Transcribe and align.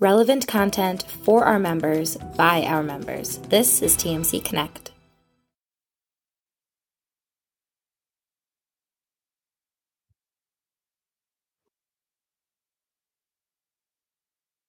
relevant 0.00 0.46
content 0.46 1.02
for 1.24 1.44
our 1.44 1.58
members 1.58 2.16
by 2.36 2.62
our 2.62 2.82
members. 2.82 3.38
This 3.48 3.82
is 3.82 3.96
TMC 3.96 4.44
Connect. 4.44 4.92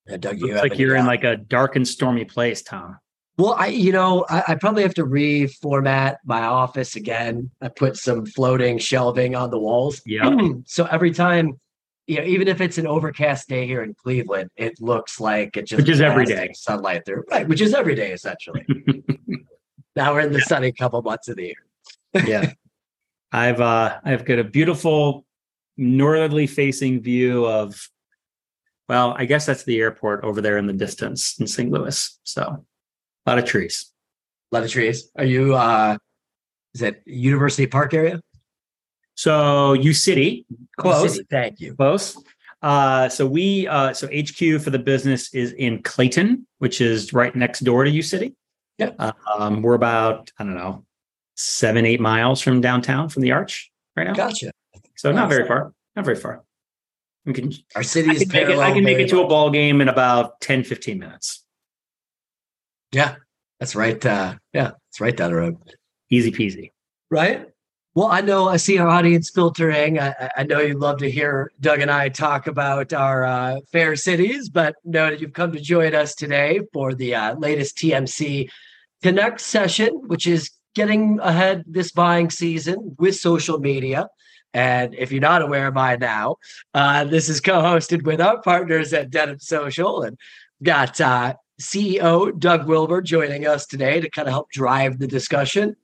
Yeah, 0.07 0.15
Doug, 0.17 0.39
you 0.39 0.47
Looks 0.47 0.61
like 0.61 0.79
you're 0.79 0.95
in 0.95 1.05
like 1.05 1.25
a 1.25 1.35
dark 1.35 1.75
and 1.75 1.85
stormy 1.85 2.23
place, 2.23 2.61
Tom. 2.61 2.97
Well, 3.37 3.53
I, 3.53 3.67
you 3.67 3.91
know, 3.91 4.25
I, 4.29 4.43
I 4.47 4.55
probably 4.55 4.83
have 4.83 4.93
to 4.93 5.05
reformat 5.05 6.15
my 6.25 6.43
office 6.43 6.95
again. 6.95 7.51
I 7.61 7.67
put 7.67 7.97
some 7.97 8.25
floating 8.25 8.77
shelving 8.79 9.35
on 9.35 9.51
the 9.51 9.59
walls. 9.59 10.01
Yeah. 10.05 10.33
so 10.65 10.85
every 10.85 11.11
time, 11.11 11.59
you 12.07 12.17
know, 12.17 12.23
even 12.23 12.47
if 12.47 12.61
it's 12.61 12.77
an 12.77 12.87
overcast 12.87 13.47
day 13.49 13.67
here 13.67 13.83
in 13.83 13.93
Cleveland, 13.93 14.49
it 14.55 14.81
looks 14.81 15.19
like 15.19 15.57
it 15.57 15.65
just 15.67 15.81
Which 15.81 15.89
is 15.89 16.01
every 16.01 16.25
day. 16.25 16.49
sunlight 16.53 17.05
through. 17.05 17.23
Right, 17.29 17.47
which 17.47 17.61
is 17.61 17.73
every 17.73 17.95
day 17.95 18.11
essentially. 18.13 18.65
now 19.95 20.13
we're 20.13 20.21
in 20.21 20.31
the 20.33 20.41
sunny 20.41 20.71
couple 20.71 21.01
months 21.01 21.27
of 21.27 21.35
the 21.35 21.43
year. 21.47 22.25
yeah. 22.25 22.53
I've 23.31 23.59
uh 23.59 23.99
I've 24.05 24.23
got 24.23 24.39
a 24.39 24.43
beautiful 24.45 25.25
northerly 25.75 26.47
facing 26.47 27.01
view 27.01 27.45
of 27.45 27.89
well, 28.87 29.13
I 29.17 29.25
guess 29.25 29.45
that's 29.45 29.63
the 29.63 29.79
airport 29.81 30.23
over 30.23 30.39
there 30.39 30.57
in 30.57 30.65
the 30.65 30.71
distance 30.73 31.37
in 31.41 31.45
St. 31.45 31.69
Louis. 31.69 32.19
So 32.23 32.41
a 33.25 33.29
lot 33.29 33.37
of 33.37 33.43
trees. 33.43 33.91
A 34.51 34.55
lot 34.55 34.63
of 34.63 34.71
trees. 34.71 35.11
Are 35.17 35.25
you? 35.25 35.55
uh 35.55 35.97
Is 36.73 36.81
it 36.83 37.01
University 37.05 37.67
Park 37.67 37.93
area? 37.93 38.21
So 39.17 39.73
U 39.73 39.93
City, 39.93 40.45
close. 40.77 41.15
City, 41.15 41.27
Thank 41.29 41.59
you. 41.59 41.75
Close. 41.75 42.23
Uh, 42.61 43.09
so 43.09 43.25
we 43.25 43.67
uh, 43.67 43.91
so 43.93 44.07
HQ 44.07 44.61
for 44.61 44.69
the 44.69 44.79
business 44.79 45.33
is 45.33 45.53
in 45.53 45.81
Clayton, 45.81 46.45
which 46.59 46.81
is 46.81 47.13
right 47.13 47.35
next 47.35 47.61
door 47.61 47.83
to 47.83 47.89
U 47.89 48.03
City. 48.03 48.35
Yeah. 48.77 48.91
Um, 49.37 49.63
we're 49.63 49.73
about 49.73 50.31
I 50.37 50.43
don't 50.43 50.53
know 50.53 50.85
seven 51.35 51.85
eight 51.85 51.99
miles 51.99 52.41
from 52.41 52.61
downtown 52.61 53.09
from 53.09 53.23
the 53.23 53.31
Arch 53.31 53.71
right 53.95 54.05
now. 54.05 54.13
Gotcha. 54.13 54.51
So 54.95 55.11
not 55.11 55.29
very 55.29 55.47
far. 55.47 55.73
Not 55.95 56.05
very 56.05 56.17
far. 56.17 56.43
We 57.25 57.33
can. 57.33 57.51
Our 57.75 57.83
city 57.83 58.09
I 58.09 58.13
is 58.13 58.23
can 58.23 58.51
it, 58.51 58.59
I 58.59 58.71
can 58.71 58.83
make 58.83 58.99
it 58.99 59.09
to 59.09 59.21
a 59.21 59.27
ball 59.27 59.49
game 59.49 59.81
in 59.81 59.89
about 59.89 60.39
10, 60.41 60.63
15 60.63 60.99
minutes. 60.99 61.43
Yeah, 62.91 63.15
that's 63.59 63.75
right. 63.75 64.03
Uh, 64.03 64.35
yeah, 64.53 64.71
it's 64.89 65.01
right 65.01 65.15
down 65.15 65.31
the 65.31 65.37
road. 65.37 65.57
Easy 66.09 66.31
peasy. 66.31 66.71
Right. 67.11 67.47
Well, 67.97 68.09
I 68.09 68.21
know 68.21 68.47
I 68.47 68.57
see 68.57 68.77
our 68.77 68.87
audience 68.87 69.31
filtering. 69.31 69.97
I, 69.97 70.29
I- 70.37 70.43
know 70.43 70.59
you'd 70.59 70.77
love 70.77 70.99
to 70.99 71.09
hear 71.09 71.51
Doug 71.61 71.79
and 71.79 71.89
I 71.89 72.09
talk 72.09 72.45
about 72.45 72.93
our 72.93 73.23
uh, 73.25 73.55
fair 73.71 73.95
cities, 73.95 74.49
but 74.49 74.75
know 74.85 75.09
that 75.09 75.19
you've 75.19 75.33
come 75.33 75.51
to 75.53 75.59
join 75.59 75.95
us 75.95 76.13
today 76.13 76.61
for 76.71 76.93
the 76.93 77.15
uh, 77.15 77.33
latest 77.37 77.75
TMC 77.79 78.51
Connect 79.01 79.41
session, 79.41 79.87
which 80.05 80.27
is 80.27 80.51
getting 80.75 81.17
ahead 81.21 81.63
this 81.65 81.91
buying 81.91 82.29
season 82.29 82.95
with 82.99 83.15
social 83.15 83.57
media. 83.57 84.07
And 84.53 84.93
if 84.93 85.11
you're 85.11 85.19
not 85.19 85.41
aware 85.41 85.71
by 85.71 85.95
now, 85.95 86.35
uh, 86.75 87.03
this 87.03 87.29
is 87.29 87.41
co-hosted 87.41 88.03
with 88.03 88.21
our 88.21 88.39
partners 88.43 88.93
at 88.93 89.09
Denim 89.09 89.39
Social, 89.39 90.03
and 90.03 90.19
got 90.61 91.01
uh, 91.01 91.33
CEO 91.59 92.37
Doug 92.37 92.67
Wilber 92.67 93.01
joining 93.01 93.47
us 93.47 93.65
today 93.65 93.99
to 94.01 94.09
kind 94.11 94.27
of 94.27 94.33
help 94.33 94.51
drive 94.51 94.99
the 94.99 95.07
discussion. 95.07 95.75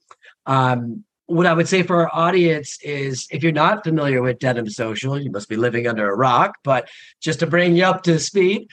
Um, 0.46 1.06
what 1.28 1.46
I 1.46 1.54
would 1.54 1.68
say 1.68 1.84
for 1.84 1.96
our 2.02 2.10
audience 2.14 2.78
is 2.82 3.28
if 3.32 3.44
you're 3.44 3.52
not 3.52 3.84
familiar 3.84 4.22
with 4.22 4.40
Denim 4.40 4.70
Social, 4.70 5.20
you 5.20 5.32
must 5.32 5.50
be 5.50 5.56
living 5.56 5.88
under 5.88 6.10
a 6.10 6.16
rock. 6.16 6.58
But 6.64 6.90
just 7.22 7.40
to 7.40 7.48
bring 7.48 7.76
you 7.76 7.86
up 7.86 8.04
to 8.04 8.20
speed, 8.20 8.68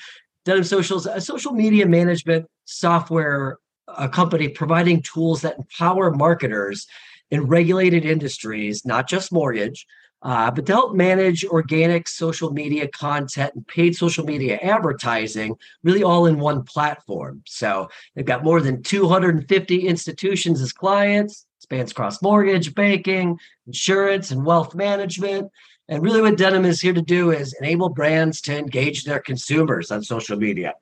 Denim 0.44 0.64
Social 0.64 0.98
is 0.98 1.06
a 1.06 1.20
social 1.20 1.52
media 1.52 1.86
management 1.86 2.46
software 2.64 3.58
a 3.98 4.08
company 4.08 4.48
providing 4.48 5.02
tools 5.02 5.42
that 5.42 5.58
empower 5.58 6.10
marketers 6.10 6.86
in 7.30 7.46
regulated 7.46 8.04
industries, 8.04 8.84
not 8.84 9.08
just 9.08 9.32
mortgage, 9.32 9.86
uh, 10.22 10.50
but 10.50 10.66
to 10.66 10.72
help 10.72 10.94
manage 10.94 11.44
organic 11.46 12.06
social 12.06 12.52
media 12.52 12.86
content 12.88 13.54
and 13.54 13.66
paid 13.66 13.96
social 13.96 14.24
media 14.24 14.58
advertising, 14.58 15.54
really 15.82 16.02
all 16.02 16.26
in 16.26 16.38
one 16.38 16.62
platform. 16.62 17.42
So 17.46 17.88
they've 18.14 18.24
got 18.24 18.44
more 18.44 18.60
than 18.60 18.82
250 18.82 19.86
institutions 19.86 20.60
as 20.60 20.72
clients, 20.72 21.46
spans 21.70 21.92
cross 21.92 22.20
mortgage, 22.20 22.74
banking, 22.74 23.38
insurance, 23.68 24.32
and 24.32 24.44
wealth 24.44 24.74
management. 24.74 25.48
And 25.88 26.02
really, 26.02 26.20
what 26.20 26.36
Denim 26.36 26.64
is 26.64 26.80
here 26.80 26.92
to 26.92 27.00
do 27.00 27.30
is 27.30 27.54
enable 27.60 27.88
brands 27.88 28.40
to 28.42 28.58
engage 28.58 29.04
their 29.04 29.20
consumers 29.20 29.92
on 29.92 30.02
social 30.02 30.36
media. 30.36 30.74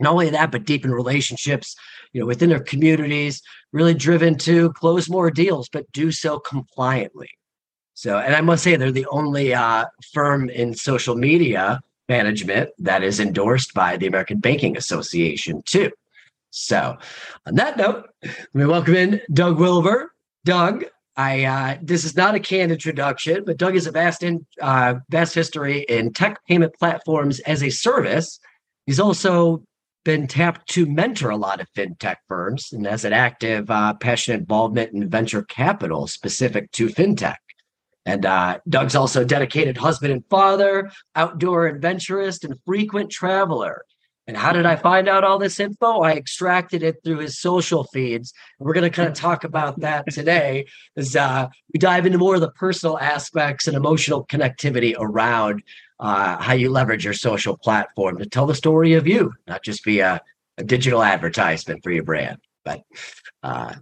Not 0.00 0.12
only 0.12 0.30
that, 0.30 0.50
but 0.50 0.64
deepen 0.64 0.92
relationships, 0.92 1.76
you 2.12 2.20
know, 2.20 2.26
within 2.26 2.48
their 2.48 2.60
communities. 2.60 3.42
Really 3.72 3.92
driven 3.92 4.38
to 4.38 4.72
close 4.72 5.10
more 5.10 5.30
deals, 5.30 5.68
but 5.68 5.90
do 5.92 6.10
so 6.10 6.38
compliantly. 6.38 7.30
So, 7.92 8.18
and 8.18 8.34
I 8.34 8.40
must 8.40 8.64
say, 8.64 8.76
they're 8.76 8.90
the 8.90 9.06
only 9.10 9.52
uh, 9.52 9.84
firm 10.12 10.48
in 10.48 10.74
social 10.74 11.16
media 11.16 11.80
management 12.08 12.70
that 12.78 13.02
is 13.02 13.20
endorsed 13.20 13.74
by 13.74 13.98
the 13.98 14.06
American 14.06 14.40
Banking 14.40 14.76
Association, 14.78 15.62
too. 15.66 15.90
So, 16.50 16.96
on 17.46 17.56
that 17.56 17.76
note, 17.76 18.08
let 18.22 18.54
me 18.54 18.64
welcome 18.64 18.94
in 18.94 19.20
Doug 19.32 19.58
Wilber. 19.58 20.13
Doug, 20.44 20.84
I 21.16 21.44
uh, 21.44 21.78
this 21.82 22.04
is 22.04 22.16
not 22.16 22.34
a 22.34 22.40
canned 22.40 22.72
introduction, 22.72 23.44
but 23.44 23.56
Doug 23.56 23.74
has 23.74 23.86
a 23.86 23.92
vast 23.92 24.22
in 24.22 24.46
uh, 24.60 24.96
vast 25.08 25.34
history 25.34 25.80
in 25.88 26.12
tech 26.12 26.44
payment 26.46 26.74
platforms 26.78 27.40
as 27.40 27.62
a 27.62 27.70
service. 27.70 28.40
He's 28.86 29.00
also 29.00 29.64
been 30.04 30.26
tapped 30.26 30.68
to 30.68 30.86
mentor 30.86 31.30
a 31.30 31.36
lot 31.36 31.60
of 31.60 31.68
fintech 31.74 32.16
firms 32.28 32.72
and 32.72 32.86
has 32.86 33.04
an 33.04 33.12
active, 33.14 33.70
uh, 33.70 33.94
passionate 33.94 34.40
involvement 34.40 34.92
in 34.92 35.08
venture 35.08 35.42
capital 35.42 36.06
specific 36.06 36.70
to 36.72 36.88
fintech. 36.88 37.36
And 38.04 38.26
uh, 38.26 38.58
Doug's 38.68 38.94
also 38.94 39.22
a 39.22 39.24
dedicated 39.24 39.78
husband 39.78 40.12
and 40.12 40.22
father, 40.28 40.90
outdoor 41.16 41.68
adventurist, 41.68 42.44
and 42.44 42.54
frequent 42.66 43.10
traveler. 43.10 43.82
And 44.26 44.36
how 44.36 44.52
did 44.52 44.64
I 44.64 44.76
find 44.76 45.08
out 45.08 45.22
all 45.22 45.38
this 45.38 45.60
info? 45.60 46.00
I 46.00 46.12
extracted 46.12 46.82
it 46.82 46.96
through 47.04 47.18
his 47.18 47.38
social 47.38 47.84
feeds. 47.84 48.32
And 48.58 48.66
we're 48.66 48.72
going 48.72 48.90
to 48.90 48.94
kind 48.94 49.08
of 49.08 49.14
talk 49.28 49.44
about 49.44 49.80
that 49.80 50.04
today 50.10 50.66
as 50.96 51.14
uh, 51.14 51.48
we 51.72 51.78
dive 51.78 52.06
into 52.06 52.18
more 52.18 52.34
of 52.34 52.40
the 52.40 52.50
personal 52.52 52.98
aspects 52.98 53.68
and 53.68 53.76
emotional 53.76 54.24
connectivity 54.26 54.94
around 54.98 55.62
uh, 56.00 56.38
how 56.38 56.54
you 56.54 56.70
leverage 56.70 57.04
your 57.04 57.14
social 57.14 57.56
platform 57.56 58.18
to 58.18 58.26
tell 58.26 58.46
the 58.46 58.54
story 58.54 58.94
of 58.94 59.06
you, 59.06 59.32
not 59.46 59.62
just 59.62 59.84
be 59.84 60.00
a, 60.00 60.20
a 60.58 60.64
digital 60.64 61.02
advertisement 61.02 61.82
for 61.82 61.90
your 61.90 62.02
brand. 62.02 62.38
But 62.64 62.82
uh, 63.42 63.74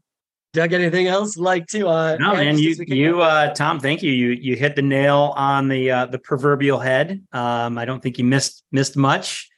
Doug, 0.52 0.72
anything 0.74 1.06
else 1.06 1.38
like 1.38 1.66
to? 1.68 1.88
Uh, 1.88 2.16
No, 2.20 2.34
man, 2.34 2.58
you 2.58 2.76
you 2.86 3.22
uh 3.22 3.54
Tom, 3.54 3.80
thank 3.80 4.02
you. 4.02 4.12
You 4.12 4.30
you 4.30 4.54
hit 4.54 4.76
the 4.76 4.82
nail 4.82 5.32
on 5.34 5.68
the 5.68 5.90
uh 5.90 6.06
the 6.06 6.18
proverbial 6.18 6.78
head. 6.78 7.24
Um 7.32 7.78
I 7.78 7.86
don't 7.86 8.02
think 8.02 8.18
you 8.18 8.24
missed 8.24 8.62
missed 8.70 8.96
much. 8.96 9.48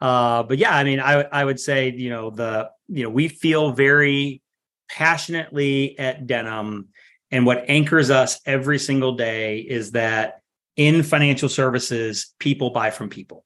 Uh 0.00 0.42
but 0.42 0.58
yeah, 0.58 0.74
I 0.74 0.84
mean 0.84 1.00
I 1.00 1.22
I 1.22 1.44
would 1.44 1.60
say, 1.60 1.90
you 1.90 2.10
know, 2.10 2.30
the 2.30 2.70
you 2.88 3.04
know, 3.04 3.10
we 3.10 3.28
feel 3.28 3.72
very 3.72 4.42
passionately 4.88 5.98
at 5.98 6.26
Denim 6.26 6.88
and 7.30 7.46
what 7.46 7.64
anchors 7.68 8.10
us 8.10 8.40
every 8.46 8.78
single 8.78 9.16
day 9.16 9.58
is 9.58 9.92
that 9.92 10.40
in 10.76 11.02
financial 11.02 11.48
services, 11.48 12.32
people 12.38 12.70
buy 12.70 12.90
from 12.90 13.08
people. 13.08 13.44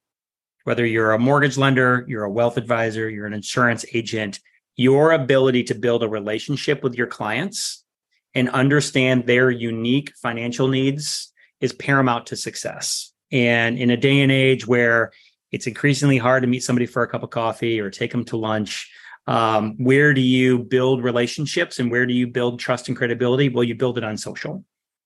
Whether 0.65 0.85
you're 0.85 1.13
a 1.13 1.19
mortgage 1.19 1.57
lender, 1.57 2.05
you're 2.09 2.25
a 2.25 2.31
wealth 2.31 2.57
advisor, 2.57 3.09
you're 3.09 3.27
an 3.27 3.33
insurance 3.33 3.87
agent, 3.95 4.41
your 4.77 5.13
ability 5.13 5.65
to 5.65 5.75
build 5.75 6.03
a 6.03 6.09
relationship 6.09 6.83
with 6.83 6.95
your 6.95 7.07
clients 7.07 7.85
and 8.35 8.51
understand 8.51 9.27
their 9.27 9.51
unique 9.51 10.13
financial 10.23 10.69
needs 10.69 11.33
is 11.61 11.73
paramount 11.73 12.27
to 12.27 12.37
success. 12.37 13.13
And 13.33 13.79
in 13.79 13.91
a 13.91 13.97
day 13.97 14.21
and 14.21 14.31
age 14.31 14.67
where 14.67 15.13
it's 15.53 15.67
increasingly 15.67 16.19
hard 16.19 16.43
to 16.43 16.47
meet 16.47 16.63
somebody 16.63 16.87
for 16.87 17.03
a 17.03 17.09
cup 17.09 17.23
of 17.23 17.31
coffee 17.31 17.81
or 17.81 17.91
take 17.91 18.13
them 18.13 18.25
to 18.27 18.37
lunch, 18.37 18.91
um, 19.27 19.77
where 19.77 20.15
do 20.15 20.21
you 20.21 20.59
build 20.59 21.05
relationships 21.05 21.79
and 21.79 21.91
where 21.91 22.07
do 22.07 22.15
you 22.15 22.27
build 22.27 22.59
trust 22.59 22.89
and 22.89 22.97
credibility? 22.97 23.49
Well, 23.49 23.65
you 23.65 23.75
build 23.75 23.99
it 23.99 24.05
on 24.05 24.17
social. 24.17 24.65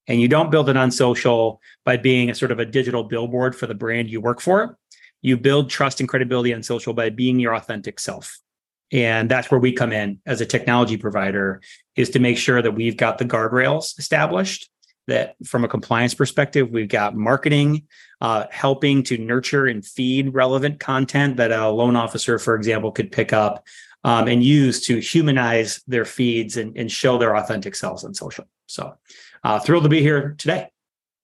And 0.09 0.21
you 0.21 0.29
don't 0.29 0.51
build 0.51 0.69
it 0.69 0.77
on 0.77 0.91
social 0.91 1.61
by 1.85 1.97
being 1.97 2.31
a 2.31 2.35
sort 2.35 2.51
of 2.51 2.59
a 2.59 2.65
digital 2.65 3.05
billboard 3.05 3.55
for 3.55 3.67
the 3.67 3.75
brand 3.75 4.11
you 4.11 4.21
work 4.21 4.41
for. 4.41 4.79
You 5.23 5.37
build 5.37 5.71
trust 5.71 6.01
and 6.01 6.09
credibility 6.09 6.53
on 6.53 6.63
social 6.63 6.93
by 6.93 7.11
being 7.11 7.39
your 7.39 7.55
authentic 7.55 8.01
self. 8.01 8.39
And 8.93 9.31
that's 9.31 9.51
where 9.51 9.61
we 9.61 9.73
come 9.73 9.93
in 9.93 10.21
as 10.27 10.41
a 10.41 10.47
technology 10.47 10.97
provider 10.97 11.63
is 11.97 12.11
to 12.11 12.19
make 12.19 12.37
sure 12.37 12.61
that 12.61 12.73
we've 12.73 12.97
got 12.97 13.19
the 13.19 13.25
guardrails 13.25 13.99
established 13.99 14.69
that 15.09 15.37
from 15.45 15.65
a 15.65 15.69
compliance 15.69 16.15
perspective, 16.15 16.71
we've 16.71 16.89
got 16.89 17.17
marketing 17.17 17.85
uh, 18.21 18.47
helping 18.51 19.03
to 19.05 19.19
nurture 19.19 19.67
and 19.67 19.85
feed 19.85 20.33
relevant 20.35 20.81
content 20.81 21.37
that 21.37 21.51
a 21.51 21.69
loan 21.69 21.97
officer, 21.97 22.39
for 22.39 22.55
example, 22.55 22.93
could 22.93 23.11
pick 23.11 23.33
up 23.33 23.65
um, 24.05 24.29
and 24.29 24.43
use 24.43 24.85
to 24.87 24.99
humanize 24.99 25.83
their 25.87 26.05
feeds 26.05 26.57
and, 26.57 26.77
and 26.77 26.91
show 26.91 27.19
their 27.19 27.37
authentic 27.37 27.75
selves 27.75 28.05
on 28.05 28.15
social. 28.15 28.45
So 28.67 28.95
uh, 29.45 29.59
thrilled 29.59 29.85
to 29.85 29.89
be 29.89 30.01
here 30.01 30.35
today. 30.39 30.69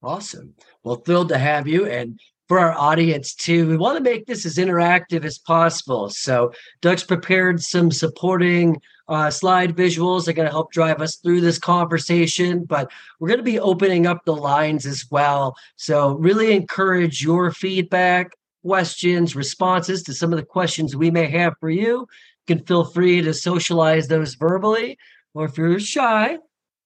Awesome. 0.03 0.55
Well, 0.83 0.97
thrilled 0.97 1.31
to 1.31 1.39
have 1.39 1.67
you. 1.67 1.87
And 1.87 2.21
for 2.49 2.59
our 2.59 2.73
audience 2.73 3.35
too. 3.35 3.69
We 3.69 3.77
want 3.77 3.99
to 3.99 4.03
make 4.03 4.27
this 4.27 4.47
as 4.47 4.57
interactive 4.57 5.25
as 5.25 5.39
possible. 5.39 6.09
So 6.09 6.53
Doug's 6.81 7.05
prepared 7.05 7.61
some 7.61 7.91
supporting 7.91 8.81
uh, 9.09 9.31
slide 9.31 9.75
visuals 9.75 10.29
are 10.29 10.33
going 10.33 10.47
to 10.47 10.53
help 10.53 10.73
drive 10.73 11.01
us 11.01 11.17
through 11.17 11.41
this 11.41 11.59
conversation, 11.59 12.65
but 12.65 12.91
we're 13.19 13.29
going 13.29 13.39
to 13.39 13.45
be 13.45 13.59
opening 13.59 14.07
up 14.07 14.25
the 14.25 14.37
lines 14.37 14.85
as 14.85 15.07
well. 15.11 15.57
So 15.77 16.17
really 16.17 16.53
encourage 16.53 17.23
your 17.23 17.51
feedback, 17.51 18.33
questions, 18.63 19.35
responses 19.35 20.03
to 20.05 20.15
some 20.15 20.33
of 20.33 20.39
the 20.39 20.45
questions 20.45 20.95
we 20.95 21.11
may 21.11 21.27
have 21.31 21.55
for 21.59 21.71
you. 21.71 22.07
You 22.47 22.57
can 22.57 22.65
feel 22.67 22.85
free 22.85 23.23
to 23.23 23.33
socialize 23.33 24.09
those 24.09 24.35
verbally, 24.35 24.99
or 25.35 25.47
if 25.47 25.57
you're 25.57 25.81
shy, 25.81 26.37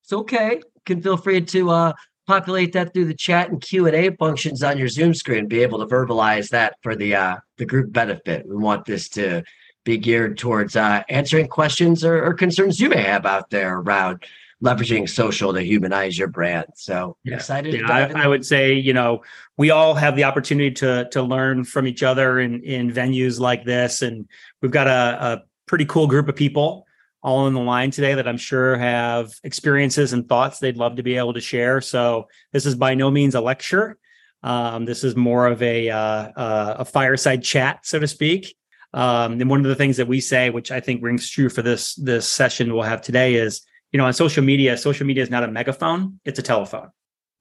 it's 0.04 0.12
okay. 0.12 0.56
You 0.56 0.82
can 0.86 1.02
feel 1.02 1.16
free 1.16 1.40
to 1.40 1.70
uh, 1.70 1.92
populate 2.26 2.72
that 2.72 2.94
through 2.94 3.06
the 3.06 3.14
chat 3.14 3.50
and 3.50 3.60
q&a 3.60 4.10
functions 4.16 4.62
on 4.62 4.78
your 4.78 4.88
zoom 4.88 5.12
screen 5.12 5.48
be 5.48 5.60
able 5.60 5.78
to 5.78 5.86
verbalize 5.86 6.48
that 6.50 6.76
for 6.80 6.94
the 6.94 7.14
uh, 7.14 7.36
the 7.58 7.66
group 7.66 7.92
benefit 7.92 8.46
we 8.46 8.56
want 8.56 8.84
this 8.84 9.08
to 9.08 9.42
be 9.84 9.99
geared 9.99 10.38
towards 10.38 10.76
uh, 10.76 11.02
answering 11.08 11.49
questions 11.49 12.05
or, 12.05 12.25
or, 12.25 12.34
concerns 12.34 12.79
you 12.79 12.88
may 12.88 13.02
have 13.02 13.26
out 13.26 13.50
there 13.50 13.79
around 13.79 14.25
leveraging 14.62 15.08
social 15.08 15.52
to 15.52 15.61
humanize 15.61 16.17
your 16.17 16.29
brand 16.29 16.67
so 16.76 17.17
yeah. 17.25 17.34
excited 17.34 17.75
yeah, 17.75 17.90
I, 17.90 18.25
I, 18.25 18.26
would 18.29 18.46
say 18.46 18.75
you 18.75 18.93
know 18.93 19.23
we 19.56 19.70
all 19.70 19.94
have 19.94 20.14
the 20.14 20.25
opportunity 20.25 20.70
to 20.70 21.08
to 21.11 21.23
learn 21.23 21.64
from 21.64 21.87
each 21.87 22.02
other 22.02 22.38
in 22.38 22.62
in 22.62 22.93
venues 22.93 23.40
like 23.40 23.64
this 23.64 24.02
and 24.02 24.29
we've 24.61 24.70
got 24.70 24.87
a, 24.87 24.90
a 24.90 25.43
pretty 25.67 25.85
cool 25.85 26.06
group 26.06 26.28
of 26.28 26.37
people 26.37 26.87
all 27.23 27.46
on 27.46 27.55
the 27.55 27.61
line 27.61 27.90
today 27.90 28.14
that 28.14 28.26
I'm 28.26 28.37
sure 28.37 28.76
have 28.76 29.32
experiences 29.44 30.12
and 30.12 30.28
thoughts 30.28 30.58
they'd 30.58 30.76
love 30.76 30.96
to 30.96 31.02
be 31.02 31.17
able 31.17 31.35
to 31.35 31.40
share. 31.40 31.81
So 31.81 32.28
this 32.52 32.67
is 32.67 32.75
by 32.75 32.94
no 32.94 33.11
means 33.11 33.35
a 33.35 33.40
lecture. 33.40 33.96
Um, 34.43 34.85
this 34.85 35.05
is 35.05 35.14
more 35.14 35.46
of 35.46 35.62
a 35.62 35.88
uh, 35.88 35.96
uh, 35.96 36.76
a 36.81 36.85
fireside 36.85 37.44
chat, 37.44 37.87
so 37.87 38.00
to 38.00 38.08
speak. 38.08 38.56
Um, 38.94 39.40
and 39.40 39.48
one 39.48 39.60
of 39.60 39.66
the 39.66 39.74
things 39.74 39.96
that 39.96 40.08
we 40.08 40.20
say, 40.20 40.50
which 40.50 40.70
I 40.70 40.80
think 40.80 41.02
rings 41.02 41.30
true 41.30 41.48
for 41.48 41.62
this 41.62 41.94
this 41.94 42.28
session 42.28 42.72
we'll 42.72 42.82
have 42.82 43.02
today, 43.02 43.34
is 43.34 43.62
you 43.90 43.98
know 43.98 44.06
on 44.06 44.12
social 44.12 44.44
media, 44.44 44.76
social 44.76 45.06
media 45.06 45.22
is 45.22 45.30
not 45.30 45.44
a 45.44 45.48
megaphone; 45.48 46.20
it's 46.24 46.38
a 46.38 46.42
telephone 46.42 46.90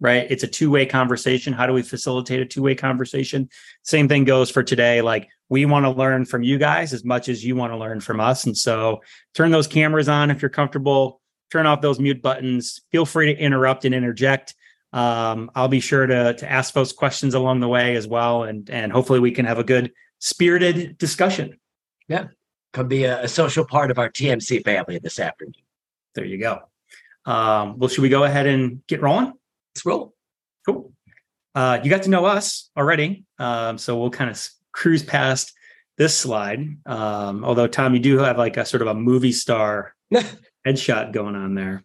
right? 0.02 0.26
It's 0.30 0.44
a 0.44 0.48
two 0.48 0.70
way 0.70 0.86
conversation. 0.86 1.54
How 1.54 1.68
do 1.68 1.74
we 1.74 1.84
facilitate 1.84 2.42
a 2.42 2.46
two 2.46 2.64
way 2.64 2.76
conversation? 2.76 3.50
Same 3.84 4.10
thing 4.10 4.26
goes 4.26 4.50
for 4.50 4.64
today. 4.64 5.02
Like 5.02 5.30
we 5.48 5.64
want 5.66 5.86
to 5.86 5.92
learn 5.92 6.26
from 6.26 6.44
you 6.44 6.58
guys 6.58 6.92
as 6.92 7.06
much 7.06 7.30
as 7.30 7.46
you 7.46 7.56
want 7.56 7.72
to 7.72 7.78
learn 7.78 8.02
from 8.02 8.20
us. 8.20 8.44
And 8.44 8.58
so 8.58 9.02
turn 9.34 9.52
those 9.52 9.68
cameras 9.68 10.10
on 10.10 10.32
if 10.32 10.42
you're 10.42 10.50
comfortable, 10.50 11.22
turn 11.52 11.68
off 11.68 11.82
those 11.82 12.00
mute 12.00 12.22
buttons. 12.22 12.82
Feel 12.92 13.06
free 13.06 13.34
to 13.34 13.40
interrupt 13.40 13.86
and 13.86 13.96
interject. 13.96 14.56
Um, 14.92 15.52
I'll 15.56 15.70
be 15.70 15.80
sure 15.80 16.06
to, 16.06 16.34
to 16.34 16.52
ask 16.52 16.74
those 16.74 16.92
questions 16.92 17.34
along 17.34 17.62
the 17.62 17.70
way 17.70 17.96
as 17.96 18.08
well. 18.08 18.44
And, 18.44 18.70
and 18.70 18.92
hopefully 18.92 19.20
we 19.20 19.32
can 19.32 19.46
have 19.46 19.60
a 19.60 19.64
good 19.64 19.92
spirited 20.22 20.98
discussion. 20.98 21.60
Yeah. 22.08 22.28
Come 22.72 22.88
be 22.88 23.04
a, 23.04 23.24
a 23.24 23.28
social 23.28 23.66
part 23.66 23.92
of 23.92 24.00
our 24.00 24.10
TMC 24.10 24.64
family 24.64 24.98
this 25.00 25.20
afternoon. 25.20 25.54
There 26.16 26.24
you 26.24 26.38
go. 26.38 26.60
Um, 27.26 27.78
well, 27.78 27.90
should 27.90 28.02
we 28.02 28.10
go 28.10 28.24
ahead 28.24 28.48
and 28.48 28.86
get 28.88 29.02
rolling? 29.02 29.34
Let's 29.76 29.86
roll. 29.86 30.14
Cool. 30.66 30.94
Uh, 31.54 31.80
you 31.84 31.90
got 31.90 32.04
to 32.04 32.10
know 32.10 32.26
us 32.26 32.70
already, 32.78 33.26
um, 33.38 33.78
so 33.78 34.00
we'll 34.00 34.10
kind 34.10 34.30
of 34.30 34.50
cruise 34.72 35.04
past 35.04 35.54
this 35.98 36.16
slide. 36.16 36.66
Um, 36.86 37.44
although 37.44 37.68
Tom, 37.68 37.94
you 37.94 38.00
do 38.00 38.20
have 38.20 38.38
like 38.38 38.56
a 38.56 38.66
sort 38.66 38.82
of 38.82 38.88
a 38.88 38.94
movie 38.94 39.34
star 39.34 39.94
headshot 40.66 41.12
going 41.12 41.36
on 41.36 41.56
there. 41.56 41.84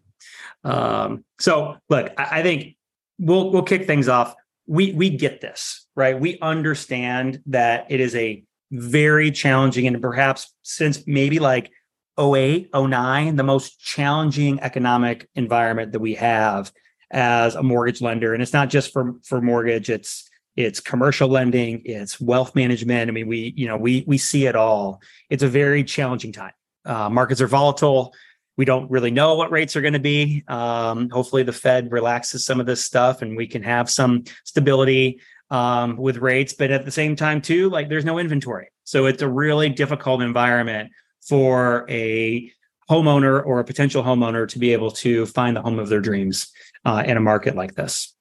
Um, 0.63 1.25
so 1.41 1.77
look, 1.89 2.13
I, 2.17 2.41
I 2.41 2.43
think 2.43 2.77
we'll 3.19 3.51
we'll 3.51 3.63
kick 3.63 3.87
things 3.87 4.09
off. 4.09 4.35
We 4.67 4.93
we 4.93 5.11
get 5.11 5.41
this 5.41 5.86
right. 5.97 6.19
We 6.19 6.39
understand 6.41 7.43
that 7.47 7.87
it 7.89 8.01
is 8.01 8.15
a 8.15 8.45
very 8.71 9.31
challenging 9.31 9.87
and 9.87 10.01
perhaps 10.01 10.53
since 10.63 11.07
maybe 11.07 11.39
like 11.39 11.71
08, 12.19 12.71
09, 12.75 13.37
the 13.37 13.43
most 13.43 13.81
challenging 13.81 14.61
economic 14.61 15.29
environment 15.35 15.93
that 15.93 16.01
we 16.01 16.15
have 16.15 16.73
as 17.11 17.55
a 17.55 17.63
mortgage 17.63 18.01
lender. 18.01 18.35
And 18.35 18.43
it's 18.43 18.53
not 18.53 18.69
just 18.71 18.93
for 18.93 19.15
for 19.25 19.41
mortgage 19.41 19.91
it's 19.91 20.29
it's 20.57 20.81
commercial 20.81 21.29
lending 21.29 21.83
it's 21.85 22.21
wealth 22.21 22.55
management. 22.55 23.09
I 23.09 23.13
mean 23.13 23.29
we 23.29 23.53
you 23.57 23.67
know 23.67 23.77
we 23.77 24.05
we 24.07 24.19
see 24.19 24.47
it 24.47 24.57
all. 24.57 25.01
It's 25.31 25.43
a 25.43 25.49
very 25.49 25.85
challenging 25.85 26.33
time. 26.33 26.53
Uh, 26.85 27.09
markets 27.11 27.41
are 27.41 27.47
volatile. 27.47 28.15
We 28.57 28.65
don't 28.65 28.91
really 28.91 29.11
know 29.11 29.35
what 29.35 29.51
rates 29.51 29.77
are 29.77 29.83
going 29.83 29.93
to 29.93 30.01
be. 30.01 30.43
Um, 30.49 31.11
hopefully 31.11 31.43
the 31.43 31.53
fed 31.53 31.93
relaxes 31.93 32.47
some 32.47 32.59
of 32.59 32.67
this 32.67 32.83
stuff 32.83 33.21
and 33.21 33.37
we 33.37 33.47
can 33.47 33.63
have 33.63 33.91
some 33.91 34.25
stability 34.45 35.21
um, 35.51 35.97
with 35.97 36.17
rates 36.19 36.53
but 36.53 36.71
at 36.71 36.85
the 36.85 36.91
same 36.91 37.15
time 37.15 37.41
too 37.41 37.71
like 37.71 37.89
there's 37.89 38.05
no 38.05 38.19
inventory 38.19 38.69
so 38.85 39.07
it's 39.07 39.23
a 39.23 39.29
really 39.29 39.69
difficult 39.69 40.23
environment 40.23 40.91
for 41.21 41.87
a 41.91 42.53
homeowner 42.89 43.45
or 43.45 43.59
a 43.59 43.65
potential 43.65 44.03
homeowner 44.03 44.49
to 44.49 44.59
be 44.59 44.73
able 44.73 44.91
to 44.91 45.27
find 45.27 45.57
the 45.57 45.63
home 45.63 45.79
of 45.79 45.89
their 45.89 46.01
dreams 46.01 46.49
uh, 46.85 47.03
in 47.05 47.17
a 47.17 47.21
market 47.21 47.57
like 47.57 47.75
this. 47.75 48.15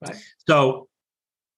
Right. 0.00 0.16
So 0.48 0.88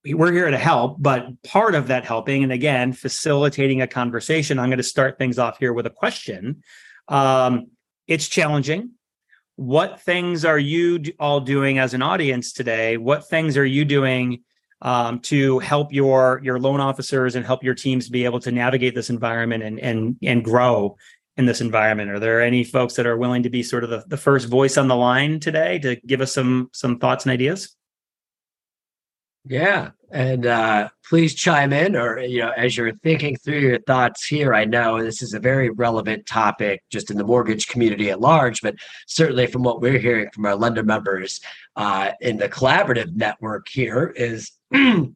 we're 0.05 0.33
here 0.33 0.51
to 0.51 0.59
help, 0.59 0.97
but 0.99 1.43
part 1.43 1.75
of 1.75 1.89
that 1.89 2.05
helping, 2.05 2.43
and 2.43 2.53
again, 2.53 2.93
facilitating 2.93 3.83
a 3.83 3.87
conversation, 3.87 4.59
I'm 4.59 4.71
going 4.71 4.79
to 4.79 4.83
start 4.83 5.19
things 5.19 5.39
off 5.39 5.59
here 5.59 5.73
with 5.73 5.87
a 5.87 5.91
question. 5.91 6.63
Um, 7.07 7.69
it's 8.09 8.27
challenging. 8.27 8.93
What 9.57 10.01
things 10.01 10.45
are 10.45 10.59
you 10.59 11.03
all 11.19 11.41
doing 11.41 11.79
as 11.79 11.93
an 11.93 12.01
audience 12.03 12.53
today? 12.53 12.97
What 12.97 13.29
things 13.29 13.59
are 13.59 13.67
you 13.67 13.85
doing 13.85 14.43
um, 14.83 15.21
to 15.21 15.59
help 15.61 15.93
your 15.93 16.41
your 16.43 16.59
loan 16.59 16.81
officers 16.81 17.35
and 17.35 17.45
help 17.45 17.63
your 17.63 17.75
teams 17.75 18.09
be 18.09 18.25
able 18.25 18.41
to 18.41 18.53
navigate 18.53 18.95
this 18.95 19.11
environment 19.11 19.63
and 19.63 19.79
and 19.81 20.17
and 20.23 20.45
grow 20.45 20.97
in 21.37 21.47
this 21.47 21.61
environment. 21.61 22.11
Are 22.11 22.21
there 22.21 22.41
any 22.41 22.65
folks 22.65 22.95
that 22.95 23.07
are 23.07 23.17
willing 23.17 23.43
to 23.45 23.51
be 23.51 23.63
sort 23.63 23.85
of 23.85 23.91
the, 23.91 24.05
the 24.07 24.17
first 24.17 24.49
voice 24.49 24.77
on 24.77 24.89
the 24.89 24.97
line 24.97 25.41
today 25.41 25.79
to 25.81 25.97
give 26.07 26.21
us 26.21 26.33
some 26.33 26.71
some 26.73 26.99
thoughts 26.99 27.25
and 27.25 27.33
ideas? 27.33 27.77
Yeah, 29.47 29.93
and 30.13 30.45
uh, 30.45 30.91
please 31.09 31.35
chime 31.35 31.73
in, 31.73 31.97
or 31.97 32.19
you 32.19 32.41
know, 32.41 32.51
as 32.51 32.77
you're 32.77 32.95
thinking 32.97 33.37
through 33.37 33.61
your 33.61 33.81
thoughts 33.81 34.27
here. 34.27 34.53
I 34.53 34.67
know 34.67 35.03
this 35.03 35.23
is 35.23 35.33
a 35.33 35.41
very 35.41 35.71
relevant 35.71 36.27
topic, 36.27 36.83
just 36.91 37.11
in 37.11 37.17
the 37.17 37.25
mortgage 37.25 37.67
community 37.67 38.11
at 38.11 38.21
large, 38.21 38.61
but 38.61 38.75
certainly 39.07 39.47
from 39.47 39.63
what 39.63 39.81
we're 39.81 39.99
hearing 39.99 40.29
from 40.35 40.45
our 40.45 40.57
lender 40.57 40.83
members 40.83 41.41
uh, 41.77 42.11
in 42.21 42.37
the 42.37 42.49
collaborative 42.49 43.15
network 43.15 43.67
here 43.69 44.13
is. 44.15 44.53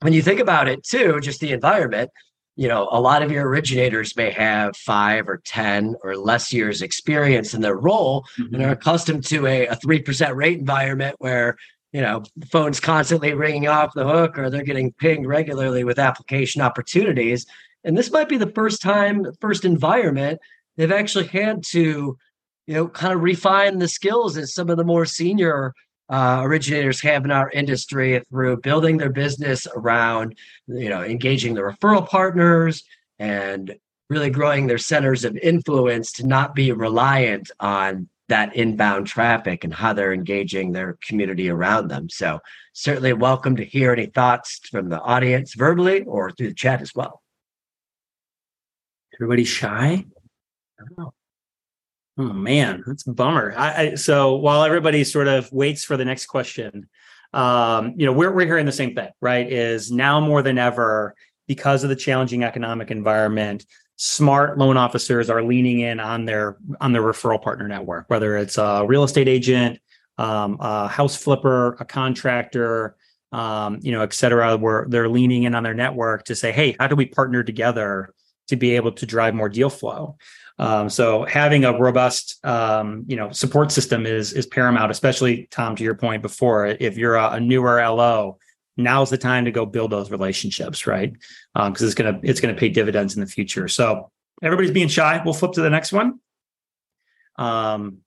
when 0.00 0.12
you 0.12 0.22
think 0.22 0.40
about 0.40 0.68
it 0.68 0.84
too, 0.84 1.20
just 1.20 1.40
the 1.40 1.52
environment, 1.52 2.10
you 2.56 2.68
know, 2.68 2.88
a 2.90 3.00
lot 3.00 3.22
of 3.22 3.32
your 3.32 3.48
originators 3.48 4.16
may 4.16 4.30
have 4.30 4.76
five 4.76 5.28
or 5.28 5.40
10 5.44 5.96
or 6.02 6.16
less 6.16 6.52
years 6.52 6.82
experience 6.82 7.54
in 7.54 7.60
their 7.60 7.76
role 7.76 8.24
mm-hmm. 8.38 8.54
and 8.54 8.64
are 8.64 8.72
accustomed 8.72 9.24
to 9.26 9.46
a, 9.46 9.66
a 9.66 9.76
3% 9.76 10.34
rate 10.34 10.58
environment 10.58 11.16
where, 11.18 11.56
you 11.92 12.00
know, 12.00 12.22
the 12.36 12.46
phone's 12.46 12.80
constantly 12.80 13.34
ringing 13.34 13.66
off 13.66 13.94
the 13.94 14.06
hook 14.06 14.38
or 14.38 14.50
they're 14.50 14.62
getting 14.62 14.92
pinged 14.92 15.26
regularly 15.26 15.84
with 15.84 15.98
application 15.98 16.62
opportunities. 16.62 17.46
And 17.82 17.96
this 17.96 18.10
might 18.10 18.28
be 18.28 18.36
the 18.36 18.50
first 18.52 18.80
time, 18.80 19.26
first 19.40 19.64
environment 19.64 20.40
they've 20.76 20.92
actually 20.92 21.26
had 21.26 21.62
to, 21.62 22.18
you 22.66 22.74
know, 22.74 22.88
kind 22.88 23.12
of 23.12 23.22
refine 23.22 23.78
the 23.78 23.88
skills 23.88 24.36
as 24.36 24.54
some 24.54 24.70
of 24.70 24.76
the 24.76 24.84
more 24.84 25.06
senior 25.06 25.72
uh, 26.08 26.40
originators 26.42 27.00
have 27.00 27.24
in 27.24 27.30
our 27.30 27.50
industry 27.50 28.20
through 28.28 28.58
building 28.58 28.98
their 28.98 29.10
business 29.10 29.66
around, 29.74 30.36
you 30.66 30.88
know, 30.88 31.02
engaging 31.02 31.54
the 31.54 31.60
referral 31.60 32.06
partners 32.06 32.84
and 33.18 33.74
really 34.10 34.30
growing 34.30 34.66
their 34.66 34.78
centers 34.78 35.24
of 35.24 35.36
influence 35.38 36.12
to 36.12 36.26
not 36.26 36.54
be 36.54 36.72
reliant 36.72 37.50
on 37.60 38.08
that 38.28 38.54
inbound 38.56 39.06
traffic 39.06 39.64
and 39.64 39.74
how 39.74 39.92
they're 39.92 40.12
engaging 40.12 40.72
their 40.72 40.98
community 41.02 41.48
around 41.48 41.88
them. 41.88 42.08
So 42.08 42.40
certainly 42.72 43.12
welcome 43.12 43.56
to 43.56 43.64
hear 43.64 43.92
any 43.92 44.06
thoughts 44.06 44.60
from 44.70 44.88
the 44.88 45.00
audience 45.00 45.54
verbally 45.54 46.02
or 46.04 46.30
through 46.30 46.48
the 46.48 46.54
chat 46.54 46.80
as 46.80 46.94
well. 46.94 47.22
Everybody 49.16 49.44
shy? 49.44 50.04
I 50.80 50.84
don't 50.84 50.98
know. 50.98 51.14
Oh 52.16 52.32
man, 52.32 52.84
that's 52.86 53.06
a 53.06 53.12
bummer. 53.12 53.54
I, 53.56 53.82
I, 53.82 53.94
so 53.96 54.36
while 54.36 54.62
everybody 54.62 55.02
sort 55.02 55.26
of 55.26 55.50
waits 55.52 55.84
for 55.84 55.96
the 55.96 56.04
next 56.04 56.26
question, 56.26 56.88
um, 57.32 57.94
you 57.96 58.06
know, 58.06 58.12
we're 58.12 58.32
we're 58.32 58.46
hearing 58.46 58.66
the 58.66 58.72
same 58.72 58.94
thing, 58.94 59.10
right? 59.20 59.50
Is 59.50 59.90
now 59.90 60.20
more 60.20 60.40
than 60.40 60.56
ever 60.56 61.16
because 61.48 61.82
of 61.82 61.90
the 61.90 61.96
challenging 61.96 62.44
economic 62.44 62.92
environment, 62.92 63.66
smart 63.96 64.58
loan 64.58 64.76
officers 64.76 65.28
are 65.28 65.42
leaning 65.42 65.80
in 65.80 65.98
on 65.98 66.24
their 66.24 66.56
on 66.80 66.92
their 66.92 67.02
referral 67.02 67.42
partner 67.42 67.66
network, 67.66 68.04
whether 68.08 68.36
it's 68.36 68.58
a 68.58 68.84
real 68.86 69.02
estate 69.02 69.28
agent, 69.28 69.80
um, 70.18 70.56
a 70.60 70.86
house 70.86 71.16
flipper, 71.16 71.76
a 71.80 71.84
contractor, 71.84 72.96
um, 73.32 73.80
you 73.82 73.90
know, 73.90 74.02
et 74.02 74.12
cetera, 74.12 74.56
where 74.56 74.86
they're 74.88 75.08
leaning 75.08 75.42
in 75.42 75.56
on 75.56 75.64
their 75.64 75.74
network 75.74 76.24
to 76.26 76.36
say, 76.36 76.52
hey, 76.52 76.76
how 76.78 76.86
do 76.86 76.94
we 76.94 77.06
partner 77.06 77.42
together 77.42 78.14
to 78.46 78.56
be 78.56 78.76
able 78.76 78.92
to 78.92 79.06
drive 79.06 79.34
more 79.34 79.48
deal 79.48 79.70
flow? 79.70 80.16
Um, 80.58 80.88
so 80.88 81.24
having 81.24 81.64
a 81.64 81.76
robust, 81.76 82.44
um, 82.44 83.04
you 83.08 83.16
know, 83.16 83.30
support 83.32 83.72
system 83.72 84.06
is 84.06 84.32
is 84.32 84.46
paramount. 84.46 84.90
Especially 84.90 85.48
Tom, 85.50 85.74
to 85.76 85.84
your 85.84 85.94
point 85.94 86.22
before, 86.22 86.66
if 86.66 86.96
you're 86.96 87.16
a, 87.16 87.32
a 87.32 87.40
newer 87.40 87.82
LO, 87.82 88.38
now's 88.76 89.10
the 89.10 89.18
time 89.18 89.44
to 89.46 89.50
go 89.50 89.66
build 89.66 89.90
those 89.90 90.10
relationships, 90.10 90.86
right? 90.86 91.12
Because 91.54 91.82
um, 91.82 91.86
it's 91.86 91.94
gonna 91.94 92.20
it's 92.22 92.40
gonna 92.40 92.54
pay 92.54 92.68
dividends 92.68 93.14
in 93.14 93.20
the 93.20 93.26
future. 93.26 93.66
So 93.68 94.10
everybody's 94.42 94.70
being 94.70 94.88
shy. 94.88 95.20
We'll 95.24 95.34
flip 95.34 95.52
to 95.52 95.62
the 95.62 95.70
next 95.70 95.92
one. 95.92 96.20
Um, 97.36 97.98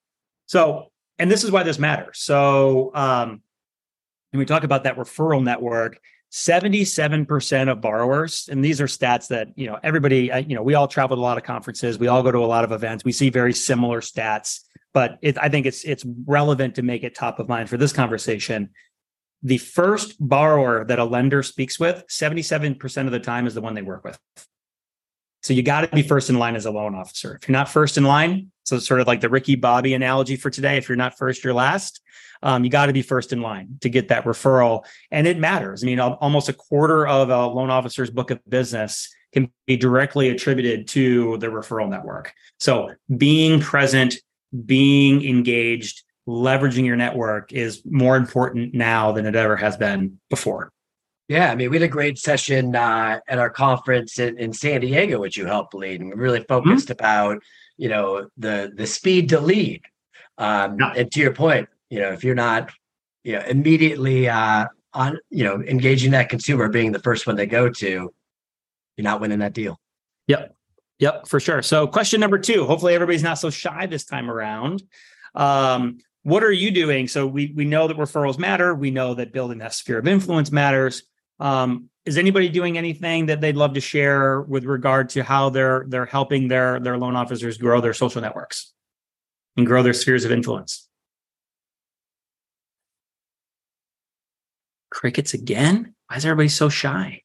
so 0.45 0.91
and 1.19 1.29
this 1.29 1.43
is 1.43 1.51
why 1.51 1.63
this 1.63 1.79
matters. 1.79 2.19
So 2.19 2.91
um, 2.93 3.41
when 4.31 4.39
we 4.39 4.45
talk 4.45 4.63
about 4.63 4.83
that 4.83 4.97
referral 4.97 5.43
network, 5.43 5.99
77% 6.31 7.71
of 7.71 7.81
borrowers, 7.81 8.49
and 8.51 8.63
these 8.63 8.81
are 8.81 8.87
stats 8.87 9.27
that, 9.29 9.47
you 9.55 9.67
know, 9.67 9.79
everybody, 9.81 10.31
uh, 10.31 10.37
you 10.37 10.55
know, 10.55 10.61
we 10.61 10.73
all 10.73 10.87
travel 10.87 11.15
to 11.15 11.21
a 11.21 11.23
lot 11.23 11.37
of 11.37 11.43
conferences, 11.43 11.97
we 11.97 12.07
all 12.07 12.21
go 12.21 12.31
to 12.31 12.39
a 12.39 12.45
lot 12.45 12.63
of 12.63 12.71
events, 12.71 13.05
we 13.05 13.13
see 13.13 13.29
very 13.29 13.53
similar 13.53 14.01
stats, 14.01 14.61
but 14.93 15.19
it, 15.21 15.37
I 15.37 15.47
think 15.49 15.65
it's 15.65 15.83
it's 15.83 16.05
relevant 16.25 16.75
to 16.75 16.81
make 16.81 17.03
it 17.03 17.15
top 17.15 17.39
of 17.39 17.47
mind 17.47 17.69
for 17.69 17.77
this 17.77 17.93
conversation. 17.93 18.71
The 19.43 19.57
first 19.57 20.15
borrower 20.19 20.83
that 20.85 20.99
a 20.99 21.05
lender 21.05 21.43
speaks 21.43 21.79
with, 21.79 22.03
77% 22.09 23.05
of 23.05 23.11
the 23.11 23.19
time 23.19 23.47
is 23.47 23.53
the 23.53 23.61
one 23.61 23.75
they 23.75 23.81
work 23.81 24.03
with. 24.03 24.19
So 25.43 25.53
you 25.53 25.63
got 25.63 25.81
to 25.81 25.95
be 25.95 26.01
first 26.01 26.29
in 26.29 26.39
line 26.39 26.55
as 26.55 26.65
a 26.65 26.71
loan 26.71 26.95
officer. 26.95 27.39
If 27.41 27.47
you're 27.47 27.53
not 27.53 27.69
first 27.69 27.97
in 27.97 28.03
line, 28.03 28.51
so 28.63 28.75
it's 28.75 28.87
sort 28.87 28.99
of 28.99 29.07
like 29.07 29.21
the 29.21 29.29
Ricky 29.29 29.55
Bobby 29.55 29.93
analogy 29.93 30.35
for 30.35 30.49
today. 30.49 30.77
If 30.77 30.89
you're 30.89 30.95
not 30.97 31.17
first, 31.17 31.43
you're 31.43 31.53
last. 31.53 32.01
Um, 32.43 32.63
you 32.63 32.69
got 32.69 32.87
to 32.87 32.93
be 32.93 33.01
first 33.01 33.33
in 33.33 33.41
line 33.41 33.77
to 33.81 33.89
get 33.89 34.09
that 34.09 34.25
referral, 34.25 34.85
and 35.09 35.25
it 35.25 35.39
matters. 35.39 35.83
I 35.83 35.85
mean, 35.87 35.99
almost 35.99 36.49
a 36.49 36.53
quarter 36.53 37.07
of 37.07 37.29
a 37.29 37.47
loan 37.47 37.69
officer's 37.69 38.09
book 38.09 38.29
of 38.29 38.39
business 38.47 39.09
can 39.33 39.51
be 39.65 39.77
directly 39.77 40.29
attributed 40.29 40.87
to 40.89 41.37
the 41.37 41.47
referral 41.47 41.89
network. 41.89 42.33
So 42.59 42.91
being 43.15 43.59
present, 43.59 44.15
being 44.65 45.23
engaged, 45.27 46.03
leveraging 46.27 46.85
your 46.85 46.95
network 46.95 47.53
is 47.53 47.81
more 47.85 48.17
important 48.17 48.73
now 48.73 49.11
than 49.11 49.25
it 49.25 49.35
ever 49.35 49.55
has 49.55 49.77
been 49.77 50.19
before. 50.29 50.71
Yeah, 51.27 51.51
I 51.51 51.55
mean, 51.55 51.69
we 51.69 51.75
had 51.75 51.83
a 51.83 51.89
great 51.89 52.17
session 52.17 52.73
uh, 52.75 53.19
at 53.27 53.37
our 53.37 53.49
conference 53.49 54.17
in, 54.17 54.37
in, 54.37 54.53
San 54.53 54.79
Diego, 54.79 55.19
which 55.19 55.35
you 55.35 55.45
helped 55.45 55.73
lead, 55.73 55.99
and 55.99 56.09
we 56.09 56.15
really 56.15 56.39
mm-hmm. 56.39 56.47
focused 56.47 56.87
mm-hmm. 56.87 56.93
about 56.93 57.43
you 57.75 57.89
know 57.89 58.29
the 58.37 58.71
the 58.75 58.87
speed 58.87 59.29
to 59.29 59.39
lead. 59.39 59.81
Um, 60.37 60.77
yeah. 60.79 60.93
And 60.95 61.11
to 61.11 61.19
your 61.19 61.33
point, 61.33 61.67
you 61.89 61.99
know, 61.99 62.13
if 62.13 62.23
you're 62.23 62.35
not 62.35 62.71
you 63.23 63.33
know 63.33 63.41
immediately 63.41 64.29
uh, 64.29 64.67
on 64.93 65.19
you 65.29 65.43
know 65.43 65.61
engaging 65.61 66.11
that 66.11 66.29
consumer, 66.29 66.69
being 66.69 66.93
the 66.93 66.99
first 66.99 67.27
one 67.27 67.35
they 67.35 67.45
go 67.45 67.69
to, 67.69 67.85
you're 67.85 69.03
not 69.03 69.19
winning 69.19 69.39
that 69.39 69.53
deal. 69.53 69.79
Yep, 70.27 70.55
yep, 70.99 71.27
for 71.27 71.41
sure. 71.41 71.61
So, 71.61 71.87
question 71.87 72.21
number 72.21 72.39
two. 72.39 72.65
Hopefully, 72.65 72.95
everybody's 72.95 73.23
not 73.23 73.37
so 73.37 73.49
shy 73.49 73.85
this 73.85 74.05
time 74.05 74.31
around. 74.31 74.81
Um, 75.35 75.99
what 76.23 76.43
are 76.43 76.51
you 76.51 76.71
doing? 76.71 77.09
So 77.09 77.27
we 77.27 77.53
we 77.53 77.65
know 77.65 77.87
that 77.87 77.97
referrals 77.97 78.37
matter. 78.37 78.73
We 78.73 78.91
know 78.91 79.13
that 79.13 79.33
building 79.33 79.57
that 79.59 79.73
sphere 79.73 79.97
of 79.97 80.07
influence 80.07 80.53
matters. 80.53 81.03
Um, 81.39 81.89
is 82.05 82.17
anybody 82.17 82.49
doing 82.49 82.77
anything 82.77 83.25
that 83.27 83.41
they'd 83.41 83.57
love 83.57 83.73
to 83.73 83.81
share 83.81 84.41
with 84.41 84.63
regard 84.63 85.09
to 85.09 85.23
how 85.23 85.49
they're 85.49 85.85
they're 85.87 86.05
helping 86.05 86.47
their 86.47 86.79
their 86.79 86.97
loan 86.97 87.15
officers 87.15 87.57
grow 87.57 87.81
their 87.81 87.93
social 87.93 88.21
networks 88.21 88.73
and 89.57 89.67
grow 89.67 89.83
their 89.83 89.93
spheres 89.93 90.25
of 90.25 90.31
influence? 90.31 90.87
Crickets 94.89 95.33
again? 95.33 95.93
Why 96.07 96.15
is 96.15 96.25
everybody 96.25 96.49
so 96.49 96.69
shy? 96.69 97.21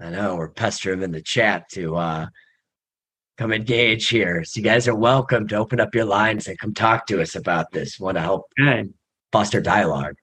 I 0.00 0.10
know 0.10 0.36
we're 0.36 0.48
pestering 0.48 1.00
them 1.00 1.10
in 1.10 1.12
the 1.12 1.22
chat 1.22 1.68
to 1.70 1.96
uh, 1.96 2.26
come 3.36 3.52
engage 3.52 4.08
here. 4.08 4.44
So 4.44 4.58
you 4.58 4.64
guys 4.64 4.88
are 4.88 4.94
welcome 4.94 5.46
to 5.48 5.56
open 5.56 5.80
up 5.80 5.94
your 5.94 6.04
lines 6.04 6.48
and 6.48 6.58
come 6.58 6.74
talk 6.74 7.06
to 7.06 7.22
us 7.22 7.34
about 7.34 7.70
this. 7.72 7.98
Want 7.98 8.16
to 8.16 8.20
help 8.20 8.50
okay. 8.60 8.88
foster 9.32 9.60
dialogue. 9.60 10.14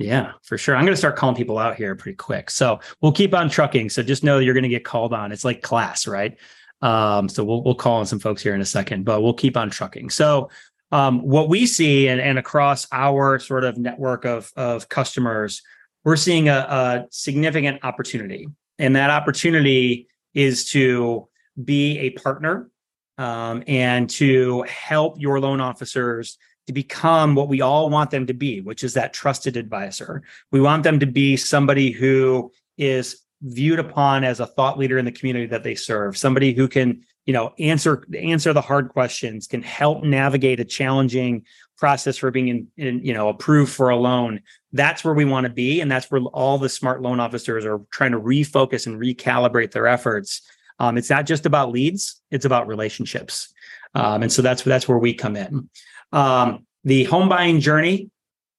Yeah, 0.00 0.32
for 0.44 0.56
sure. 0.56 0.74
I'm 0.74 0.86
going 0.86 0.94
to 0.94 0.98
start 0.98 1.16
calling 1.16 1.36
people 1.36 1.58
out 1.58 1.76
here 1.76 1.94
pretty 1.94 2.16
quick. 2.16 2.50
So 2.50 2.80
we'll 3.02 3.12
keep 3.12 3.34
on 3.34 3.50
trucking. 3.50 3.90
So 3.90 4.02
just 4.02 4.24
know 4.24 4.38
you're 4.38 4.54
going 4.54 4.62
to 4.62 4.70
get 4.70 4.82
called 4.82 5.12
on. 5.12 5.30
It's 5.30 5.44
like 5.44 5.60
class, 5.60 6.06
right? 6.06 6.38
Um, 6.80 7.28
so 7.28 7.44
we'll 7.44 7.62
we'll 7.62 7.74
call 7.74 7.96
on 7.96 8.06
some 8.06 8.18
folks 8.18 8.42
here 8.42 8.54
in 8.54 8.62
a 8.62 8.66
second, 8.66 9.04
but 9.04 9.20
we'll 9.20 9.34
keep 9.34 9.58
on 9.58 9.68
trucking. 9.68 10.08
So 10.08 10.48
um, 10.90 11.20
what 11.20 11.50
we 11.50 11.66
see 11.66 12.08
and, 12.08 12.18
and 12.18 12.38
across 12.38 12.86
our 12.90 13.38
sort 13.38 13.62
of 13.62 13.76
network 13.76 14.24
of 14.24 14.50
of 14.56 14.88
customers, 14.88 15.60
we're 16.02 16.16
seeing 16.16 16.48
a, 16.48 16.54
a 16.54 17.06
significant 17.10 17.84
opportunity, 17.84 18.48
and 18.78 18.96
that 18.96 19.10
opportunity 19.10 20.08
is 20.32 20.70
to 20.70 21.28
be 21.62 21.98
a 21.98 22.10
partner 22.10 22.70
um, 23.18 23.62
and 23.66 24.08
to 24.08 24.62
help 24.62 25.20
your 25.20 25.40
loan 25.40 25.60
officers 25.60 26.38
to 26.70 26.74
become 26.74 27.34
what 27.34 27.48
we 27.48 27.60
all 27.60 27.90
want 27.90 28.12
them 28.12 28.26
to 28.28 28.34
be, 28.34 28.60
which 28.60 28.84
is 28.84 28.94
that 28.94 29.12
trusted 29.12 29.56
advisor. 29.56 30.22
We 30.52 30.60
want 30.60 30.84
them 30.84 31.00
to 31.00 31.06
be 31.06 31.36
somebody 31.36 31.90
who 31.90 32.52
is 32.78 33.22
viewed 33.42 33.80
upon 33.80 34.22
as 34.22 34.38
a 34.38 34.46
thought 34.46 34.78
leader 34.78 34.98
in 34.98 35.04
the 35.04 35.12
community 35.12 35.46
that 35.46 35.64
they 35.64 35.74
serve, 35.74 36.16
somebody 36.16 36.52
who 36.52 36.68
can, 36.68 37.02
you 37.26 37.32
know, 37.32 37.52
answer 37.58 38.04
answer 38.16 38.52
the 38.52 38.60
hard 38.60 38.90
questions, 38.90 39.48
can 39.48 39.62
help 39.62 40.04
navigate 40.04 40.60
a 40.60 40.64
challenging 40.64 41.44
process 41.76 42.18
for 42.18 42.30
being 42.30 42.48
in, 42.48 42.68
in, 42.76 43.04
you 43.04 43.12
know 43.12 43.28
approved 43.28 43.72
for 43.72 43.88
a 43.88 43.96
loan. 43.96 44.40
That's 44.72 45.02
where 45.02 45.14
we 45.14 45.24
want 45.24 45.46
to 45.46 45.52
be, 45.52 45.80
and 45.80 45.90
that's 45.90 46.08
where 46.10 46.20
all 46.20 46.58
the 46.58 46.68
smart 46.68 47.02
loan 47.02 47.18
officers 47.18 47.64
are 47.64 47.80
trying 47.90 48.12
to 48.12 48.20
refocus 48.20 48.86
and 48.86 49.00
recalibrate 49.00 49.72
their 49.72 49.88
efforts. 49.88 50.42
Um, 50.78 50.96
it's 50.96 51.10
not 51.10 51.26
just 51.26 51.46
about 51.46 51.72
leads; 51.72 52.20
it's 52.30 52.44
about 52.44 52.68
relationships, 52.68 53.52
um, 53.94 54.22
and 54.22 54.32
so 54.32 54.42
that's 54.42 54.62
that's 54.62 54.86
where 54.86 54.98
we 54.98 55.14
come 55.14 55.34
in. 55.34 55.68
Um, 56.12 56.66
the 56.84 57.04
home 57.04 57.28
buying 57.28 57.60
journey 57.60 58.10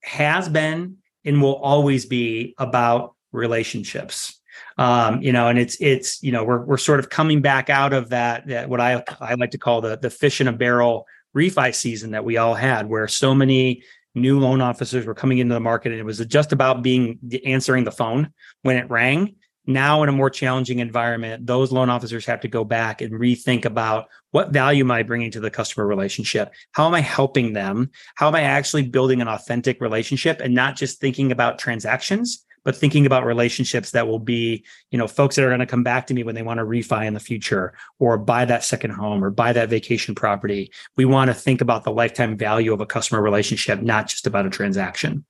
has 0.03 0.49
been 0.49 0.97
and 1.25 1.41
will 1.41 1.55
always 1.55 2.05
be 2.05 2.55
about 2.57 3.15
relationships. 3.31 4.39
Um, 4.77 5.21
you 5.21 5.31
know, 5.31 5.47
and 5.47 5.59
it's 5.59 5.77
it's 5.79 6.21
you 6.23 6.31
know 6.31 6.43
we're 6.43 6.63
we're 6.65 6.77
sort 6.77 6.99
of 6.99 7.09
coming 7.09 7.41
back 7.41 7.69
out 7.69 7.93
of 7.93 8.09
that 8.09 8.47
that 8.47 8.69
what 8.69 8.81
I 8.81 9.03
I 9.19 9.35
like 9.35 9.51
to 9.51 9.57
call 9.57 9.81
the 9.81 9.97
the 9.97 10.09
fish 10.09 10.41
in 10.41 10.47
a 10.47 10.53
barrel 10.53 11.05
refi 11.35 11.73
season 11.73 12.11
that 12.11 12.25
we 12.25 12.37
all 12.37 12.53
had, 12.53 12.87
where 12.87 13.07
so 13.07 13.33
many 13.33 13.83
new 14.15 14.39
loan 14.39 14.61
officers 14.61 15.05
were 15.05 15.13
coming 15.13 15.37
into 15.37 15.53
the 15.53 15.59
market 15.59 15.91
and 15.91 15.99
it 15.99 16.03
was 16.03 16.19
just 16.25 16.51
about 16.51 16.81
being 16.83 17.17
answering 17.45 17.85
the 17.85 17.91
phone 17.91 18.29
when 18.61 18.75
it 18.75 18.89
rang 18.89 19.35
now 19.65 20.01
in 20.03 20.09
a 20.09 20.11
more 20.11 20.29
challenging 20.29 20.79
environment 20.79 21.45
those 21.45 21.71
loan 21.71 21.89
officers 21.89 22.25
have 22.25 22.41
to 22.41 22.47
go 22.47 22.63
back 22.63 23.01
and 23.01 23.13
rethink 23.13 23.65
about 23.65 24.07
what 24.31 24.51
value 24.51 24.83
am 24.83 24.91
i 24.91 25.03
bringing 25.03 25.31
to 25.31 25.39
the 25.39 25.51
customer 25.51 25.85
relationship? 25.85 26.53
How 26.71 26.87
am 26.87 26.93
i 26.93 27.01
helping 27.01 27.53
them? 27.53 27.91
How 28.15 28.27
am 28.27 28.35
i 28.35 28.41
actually 28.41 28.83
building 28.83 29.21
an 29.21 29.27
authentic 29.27 29.81
relationship 29.81 30.39
and 30.39 30.55
not 30.55 30.75
just 30.75 30.99
thinking 30.99 31.31
about 31.31 31.59
transactions 31.59 32.45
but 32.63 32.75
thinking 32.75 33.05
about 33.05 33.25
relationships 33.25 33.91
that 33.91 34.07
will 34.07 34.19
be 34.19 34.63
you 34.91 34.97
know 34.97 35.07
folks 35.07 35.35
that 35.35 35.45
are 35.45 35.49
going 35.49 35.59
to 35.59 35.65
come 35.65 35.83
back 35.83 36.07
to 36.07 36.13
me 36.13 36.23
when 36.23 36.35
they 36.35 36.43
want 36.43 36.59
to 36.59 36.65
refi 36.65 37.05
in 37.05 37.13
the 37.13 37.19
future 37.19 37.73
or 37.99 38.17
buy 38.17 38.45
that 38.45 38.63
second 38.63 38.91
home 38.91 39.23
or 39.23 39.29
buy 39.29 39.53
that 39.53 39.69
vacation 39.69 40.15
property. 40.15 40.71
We 40.95 41.05
want 41.05 41.29
to 41.29 41.33
think 41.33 41.61
about 41.61 41.83
the 41.83 41.91
lifetime 41.91 42.37
value 42.37 42.73
of 42.73 42.81
a 42.81 42.85
customer 42.85 43.21
relationship 43.21 43.81
not 43.81 44.07
just 44.07 44.27
about 44.27 44.45
a 44.45 44.49
transaction 44.49 45.25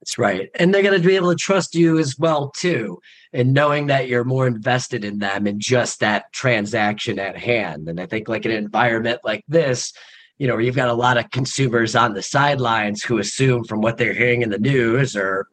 that's 0.00 0.18
right. 0.18 0.48
And 0.54 0.72
they're 0.72 0.82
going 0.82 1.00
to 1.00 1.06
be 1.06 1.16
able 1.16 1.30
to 1.30 1.36
trust 1.36 1.74
you 1.74 1.98
as 1.98 2.18
well 2.18 2.50
too, 2.50 3.00
and 3.32 3.52
knowing 3.52 3.86
that 3.88 4.08
you're 4.08 4.24
more 4.24 4.46
invested 4.46 5.04
in 5.04 5.18
them 5.18 5.46
in 5.46 5.60
just 5.60 6.00
that 6.00 6.32
transaction 6.32 7.18
at 7.18 7.36
hand. 7.36 7.88
And 7.88 8.00
I 8.00 8.06
think 8.06 8.28
like 8.28 8.46
an 8.46 8.50
environment 8.50 9.20
like 9.24 9.44
this, 9.46 9.92
you 10.38 10.46
know, 10.46 10.54
where 10.54 10.62
you've 10.62 10.76
got 10.76 10.88
a 10.88 10.94
lot 10.94 11.18
of 11.18 11.30
consumers 11.30 11.94
on 11.94 12.14
the 12.14 12.22
sidelines 12.22 13.02
who 13.02 13.18
assume 13.18 13.64
from 13.64 13.82
what 13.82 13.98
they're 13.98 14.14
hearing 14.14 14.40
in 14.40 14.48
the 14.48 14.58
news 14.58 15.14
or 15.14 15.46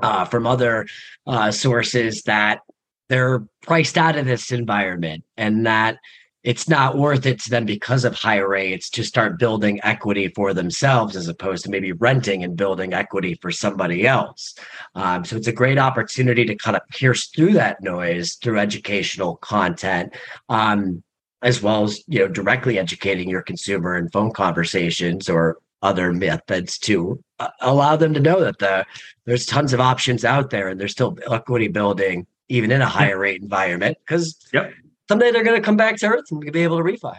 uh, 0.00 0.24
from 0.24 0.46
other 0.46 0.86
uh, 1.26 1.52
sources 1.52 2.22
that 2.22 2.60
they're 3.08 3.44
priced 3.62 3.96
out 3.96 4.16
of 4.16 4.26
this 4.26 4.50
environment 4.50 5.24
and 5.36 5.66
that 5.66 5.98
it's 6.44 6.68
not 6.68 6.96
worth 6.96 7.26
it 7.26 7.40
to 7.40 7.50
them 7.50 7.64
because 7.64 8.04
of 8.04 8.14
high 8.14 8.38
rates 8.38 8.88
to 8.90 9.02
start 9.02 9.38
building 9.38 9.80
equity 9.82 10.28
for 10.28 10.54
themselves 10.54 11.16
as 11.16 11.28
opposed 11.28 11.64
to 11.64 11.70
maybe 11.70 11.92
renting 11.92 12.44
and 12.44 12.56
building 12.56 12.94
equity 12.94 13.34
for 13.42 13.50
somebody 13.50 14.06
else. 14.06 14.54
Um, 14.94 15.24
so 15.24 15.36
it's 15.36 15.48
a 15.48 15.52
great 15.52 15.78
opportunity 15.78 16.44
to 16.44 16.54
kind 16.54 16.76
of 16.76 16.82
pierce 16.90 17.26
through 17.28 17.54
that 17.54 17.82
noise 17.82 18.34
through 18.34 18.58
educational 18.58 19.36
content. 19.36 20.14
Um, 20.48 21.02
as 21.42 21.62
well 21.62 21.84
as 21.84 22.02
you 22.08 22.18
know 22.18 22.28
directly 22.28 22.78
educating 22.78 23.28
your 23.28 23.42
consumer 23.42 23.96
in 23.96 24.08
phone 24.08 24.32
conversations 24.32 25.28
or 25.28 25.58
other 25.82 26.12
methods 26.12 26.78
to 26.78 27.22
uh, 27.38 27.48
allow 27.60 27.94
them 27.94 28.12
to 28.12 28.18
know 28.18 28.40
that 28.40 28.58
the 28.58 28.84
there's 29.24 29.46
tons 29.46 29.72
of 29.72 29.80
options 29.80 30.24
out 30.24 30.50
there 30.50 30.68
and 30.68 30.80
there's 30.80 30.90
still 30.90 31.16
equity 31.30 31.68
building 31.68 32.26
even 32.48 32.72
in 32.72 32.82
a 32.82 32.86
higher 32.86 33.18
rate 33.18 33.40
environment 33.40 33.96
because 34.04 34.36
yep 34.52 34.72
someday 35.08 35.30
they're 35.30 35.44
going 35.44 35.60
to 35.60 35.64
come 35.64 35.76
back 35.76 35.96
to 35.96 36.06
earth 36.06 36.24
and 36.30 36.40
be 36.52 36.62
able 36.62 36.78
to 36.78 36.84
refi. 36.84 37.16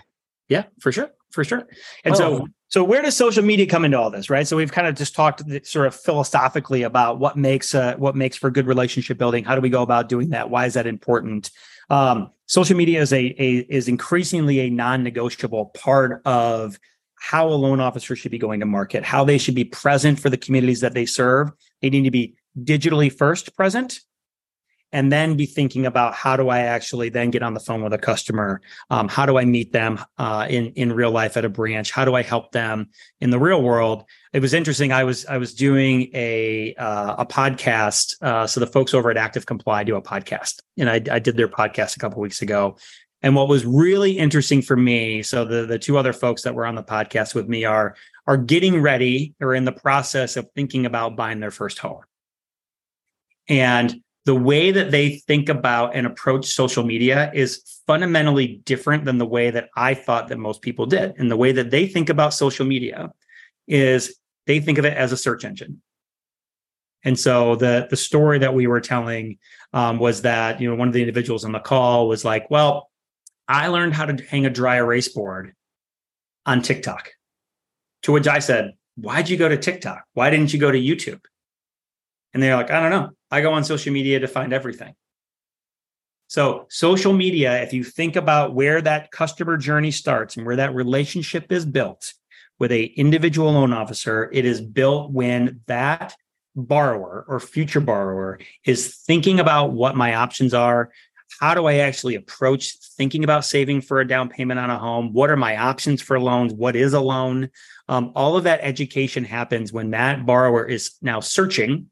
Yeah, 0.48 0.64
for 0.80 0.92
sure, 0.92 1.12
for 1.32 1.44
sure. 1.44 1.68
And 2.04 2.16
oh. 2.16 2.18
so, 2.18 2.48
so 2.70 2.84
where 2.84 3.02
does 3.02 3.16
social 3.16 3.44
media 3.44 3.68
come 3.68 3.86
into 3.86 4.00
all 4.00 4.10
this, 4.10 4.30
right? 4.30 4.48
So 4.48 4.58
we've 4.58 4.72
kind 4.72 4.88
of 4.88 4.96
just 4.96 5.16
talked 5.16 5.44
sort 5.66 5.88
of 5.88 5.96
philosophically 5.96 6.84
about 6.84 7.20
what 7.20 7.38
makes 7.38 7.76
uh, 7.76 7.96
what 7.98 8.16
makes 8.16 8.36
for 8.36 8.50
good 8.50 8.68
relationship 8.68 9.18
building. 9.18 9.44
How 9.44 9.56
do 9.56 9.62
we 9.62 9.70
go 9.70 9.84
about 9.84 10.10
doing 10.10 10.30
that? 10.30 10.50
Why 10.50 10.66
is 10.66 10.74
that 10.74 10.88
important? 10.88 11.52
Um, 11.90 12.32
social 12.48 12.78
media 12.78 13.02
is 13.02 13.14
a, 13.14 13.36
a 13.42 13.66
is 13.70 13.88
increasingly 13.88 14.60
a 14.62 14.70
non-negotiable 14.70 15.68
part 15.68 16.22
of 16.26 16.80
how 17.20 17.48
a 17.48 17.52
loan 17.52 17.80
officer 17.80 18.16
should 18.16 18.32
be 18.32 18.38
going 18.38 18.60
to 18.60 18.66
market, 18.66 19.04
how 19.04 19.24
they 19.24 19.38
should 19.38 19.56
be 19.56 19.66
present 19.66 20.20
for 20.20 20.30
the 20.30 20.38
communities 20.38 20.82
that 20.82 20.94
they 20.94 21.06
serve. 21.06 21.52
They 21.82 21.90
need 21.90 22.04
to 22.04 22.12
be 22.12 22.36
digitally 22.58 23.12
first 23.12 23.56
present 23.56 24.00
and 24.92 25.12
then 25.12 25.36
be 25.36 25.46
thinking 25.46 25.86
about 25.86 26.14
how 26.14 26.36
do 26.36 26.50
I 26.50 26.60
actually 26.60 27.10
then 27.10 27.30
get 27.30 27.44
on 27.44 27.54
the 27.54 27.60
phone 27.60 27.84
with 27.84 27.94
a 27.94 27.98
customer? 27.98 28.62
Um, 28.90 29.08
how 29.08 29.26
do 29.26 29.38
I 29.38 29.46
meet 29.46 29.72
them 29.72 30.00
uh, 30.18 30.48
in 30.50 30.68
in 30.74 30.94
real 30.94 31.12
life 31.12 31.38
at 31.38 31.46
a 31.46 31.50
branch? 31.50 31.92
How 31.92 32.06
do 32.06 32.16
I 32.16 32.24
help 32.24 32.52
them 32.52 32.90
in 33.22 33.30
the 33.30 33.40
real 33.40 33.62
world? 33.62 34.06
It 34.34 34.42
was 34.42 34.54
interesting. 34.54 34.92
I 34.92 35.04
was 35.04 35.26
I 35.28 35.38
was 35.38 35.54
doing 35.54 36.10
a 36.14 36.74
uh, 36.76 37.16
a 37.20 37.26
podcast. 37.26 38.22
Uh, 38.22 38.48
so 38.48 38.60
the 38.60 38.68
folks 38.68 38.94
over 38.94 39.12
at 39.12 39.18
Active 39.18 39.46
Comply 39.46 39.84
do 39.84 39.96
a 39.96 40.02
podcast, 40.02 40.62
and 40.78 40.90
I, 40.90 41.02
I 41.12 41.20
did 41.20 41.38
their 41.38 41.48
podcast 41.48 41.96
a 41.96 42.00
couple 42.00 42.22
weeks 42.22 42.42
ago. 42.42 42.78
And 43.22 43.36
what 43.36 43.50
was 43.50 43.66
really 43.66 44.18
interesting 44.18 44.62
for 44.62 44.78
me, 44.78 45.22
so 45.24 45.46
the 45.46 45.66
the 45.66 45.78
two 45.78 45.98
other 45.98 46.14
folks 46.14 46.44
that 46.44 46.56
were 46.56 46.66
on 46.66 46.76
the 46.76 46.84
podcast 46.84 47.36
with 47.36 47.48
me 47.48 47.66
are 47.66 47.96
are 48.26 48.38
getting 48.38 48.82
ready 48.82 49.34
or 49.42 49.54
in 49.54 49.66
the 49.66 49.72
process 49.72 50.38
of 50.38 50.50
thinking 50.56 50.86
about 50.86 51.16
buying 51.16 51.40
their 51.40 51.52
first 51.52 51.80
home. 51.80 52.02
And 53.48 54.02
the 54.30 54.36
way 54.36 54.70
that 54.70 54.92
they 54.92 55.16
think 55.16 55.50
about 55.50 55.96
and 55.96 56.06
approach 56.06 56.46
social 56.46 56.84
media 56.84 57.32
is 57.34 57.82
fundamentally 57.88 58.62
different 58.64 59.04
than 59.04 59.18
the 59.18 59.26
way 59.26 59.50
that 59.50 59.70
I 59.76 59.96
thought 59.96 60.28
that 60.28 60.38
most 60.38 60.62
people 60.62 60.86
did. 60.86 61.16
And 61.18 61.32
the 61.32 61.36
way 61.36 61.52
that 61.54 61.72
they 61.72 61.88
think 61.88 62.10
about 62.10 62.36
social 62.36 62.64
media 62.64 63.10
is 63.68 64.20
they 64.46 64.60
think 64.60 64.78
of 64.78 64.86
it 64.86 64.96
as 64.96 65.12
a 65.12 65.18
search 65.18 65.46
engine. 65.46 65.82
And 67.04 67.18
so 67.18 67.56
the 67.56 67.88
the 67.90 67.98
story 67.98 68.38
that 68.38 68.54
we 68.54 68.68
were 68.68 68.82
telling 68.82 69.40
um, 69.74 69.98
was 69.98 70.22
that 70.22 70.62
you 70.62 70.70
know 70.70 70.76
one 70.76 70.90
of 70.90 70.94
the 70.94 71.02
individuals 71.02 71.44
on 71.44 71.52
the 71.52 71.60
call 71.60 72.08
was 72.08 72.24
like, 72.24 72.52
"Well, 72.52 72.92
I 73.48 73.70
learned 73.70 73.96
how 73.96 74.06
to 74.06 74.24
hang 74.26 74.46
a 74.46 74.52
dry 74.52 74.76
erase 74.76 75.08
board 75.08 75.56
on 76.46 76.62
TikTok." 76.62 77.10
To 78.04 78.12
which 78.12 78.28
I 78.28 78.38
said, 78.38 78.74
"Why'd 78.96 79.28
you 79.28 79.38
go 79.38 79.50
to 79.50 79.58
TikTok? 79.58 80.04
Why 80.14 80.30
didn't 80.30 80.54
you 80.54 80.60
go 80.60 80.70
to 80.70 80.78
YouTube?" 80.78 81.22
And 82.32 82.44
they're 82.44 82.56
like, 82.56 82.70
"I 82.70 82.80
don't 82.80 82.92
know. 82.92 83.10
I 83.32 83.42
go 83.42 83.54
on 83.54 83.64
social 83.64 83.94
media 83.94 84.20
to 84.20 84.28
find 84.28 84.54
everything. 84.54 84.96
So, 86.28 86.68
social 86.70 87.14
media, 87.14 87.64
if 87.64 87.74
you 87.74 87.84
think 87.84 88.16
about 88.16 88.54
where 88.54 88.82
that 88.82 89.12
customer 89.12 89.58
journey 89.58 89.90
starts 89.90 90.38
and 90.38 90.46
where 90.46 90.58
that 90.58 90.76
relationship 90.76 91.52
is 91.52 91.66
built 91.66 92.14
with 92.60 92.72
a 92.72 92.84
individual 92.84 93.52
loan 93.52 93.74
officer, 93.74 94.30
it 94.32 94.46
is 94.46 94.62
built 94.62 95.12
when 95.12 95.62
that 95.66 96.16
borrower 96.56 97.26
or 97.28 97.40
future 97.40 97.80
borrower 97.80 98.40
is 98.64 98.96
thinking 98.96 99.40
about 99.40 99.72
what 99.72 99.96
my 99.96 100.14
options 100.16 100.54
are. 100.54 100.92
How 101.40 101.54
do 101.54 101.66
I 101.66 101.76
actually 101.76 102.16
approach 102.16 102.78
thinking 102.98 103.24
about 103.24 103.46
saving 103.46 103.82
for 103.82 104.00
a 104.00 104.08
down 104.08 104.30
payment 104.30 104.60
on 104.60 104.70
a 104.70 104.78
home? 104.78 105.14
What 105.14 105.30
are 105.32 105.38
my 105.38 105.58
options 105.58 106.02
for 106.02 106.20
loans? 106.20 106.54
What 106.54 106.76
is 106.76 106.94
a 106.94 107.00
loan? 107.00 107.50
Um, 107.88 108.12
all 108.14 108.36
of 108.36 108.44
that 108.44 108.60
education 108.62 109.24
happens 109.24 109.72
when 109.72 109.92
that 109.92 110.26
borrower 110.26 110.66
is 110.66 110.92
now 111.02 111.22
searching 111.22 111.90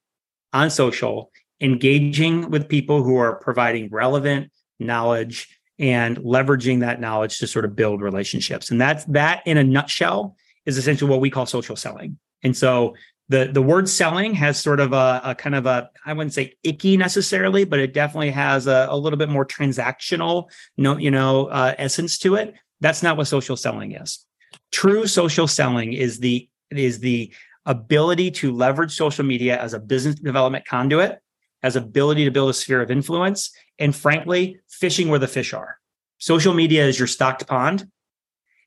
on 0.54 0.70
social, 0.70 1.32
engaging 1.62 2.50
with 2.50 2.70
people 2.70 3.04
who 3.04 3.18
are 3.18 3.36
providing 3.36 3.90
relevant 3.90 4.52
knowledge 4.80 5.48
and 5.80 6.18
leveraging 6.18 6.80
that 6.80 7.00
knowledge 7.00 7.40
to 7.40 7.48
sort 7.48 7.66
of 7.66 7.76
build 7.76 8.02
relationships. 8.02 8.72
And 8.72 8.82
that's 8.82 9.06
that 9.06 9.44
in 9.46 9.58
a 9.58 9.64
nutshell 9.64 10.36
is 10.66 10.78
essentially 10.78 11.10
what 11.10 11.22
we 11.22 11.30
call 11.30 11.46
social 11.46 11.76
selling. 11.76 12.18
And 12.44 12.56
so 12.56 12.96
the 13.30 13.50
the 13.52 13.62
word 13.62 13.90
selling 13.90 14.34
has 14.36 14.60
sort 14.60 14.80
of 14.80 14.94
a, 14.94 15.22
a 15.24 15.36
kind 15.36 15.56
of 15.56 15.66
a 15.66 15.90
I 16.06 16.14
wouldn't 16.14 16.34
say 16.34 16.54
icky 16.64 16.98
necessarily, 16.98 17.66
but 17.66 17.80
it 17.80 17.94
definitely 17.94 18.32
has 18.32 18.68
a, 18.68 18.88
a 18.90 18.98
little 18.98 19.18
bit 19.18 19.30
more 19.30 19.46
transactional, 19.46 20.50
no, 20.78 20.98
you 20.98 21.12
know, 21.12 21.48
uh, 21.48 21.76
essence 21.78 22.18
to 22.20 22.36
it. 22.36 22.56
That's 22.80 23.04
not 23.04 23.18
what 23.18 23.28
social 23.28 23.58
selling 23.58 23.94
is. 23.94 24.26
True 24.72 25.08
social 25.08 25.48
selling 25.48 25.94
is 25.94 26.20
the 26.20 26.50
is 26.72 27.00
the 27.00 27.34
ability 27.68 28.32
to 28.32 28.52
leverage 28.52 28.96
social 28.96 29.24
media 29.24 29.62
as 29.62 29.74
a 29.74 29.80
business 29.80 30.16
development 30.16 30.66
conduit, 30.66 31.20
as 31.62 31.76
ability 31.76 32.26
to 32.26 32.32
build 32.32 32.50
a 32.50 32.54
sphere 32.54 32.82
of 32.82 32.90
influence, 32.90 33.52
and 33.78 33.96
frankly, 33.96 34.60
fishing 34.70 35.10
where 35.10 35.20
the 35.20 35.28
fish 35.28 35.54
are. 35.54 35.78
Social 36.18 36.54
media 36.54 36.86
is 36.88 36.98
your 36.98 37.08
stocked 37.08 37.46
pond, 37.46 37.88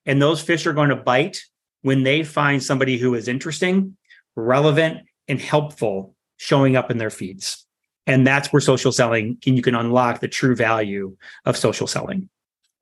and 0.07 0.23
those 0.23 0.41
fish 0.41 0.67
are 0.67 0.73
going 0.73 0.91
to 0.91 0.97
bite 0.97 1.43
when 1.83 2.03
they 2.03 2.23
find 2.23 2.63
somebody 2.63 2.99
who 2.99 3.15
is 3.15 3.27
interesting, 3.27 3.97
relevant, 4.37 4.99
and 5.27 5.41
helpful 5.41 6.15
showing 6.37 6.77
up 6.77 6.91
in 6.91 6.99
their 6.99 7.11
feeds. 7.11 7.67
And 8.07 8.27
that's 8.27 8.53
where 8.53 8.61
social 8.61 8.93
selling 8.93 9.39
can 9.41 9.57
you 9.57 9.63
can 9.63 9.75
unlock 9.75 10.21
the 10.21 10.29
true 10.29 10.55
value 10.55 11.17
of 11.45 11.57
social 11.57 11.87
selling. 11.87 12.29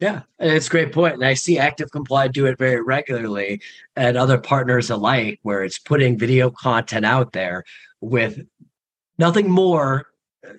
Yeah, 0.01 0.23
it's 0.39 0.69
a 0.69 0.71
great 0.71 0.93
point. 0.93 1.15
And 1.15 1.25
I 1.25 1.35
see 1.35 1.59
Active 1.59 1.91
Comply 1.91 2.29
do 2.29 2.47
it 2.47 2.57
very 2.57 2.81
regularly 2.81 3.61
and 3.97 4.17
other 4.17 4.39
partners 4.39 4.91
alike, 4.91 5.41
where 5.43 5.65
it's 5.65 5.79
putting 5.79 6.17
video 6.17 6.51
content 6.51 7.05
out 7.05 7.33
there 7.33 7.65
with 8.01 8.41
nothing 9.19 9.51
more, 9.51 10.07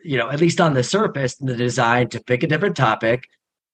you 0.04 0.18
know, 0.18 0.30
at 0.30 0.42
least 0.42 0.60
on 0.60 0.74
the 0.74 0.84
surface, 0.84 1.36
than 1.36 1.48
the 1.48 1.56
design 1.56 2.10
to 2.10 2.24
pick 2.24 2.44
a 2.44 2.48
different 2.48 2.76
topic 2.76 3.24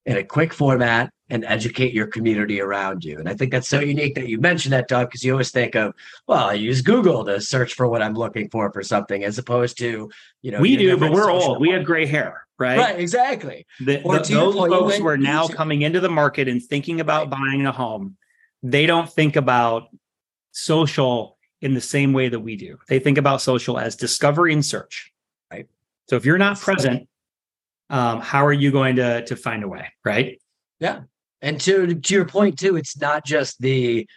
in 0.04 0.16
a 0.16 0.22
quick 0.22 0.54
format 0.54 1.10
and 1.28 1.44
educate 1.44 1.92
your 1.92 2.06
community 2.06 2.60
around 2.60 3.04
you. 3.04 3.18
And 3.18 3.28
I 3.28 3.34
think 3.34 3.50
that's 3.50 3.68
so 3.68 3.80
unique 3.80 4.14
that 4.14 4.28
you 4.28 4.38
mentioned 4.40 4.72
that, 4.72 4.86
Doug, 4.86 5.08
because 5.08 5.24
you 5.24 5.32
always 5.32 5.50
think 5.50 5.74
of, 5.74 5.92
well, 6.28 6.46
I 6.50 6.52
use 6.52 6.82
Google 6.82 7.24
to 7.24 7.40
search 7.40 7.74
for 7.74 7.88
what 7.88 8.00
I'm 8.00 8.14
looking 8.14 8.48
for 8.48 8.70
for 8.70 8.82
something, 8.82 9.24
as 9.24 9.36
opposed 9.36 9.76
to, 9.78 10.08
you 10.42 10.50
know, 10.52 10.60
we 10.60 10.76
do, 10.76 10.96
but 10.96 11.10
we're 11.10 11.30
old. 11.30 11.60
We 11.60 11.70
have 11.70 11.84
gray 11.84 12.06
hair, 12.06 12.46
right? 12.58 12.78
Right, 12.78 13.00
exactly. 13.00 13.66
The, 13.80 13.98
the, 13.98 14.24
those 14.28 14.54
point, 14.54 14.72
folks 14.72 14.96
who 14.96 15.06
are 15.08 15.18
now 15.18 15.48
coming 15.48 15.82
into 15.82 15.98
the 15.98 16.08
market 16.08 16.46
and 16.46 16.62
thinking 16.62 17.00
about 17.00 17.22
right. 17.22 17.40
buying 17.40 17.66
a 17.66 17.72
home, 17.72 18.16
they 18.62 18.86
don't 18.86 19.10
think 19.10 19.34
about 19.34 19.88
social 20.52 21.38
in 21.60 21.74
the 21.74 21.80
same 21.80 22.12
way 22.12 22.28
that 22.28 22.40
we 22.40 22.54
do. 22.54 22.78
They 22.88 23.00
think 23.00 23.18
about 23.18 23.42
social 23.42 23.78
as 23.80 23.96
discovery 23.96 24.52
and 24.52 24.64
search. 24.64 25.12
Right. 25.50 25.66
So 26.08 26.14
if 26.14 26.24
you're 26.24 26.38
not 26.38 26.60
present, 26.60 27.08
um, 27.90 28.20
how 28.20 28.46
are 28.46 28.52
you 28.52 28.70
going 28.70 28.96
to 28.96 29.24
to 29.24 29.36
find 29.36 29.64
a 29.64 29.68
way? 29.68 29.92
Right. 30.04 30.40
Yeah. 30.78 31.02
And 31.42 31.60
to 31.62 31.94
to 31.94 32.14
your 32.14 32.24
point 32.24 32.58
too, 32.58 32.76
it's 32.76 32.98
not 32.98 33.24
just 33.24 33.60
the 33.60 34.08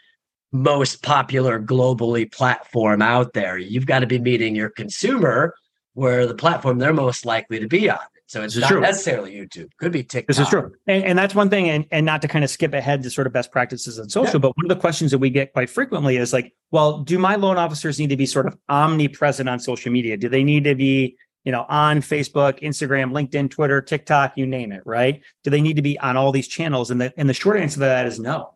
most 0.51 1.03
popular 1.03 1.59
globally 1.59 2.31
platform 2.31 3.01
out 3.01 3.33
there. 3.33 3.57
You've 3.57 3.85
got 3.85 3.99
to 3.99 4.07
be 4.07 4.19
meeting 4.19 4.55
your 4.55 4.69
consumer 4.69 5.53
where 5.93 6.25
the 6.25 6.35
platform 6.35 6.77
they're 6.77 6.93
most 6.93 7.25
likely 7.25 7.59
to 7.59 7.67
be 7.67 7.89
on. 7.89 7.99
So 8.27 8.43
it's 8.43 8.55
not 8.55 8.69
true. 8.69 8.79
necessarily 8.79 9.33
YouTube. 9.33 9.69
Could 9.79 9.91
be 9.91 10.03
TikTok. 10.03 10.27
This 10.27 10.39
is 10.39 10.47
true. 10.49 10.71
And, 10.85 11.03
and 11.03 11.17
that's 11.17 11.33
one 11.33 11.49
thing, 11.49 11.67
and, 11.67 11.85
and 11.91 12.05
not 12.05 12.21
to 12.21 12.27
kind 12.27 12.45
of 12.45 12.51
skip 12.51 12.75
ahead 12.75 13.01
to 13.01 13.09
sort 13.09 13.25
of 13.25 13.33
best 13.33 13.51
practices 13.51 13.99
on 13.99 14.07
social, 14.07 14.35
yeah. 14.35 14.39
but 14.39 14.55
one 14.55 14.65
of 14.65 14.69
the 14.69 14.79
questions 14.79 15.09
that 15.11 15.17
we 15.17 15.31
get 15.31 15.51
quite 15.51 15.67
frequently 15.67 16.15
is 16.17 16.31
like, 16.31 16.53
well, 16.69 16.99
do 16.99 17.17
my 17.17 17.35
loan 17.35 17.57
officers 17.57 17.99
need 17.99 18.11
to 18.11 18.17
be 18.17 18.27
sort 18.27 18.45
of 18.45 18.55
omnipresent 18.69 19.49
on 19.49 19.59
social 19.59 19.91
media? 19.91 20.15
Do 20.15 20.29
they 20.29 20.43
need 20.43 20.63
to 20.65 20.75
be 20.75 21.17
you 21.43 21.51
know, 21.51 21.65
on 21.69 22.01
Facebook, 22.01 22.61
Instagram, 22.61 23.11
LinkedIn, 23.11 23.49
Twitter, 23.49 23.81
TikTok, 23.81 24.33
you 24.35 24.45
name 24.45 24.71
it, 24.71 24.83
right? 24.85 25.21
Do 25.43 25.49
they 25.49 25.61
need 25.61 25.77
to 25.77 25.81
be 25.81 25.97
on 25.99 26.17
all 26.17 26.31
these 26.31 26.47
channels? 26.47 26.91
And 26.91 26.99
the 26.99 27.13
and 27.17 27.29
the 27.29 27.33
short 27.33 27.59
answer 27.59 27.75
to 27.75 27.79
that 27.81 28.05
is 28.05 28.19
no. 28.19 28.55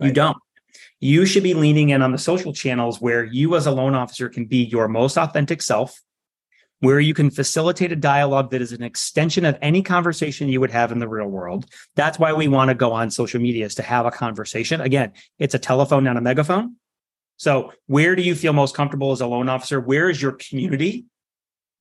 Right. 0.00 0.08
You 0.08 0.12
don't. 0.12 0.36
You 0.98 1.26
should 1.26 1.42
be 1.42 1.54
leaning 1.54 1.90
in 1.90 2.02
on 2.02 2.12
the 2.12 2.18
social 2.18 2.52
channels 2.52 3.00
where 3.00 3.24
you 3.24 3.54
as 3.56 3.66
a 3.66 3.70
loan 3.70 3.94
officer 3.94 4.28
can 4.28 4.46
be 4.46 4.64
your 4.64 4.88
most 4.88 5.18
authentic 5.18 5.60
self, 5.60 6.00
where 6.80 7.00
you 7.00 7.12
can 7.12 7.30
facilitate 7.30 7.92
a 7.92 7.96
dialogue 7.96 8.50
that 8.50 8.62
is 8.62 8.72
an 8.72 8.82
extension 8.82 9.44
of 9.44 9.58
any 9.60 9.82
conversation 9.82 10.48
you 10.48 10.60
would 10.60 10.70
have 10.70 10.92
in 10.92 10.98
the 10.98 11.08
real 11.08 11.28
world. 11.28 11.66
That's 11.96 12.18
why 12.18 12.32
we 12.32 12.48
want 12.48 12.70
to 12.70 12.74
go 12.74 12.92
on 12.92 13.10
social 13.10 13.40
media 13.40 13.66
is 13.66 13.74
to 13.76 13.82
have 13.82 14.06
a 14.06 14.10
conversation. 14.10 14.80
Again, 14.80 15.12
it's 15.38 15.54
a 15.54 15.58
telephone, 15.58 16.04
not 16.04 16.16
a 16.16 16.22
megaphone. 16.22 16.76
So, 17.38 17.72
where 17.86 18.16
do 18.16 18.22
you 18.22 18.34
feel 18.34 18.54
most 18.54 18.74
comfortable 18.74 19.12
as 19.12 19.20
a 19.20 19.26
loan 19.26 19.50
officer? 19.50 19.78
Where 19.78 20.08
is 20.08 20.20
your 20.20 20.32
community? 20.32 21.04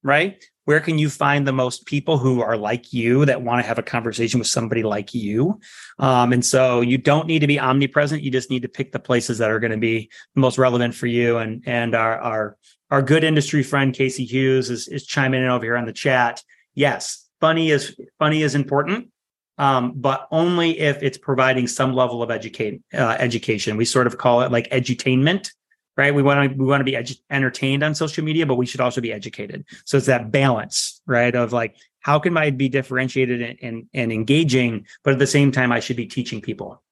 Right? 0.06 0.42
Where 0.66 0.80
can 0.80 1.00
you 1.00 1.10
find 1.10 1.48
the 1.48 1.52
most 1.52 1.86
people 1.88 2.20
who 2.20 2.42
are 2.42 2.56
like 2.56 2.94
you 2.94 3.26
that 3.26 3.42
want 3.42 3.62
to 3.62 3.68
have 3.68 3.80
a 3.80 3.84
conversation 3.84 4.40
with 4.40 4.48
somebody 4.48 4.84
like 4.84 5.14
you? 5.14 5.60
Um, 6.00 6.32
and 6.32 6.46
so 6.46 6.82
you 6.82 6.98
don't 6.98 7.28
need 7.28 7.40
to 7.40 7.48
be 7.48 7.60
omnipresent. 7.60 8.22
You 8.22 8.30
just 8.30 8.52
need 8.52 8.62
to 8.62 8.70
pick 8.70 8.92
the 8.92 9.00
places 9.00 9.40
that 9.40 9.50
are 9.50 9.60
going 9.60 9.72
to 9.72 9.78
be 9.78 10.12
most 10.36 10.58
relevant 10.60 10.94
for 10.94 11.08
you. 11.08 11.38
And 11.38 11.64
and 11.66 11.96
our 11.96 12.18
our 12.20 12.58
our 12.92 13.02
good 13.02 13.24
industry 13.24 13.64
friend 13.64 13.94
Casey 13.94 14.26
Hughes 14.26 14.70
is 14.70 14.88
is 14.88 15.06
chiming 15.06 15.42
in 15.42 15.50
over 15.50 15.66
here 15.66 15.78
on 15.78 15.86
the 15.86 15.94
chat. 15.94 16.42
Yes, 16.76 17.28
funny 17.42 17.72
is 17.72 18.00
funny 18.20 18.44
is 18.44 18.54
important. 18.56 19.10
Um, 19.58 19.94
but 19.96 20.28
only 20.32 20.80
if 20.80 21.02
it's 21.02 21.18
providing 21.18 21.68
some 21.68 21.94
level 21.94 22.22
of 22.22 22.30
educate, 22.30 22.82
uh, 22.94 23.16
education. 23.18 23.78
We 23.78 23.86
sort 23.86 24.06
of 24.06 24.18
call 24.18 24.42
it 24.42 24.52
like 24.52 24.70
edutainment 24.70 25.50
right? 25.98 26.14
We 26.14 26.24
want 26.24 26.52
to 26.52 26.58
we 26.58 26.66
want 26.66 26.82
to 26.82 26.86
be 26.86 26.94
edu- 26.94 27.20
entertained 27.30 27.84
on 27.84 27.96
social 27.96 28.24
media, 28.24 28.46
but 28.46 28.56
we 28.56 28.66
should 28.66 28.82
also 28.82 29.02
be 29.02 29.14
educated. 29.14 29.66
So 29.86 29.98
it's 29.98 30.08
that 30.08 30.32
balance, 30.32 31.02
right? 31.06 31.34
Of 31.36 31.54
like, 31.54 31.76
how 32.00 32.20
can 32.20 32.38
I 32.38 32.52
be 32.52 32.70
differentiated 32.70 33.42
and, 33.42 33.60
and, 33.62 33.90
and 33.94 34.12
engaging, 34.12 34.86
but 35.04 35.14
at 35.14 35.20
the 35.20 35.28
same 35.28 35.52
time, 35.52 35.72
I 35.72 35.80
should 35.80 35.98
be 35.98 36.06
teaching 36.06 36.42
people, 36.42 36.84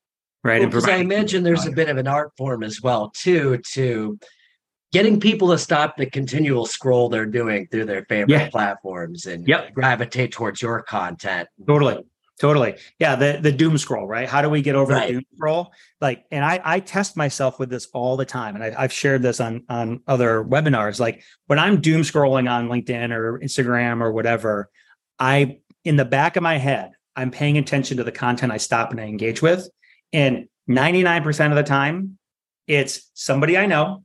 right? 0.43 0.61
Well, 0.61 0.69
because 0.69 0.89
I 0.89 0.95
imagine 0.95 1.43
there's 1.43 1.67
a 1.67 1.71
bit 1.71 1.89
of 1.89 1.97
an 1.97 2.07
art 2.07 2.31
form 2.37 2.63
as 2.63 2.81
well, 2.81 3.11
too, 3.11 3.59
to 3.73 4.17
getting 4.91 5.19
people 5.19 5.49
to 5.49 5.57
stop 5.57 5.97
the 5.97 6.05
continual 6.05 6.65
scroll 6.65 7.09
they're 7.09 7.25
doing 7.25 7.67
through 7.67 7.85
their 7.85 8.05
favorite 8.05 8.29
yeah. 8.29 8.49
platforms 8.49 9.25
and 9.25 9.47
yep. 9.47 9.73
gravitate 9.73 10.31
towards 10.31 10.61
your 10.61 10.81
content. 10.83 11.49
Totally. 11.67 12.05
Totally. 12.39 12.75
Yeah. 12.99 13.15
The 13.15 13.39
the 13.41 13.51
doom 13.51 13.77
scroll, 13.77 14.07
right? 14.07 14.27
How 14.27 14.41
do 14.41 14.49
we 14.49 14.61
get 14.61 14.75
over 14.75 14.91
Right. 14.93 15.07
the 15.07 15.13
doom 15.13 15.23
scroll? 15.35 15.71
Like, 16.01 16.25
and 16.31 16.43
I 16.43 16.59
I 16.63 16.79
test 16.79 17.15
myself 17.15 17.59
with 17.59 17.69
this 17.69 17.87
all 17.93 18.17
the 18.17 18.25
time. 18.25 18.55
And 18.55 18.63
I, 18.63 18.73
I've 18.77 18.91
shared 18.91 19.21
this 19.21 19.39
on 19.39 19.63
on 19.69 20.01
other 20.07 20.43
webinars. 20.43 20.99
Like 20.99 21.23
when 21.47 21.59
I'm 21.59 21.79
doom 21.79 22.01
scrolling 22.01 22.49
on 22.49 22.69
LinkedIn 22.69 23.11
or 23.11 23.39
Instagram 23.39 24.01
or 24.01 24.11
whatever, 24.11 24.69
I 25.19 25.59
in 25.85 25.95
the 25.95 26.05
back 26.05 26.35
of 26.35 26.43
my 26.43 26.57
head, 26.57 26.91
I'm 27.15 27.29
paying 27.29 27.57
attention 27.57 27.97
to 27.97 28.03
the 28.03 28.11
content 28.11 28.51
I 28.51 28.57
stop 28.57 28.91
and 28.91 28.99
I 28.99 29.03
engage 29.03 29.41
with. 29.41 29.69
And 30.11 30.47
99% 30.69 31.49
of 31.49 31.55
the 31.55 31.63
time, 31.63 32.17
it's 32.67 33.11
somebody 33.13 33.57
I 33.57 33.65
know 33.67 34.03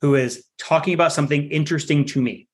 who 0.00 0.14
is 0.14 0.44
talking 0.58 0.94
about 0.94 1.12
something 1.12 1.50
interesting 1.50 2.04
to 2.06 2.22
me. 2.22 2.48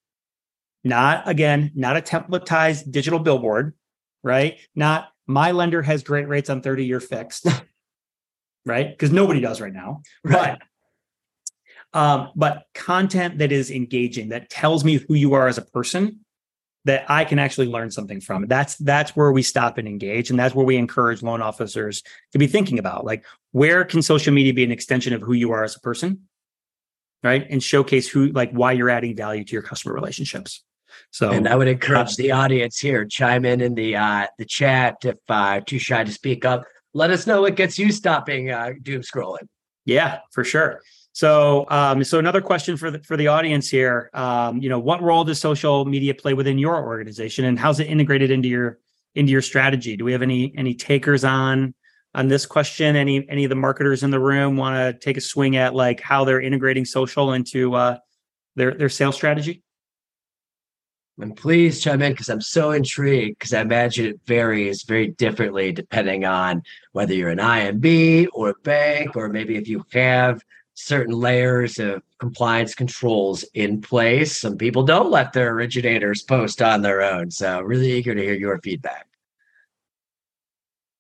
Not 0.83 1.29
again, 1.29 1.71
not 1.75 1.97
a 1.97 2.01
templatized 2.01 2.91
digital 2.91 3.21
billboard, 3.21 3.75
right? 4.23 4.59
Not 4.75 5.09
my 5.27 5.53
lender 5.53 5.83
has 5.83 6.03
great 6.03 6.29
rates 6.29 6.51
on 6.51 6.63
30 6.63 6.85
year 6.85 7.01
fixed, 7.01 7.47
right? 8.67 8.91
Because 8.91 9.13
nobody 9.13 9.41
does 9.41 9.61
right 9.61 9.73
now. 9.73 10.03
Right. 10.25 10.59
But 10.59 10.69
um, 11.95 12.31
but 12.35 12.65
content 12.75 13.39
that 13.39 13.53
is 13.53 13.71
engaging, 13.71 14.31
that 14.31 14.49
tells 14.49 14.83
me 14.85 14.97
who 14.97 15.15
you 15.15 15.35
are 15.35 15.47
as 15.47 15.59
a 15.59 15.63
person, 15.63 16.21
that 16.85 17.05
I 17.09 17.25
can 17.25 17.39
actually 17.39 17.69
learn 17.69 17.91
something 17.91 18.21
from. 18.21 18.47
That's 18.47 18.77
that's 18.77 19.15
where 19.15 19.31
we 19.31 19.43
stop 19.43 19.79
and 19.79 19.87
engage, 19.87 20.31
and 20.31 20.39
that's 20.39 20.55
where 20.55 20.65
we 20.67 20.77
encourage 20.77 21.23
loan 21.23 21.43
officers 21.43 22.03
to 22.33 22.39
be 22.39 22.47
thinking 22.47 22.79
about, 22.79 23.05
like, 23.05 23.25
where 23.53 23.85
can 23.85 24.03
social 24.03 24.33
media 24.33 24.55
be 24.55 24.65
an 24.65 24.73
extension 24.73 25.13
of 25.13 25.21
who 25.21 25.33
you 25.33 25.53
are 25.53 25.65
as 25.65 25.77
a 25.77 25.81
person, 25.81 26.23
right? 27.23 27.47
And 27.49 27.63
showcase 27.63 28.09
who, 28.09 28.29
like, 28.29 28.51
why 28.53 28.73
you're 28.73 28.91
adding 28.91 29.15
value 29.15 29.45
to 29.45 29.53
your 29.53 29.63
customer 29.63 29.95
relationships. 29.95 30.65
So, 31.11 31.31
And 31.31 31.49
I 31.49 31.57
would 31.57 31.69
encourage 31.69 32.17
the 32.17 32.33
audience 32.33 32.79
here 32.79 33.05
chime 33.05 33.45
in 33.45 33.61
in 33.61 33.75
the 33.75 33.97
uh, 33.97 34.27
the 34.39 34.45
chat 34.45 34.97
if 35.05 35.17
uh, 35.29 35.61
too 35.67 35.79
shy 35.79 36.05
to 36.05 36.13
speak 36.13 36.45
up. 36.45 36.65
Let 36.95 37.11
us 37.11 37.27
know 37.27 37.43
what 37.43 37.57
gets 37.57 37.79
you 37.79 37.91
stopping 37.93 38.51
uh, 38.51 38.73
doom 38.83 39.03
scrolling. 39.03 39.49
Yeah, 39.85 40.21
for 40.31 40.45
sure. 40.45 40.81
So, 41.13 41.67
um, 41.69 42.03
so 42.05 42.19
another 42.19 42.41
question 42.41 42.77
for 42.77 42.91
the 42.91 42.99
for 43.01 43.17
the 43.17 43.29
audience 43.29 43.69
here. 43.69 44.11
Um, 44.15 44.59
you 44.59 44.69
know, 44.69 44.79
what 44.79 45.03
role 45.03 45.25
does 45.25 45.39
social 45.39 45.85
media 45.85 46.15
play 46.15 46.35
within 46.35 46.59
your 46.59 46.83
organization, 46.85 47.45
and 47.45 47.59
how's 47.59 47.81
it 47.81 47.87
integrated 47.89 48.31
into 48.31 48.49
your 48.49 48.79
into 49.15 49.31
your 49.31 49.43
strategy? 49.43 49.97
Do 49.97 50.05
we 50.05 50.13
have 50.13 50.23
any 50.23 50.55
any 50.57 50.75
takers 50.75 51.25
on 51.25 51.75
on 52.15 52.29
this 52.29 52.47
question? 52.47 52.97
Any 52.97 53.29
any 53.29 53.45
of 53.45 53.51
the 53.51 53.57
marketers 53.57 54.03
in 54.03 54.11
the 54.11 54.21
room 54.21 54.57
want 54.57 54.77
to 54.77 55.05
take 55.05 55.19
a 55.19 55.21
swing 55.21 55.57
at 55.57 55.75
like 55.75 56.01
how 56.01 56.25
they're 56.25 56.41
integrating 56.41 56.87
social 56.87 57.33
into 57.35 57.75
uh, 57.75 57.99
their 58.57 58.73
their 58.73 58.89
sales 58.89 59.15
strategy? 59.15 59.62
And 61.23 61.37
please 61.37 61.81
chime 61.81 62.03
in 62.03 62.11
because 62.13 62.29
I'm 62.29 62.41
so 62.41 62.73
intrigued 62.73 63.39
because 63.39 63.55
I 63.55 63.61
imagine 63.61 64.07
it 64.07 64.21
varies 64.27 64.83
very 64.83 65.07
differently 65.07 65.71
depending 65.71 66.25
on 66.25 66.65
whether 66.91 67.15
you're 67.15 67.31
an 67.31 67.39
IMB 67.39 68.27
or 68.33 68.49
a 68.49 68.55
bank, 68.65 69.15
or 69.15 69.29
maybe 69.29 69.55
if 69.55 69.69
you 69.69 69.85
have 69.93 70.43
certain 70.75 71.15
layers 71.15 71.79
of 71.79 72.03
compliance 72.19 72.75
controls 72.75 73.45
in 73.55 73.81
place. 73.81 74.41
Some 74.41 74.59
people 74.59 74.83
don't 74.83 75.13
let 75.13 75.33
their 75.33 75.53
originators 75.53 76.23
post 76.23 76.61
on 76.61 76.83
their 76.83 77.03
own. 77.03 77.31
So, 77.31 77.61
really 77.61 77.93
eager 77.93 78.17
to 78.17 78.21
hear 78.21 78.35
your 78.35 78.59
feedback. 78.59 79.07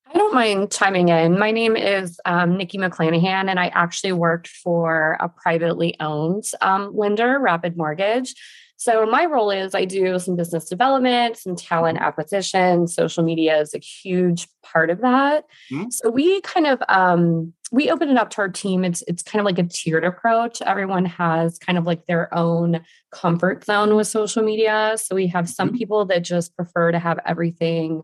I 0.06 0.18
don't 0.18 0.34
mind 0.34 0.70
chiming 0.70 1.08
in. 1.08 1.36
My 1.36 1.50
name 1.50 1.74
is 1.74 2.20
um, 2.26 2.56
Nikki 2.56 2.78
McClanahan, 2.78 3.48
and 3.48 3.58
I 3.58 3.68
actually 3.68 4.12
worked 4.12 4.46
for 4.46 5.16
a 5.18 5.28
privately 5.28 5.96
owned 5.98 6.44
um, 6.60 6.94
lender, 6.94 7.40
Rapid 7.40 7.76
Mortgage. 7.76 8.36
So 8.82 9.06
my 9.06 9.26
role 9.26 9.52
is 9.52 9.76
I 9.76 9.84
do 9.84 10.18
some 10.18 10.34
business 10.34 10.68
development, 10.68 11.36
some 11.36 11.54
talent 11.54 11.98
acquisition. 11.98 12.88
Social 12.88 13.22
media 13.22 13.60
is 13.60 13.74
a 13.74 13.78
huge 13.78 14.48
part 14.64 14.90
of 14.90 15.02
that. 15.02 15.44
Mhm. 15.70 15.92
So 15.92 16.10
we 16.10 16.40
kind 16.40 16.66
of 16.66 16.82
um, 16.88 17.52
we 17.70 17.92
open 17.92 18.10
it 18.10 18.16
up 18.16 18.30
to 18.30 18.38
our 18.38 18.48
team. 18.48 18.84
It's 18.84 19.04
it's 19.06 19.22
kind 19.22 19.38
of 19.38 19.44
like 19.46 19.60
a 19.60 19.68
tiered 19.68 20.04
approach. 20.04 20.60
Everyone 20.62 21.04
has 21.04 21.60
kind 21.60 21.78
of 21.78 21.84
like 21.84 22.06
their 22.06 22.34
own 22.34 22.80
comfort 23.12 23.64
zone 23.64 23.94
with 23.94 24.08
social 24.08 24.42
media. 24.42 24.96
So 24.96 25.14
we 25.14 25.28
have 25.28 25.48
some 25.48 25.72
people 25.78 26.04
that 26.06 26.24
just 26.24 26.56
prefer 26.56 26.90
to 26.90 26.98
have 26.98 27.20
everything 27.24 28.02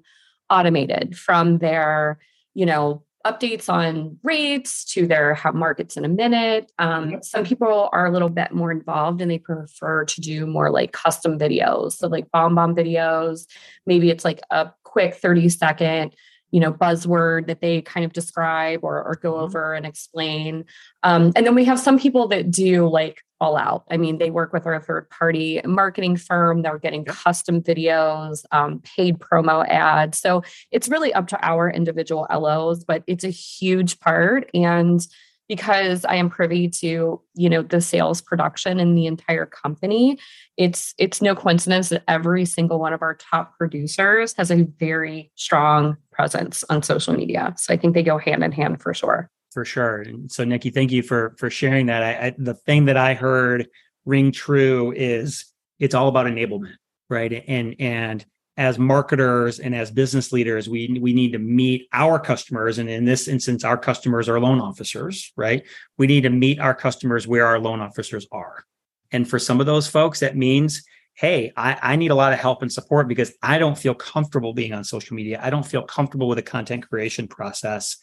automated 0.48 1.18
from 1.18 1.58
their, 1.58 2.20
you 2.54 2.66
know, 2.66 3.02
updates 3.32 3.68
on 3.68 4.18
rates 4.22 4.84
to 4.92 5.06
their 5.06 5.38
markets 5.54 5.96
in 5.96 6.04
a 6.04 6.08
minute. 6.08 6.72
Um, 6.78 7.22
some 7.22 7.44
people 7.44 7.88
are 7.92 8.06
a 8.06 8.10
little 8.10 8.28
bit 8.28 8.52
more 8.52 8.70
involved 8.72 9.20
and 9.20 9.30
they 9.30 9.38
prefer 9.38 10.04
to 10.04 10.20
do 10.20 10.46
more 10.46 10.70
like 10.70 10.92
custom 10.92 11.38
videos. 11.38 11.92
So 11.92 12.08
like 12.08 12.26
BombBomb 12.34 12.76
videos. 12.76 13.46
Maybe 13.86 14.10
it's 14.10 14.24
like 14.24 14.40
a 14.50 14.70
quick 14.84 15.14
30 15.14 15.48
second, 15.50 16.14
you 16.50 16.60
know, 16.60 16.72
buzzword 16.72 17.46
that 17.48 17.60
they 17.60 17.82
kind 17.82 18.06
of 18.06 18.12
describe 18.12 18.80
or, 18.82 19.02
or 19.02 19.14
go 19.16 19.34
Mhm. 19.34 19.42
over 19.42 19.74
and 19.74 19.84
explain. 19.84 20.64
Um, 21.02 21.32
and 21.36 21.46
then 21.46 21.54
we 21.54 21.64
have 21.66 21.78
some 21.78 21.98
people 21.98 22.28
that 22.28 22.50
do 22.50 22.88
like 22.88 23.22
all 23.40 23.56
out. 23.56 23.84
I 23.90 23.96
mean, 23.96 24.18
they 24.18 24.30
work 24.30 24.52
with 24.52 24.66
our 24.66 24.80
third 24.80 25.08
party 25.10 25.60
marketing 25.64 26.16
firm. 26.16 26.62
They're 26.62 26.78
getting 26.78 27.04
custom 27.04 27.62
videos, 27.62 28.44
um, 28.52 28.80
paid 28.80 29.18
promo 29.18 29.66
ads. 29.68 30.18
So 30.18 30.42
it's 30.70 30.88
really 30.88 31.12
up 31.14 31.28
to 31.28 31.46
our 31.46 31.70
individual 31.70 32.26
LOs, 32.32 32.84
but 32.84 33.04
it's 33.06 33.24
a 33.24 33.30
huge 33.30 34.00
part. 34.00 34.50
And 34.54 35.06
because 35.48 36.04
I 36.04 36.16
am 36.16 36.28
privy 36.28 36.68
to, 36.68 37.20
you 37.34 37.48
know, 37.48 37.62
the 37.62 37.80
sales 37.80 38.20
production 38.20 38.78
in 38.78 38.94
the 38.94 39.06
entire 39.06 39.46
company, 39.46 40.18
it's 40.56 40.94
it's 40.98 41.22
no 41.22 41.34
coincidence 41.34 41.88
that 41.88 42.04
every 42.06 42.44
single 42.44 42.78
one 42.78 42.92
of 42.92 43.00
our 43.00 43.14
top 43.14 43.56
producers 43.56 44.34
has 44.36 44.50
a 44.50 44.64
very 44.78 45.32
strong 45.36 45.96
presence 46.12 46.64
on 46.68 46.82
social 46.82 47.14
media. 47.14 47.54
So 47.56 47.72
I 47.72 47.78
think 47.78 47.94
they 47.94 48.02
go 48.02 48.18
hand 48.18 48.44
in 48.44 48.52
hand 48.52 48.82
for 48.82 48.92
sure. 48.92 49.30
For 49.58 49.64
sure. 49.64 50.02
And 50.02 50.30
so, 50.30 50.44
Nikki, 50.44 50.70
thank 50.70 50.92
you 50.92 51.02
for 51.02 51.34
for 51.36 51.50
sharing 51.50 51.86
that. 51.86 52.04
I, 52.04 52.26
I, 52.26 52.34
the 52.38 52.54
thing 52.54 52.84
that 52.84 52.96
I 52.96 53.14
heard 53.14 53.66
ring 54.04 54.30
true 54.30 54.92
is 54.94 55.52
it's 55.80 55.96
all 55.96 56.06
about 56.06 56.26
enablement, 56.26 56.74
right? 57.10 57.42
And 57.48 57.74
and 57.80 58.24
as 58.56 58.78
marketers 58.78 59.58
and 59.58 59.74
as 59.74 59.90
business 59.90 60.30
leaders, 60.30 60.68
we 60.68 60.96
we 61.02 61.12
need 61.12 61.32
to 61.32 61.40
meet 61.40 61.88
our 61.92 62.20
customers, 62.20 62.78
and 62.78 62.88
in 62.88 63.04
this 63.04 63.26
instance, 63.26 63.64
our 63.64 63.76
customers 63.76 64.28
are 64.28 64.38
loan 64.38 64.60
officers, 64.60 65.32
right? 65.34 65.66
We 65.96 66.06
need 66.06 66.20
to 66.20 66.30
meet 66.30 66.60
our 66.60 66.74
customers 66.74 67.26
where 67.26 67.44
our 67.44 67.58
loan 67.58 67.80
officers 67.80 68.28
are, 68.30 68.64
and 69.10 69.28
for 69.28 69.40
some 69.40 69.58
of 69.58 69.66
those 69.66 69.88
folks, 69.88 70.20
that 70.20 70.36
means. 70.36 70.84
Hey, 71.14 71.52
I, 71.56 71.76
I 71.82 71.96
need 71.96 72.12
a 72.12 72.14
lot 72.14 72.32
of 72.32 72.38
help 72.38 72.62
and 72.62 72.72
support 72.72 73.08
because 73.08 73.32
I 73.42 73.58
don't 73.58 73.76
feel 73.76 73.92
comfortable 73.92 74.52
being 74.54 74.72
on 74.72 74.84
social 74.84 75.16
media. 75.16 75.40
I 75.42 75.50
don't 75.50 75.66
feel 75.66 75.82
comfortable 75.82 76.28
with 76.28 76.38
the 76.38 76.42
content 76.42 76.88
creation 76.88 77.26
process. 77.26 77.96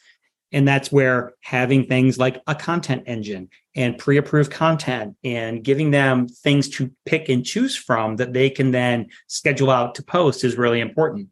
And 0.51 0.67
that's 0.67 0.91
where 0.91 1.33
having 1.41 1.85
things 1.85 2.17
like 2.17 2.41
a 2.47 2.55
content 2.55 3.03
engine 3.07 3.49
and 3.75 3.97
pre 3.97 4.17
approved 4.17 4.51
content 4.51 5.15
and 5.23 5.63
giving 5.63 5.91
them 5.91 6.27
things 6.27 6.69
to 6.69 6.91
pick 7.05 7.29
and 7.29 7.45
choose 7.45 7.75
from 7.75 8.15
that 8.17 8.33
they 8.33 8.49
can 8.49 8.71
then 8.71 9.07
schedule 9.27 9.69
out 9.69 9.95
to 9.95 10.03
post 10.03 10.43
is 10.43 10.57
really 10.57 10.79
important. 10.79 11.29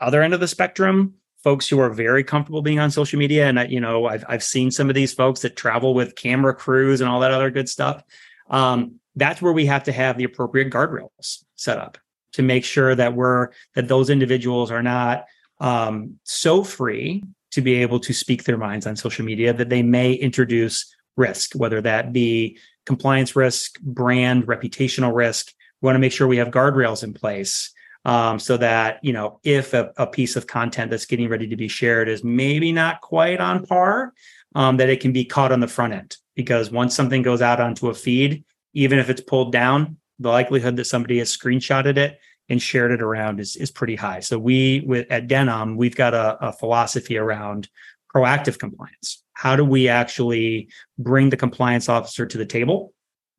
Other 0.00 0.22
end 0.22 0.34
of 0.34 0.40
the 0.40 0.48
spectrum, 0.48 1.14
folks 1.42 1.68
who 1.68 1.78
are 1.78 1.90
very 1.90 2.24
comfortable 2.24 2.62
being 2.62 2.78
on 2.78 2.90
social 2.90 3.18
media. 3.18 3.46
And, 3.46 3.60
I, 3.60 3.64
you 3.66 3.80
know, 3.80 4.06
I've, 4.06 4.24
I've 4.28 4.42
seen 4.42 4.70
some 4.70 4.88
of 4.88 4.94
these 4.94 5.12
folks 5.12 5.40
that 5.42 5.56
travel 5.56 5.94
with 5.94 6.16
camera 6.16 6.54
crews 6.54 7.00
and 7.00 7.10
all 7.10 7.20
that 7.20 7.30
other 7.30 7.50
good 7.50 7.68
stuff. 7.68 8.02
Um, 8.50 9.00
that's 9.16 9.40
where 9.40 9.52
we 9.52 9.66
have 9.66 9.84
to 9.84 9.92
have 9.92 10.18
the 10.18 10.24
appropriate 10.24 10.72
guardrails 10.72 11.44
set 11.54 11.78
up 11.78 11.98
to 12.32 12.42
make 12.42 12.64
sure 12.64 12.94
that 12.94 13.14
we're, 13.14 13.50
that 13.74 13.88
those 13.88 14.10
individuals 14.10 14.70
are 14.70 14.82
not 14.82 15.26
um, 15.60 16.18
so 16.24 16.62
free 16.62 17.22
to 17.56 17.62
be 17.62 17.76
able 17.76 17.98
to 17.98 18.12
speak 18.12 18.44
their 18.44 18.58
minds 18.58 18.86
on 18.86 18.94
social 18.96 19.24
media 19.24 19.50
that 19.50 19.70
they 19.70 19.82
may 19.82 20.12
introduce 20.12 20.94
risk, 21.16 21.54
whether 21.54 21.80
that 21.80 22.12
be 22.12 22.58
compliance 22.84 23.34
risk, 23.34 23.80
brand, 23.80 24.46
reputational 24.46 25.14
risk. 25.14 25.54
We 25.80 25.86
want 25.86 25.96
to 25.96 26.00
make 26.00 26.12
sure 26.12 26.28
we 26.28 26.36
have 26.36 26.48
guardrails 26.48 27.02
in 27.02 27.14
place 27.14 27.72
um, 28.04 28.38
so 28.38 28.58
that, 28.58 29.02
you 29.02 29.14
know, 29.14 29.40
if 29.42 29.72
a, 29.72 29.90
a, 29.96 30.06
piece 30.06 30.36
of 30.36 30.46
content 30.46 30.90
that's 30.90 31.06
getting 31.06 31.30
ready 31.30 31.48
to 31.48 31.56
be 31.56 31.66
shared 31.66 32.10
is 32.10 32.22
maybe 32.22 32.72
not 32.72 33.00
quite 33.00 33.40
on 33.40 33.64
par, 33.64 34.12
um, 34.54 34.76
that 34.76 34.90
it 34.90 35.00
can 35.00 35.12
be 35.12 35.24
caught 35.24 35.50
on 35.50 35.60
the 35.60 35.66
front 35.66 35.94
end. 35.94 36.14
Because 36.34 36.70
once 36.70 36.94
something 36.94 37.22
goes 37.22 37.40
out 37.40 37.58
onto 37.58 37.88
a 37.88 37.94
feed, 37.94 38.44
even 38.74 38.98
if 38.98 39.08
it's 39.08 39.22
pulled 39.22 39.50
down, 39.50 39.96
the 40.18 40.28
likelihood 40.28 40.76
that 40.76 40.84
somebody 40.84 41.18
has 41.20 41.34
screenshotted 41.34 41.96
it 41.96 42.20
and 42.48 42.60
shared 42.60 42.92
it 42.92 43.02
around 43.02 43.40
is, 43.40 43.56
is 43.56 43.70
pretty 43.70 43.96
high. 43.96 44.20
So 44.20 44.38
we 44.38 44.82
with 44.86 45.10
at 45.10 45.26
Denim, 45.26 45.76
we've 45.76 45.96
got 45.96 46.14
a, 46.14 46.48
a 46.48 46.52
philosophy 46.52 47.18
around 47.18 47.68
proactive 48.14 48.58
compliance. 48.58 49.22
How 49.32 49.56
do 49.56 49.64
we 49.64 49.88
actually 49.88 50.68
bring 50.98 51.30
the 51.30 51.36
compliance 51.36 51.88
officer 51.88 52.24
to 52.26 52.38
the 52.38 52.46
table? 52.46 52.92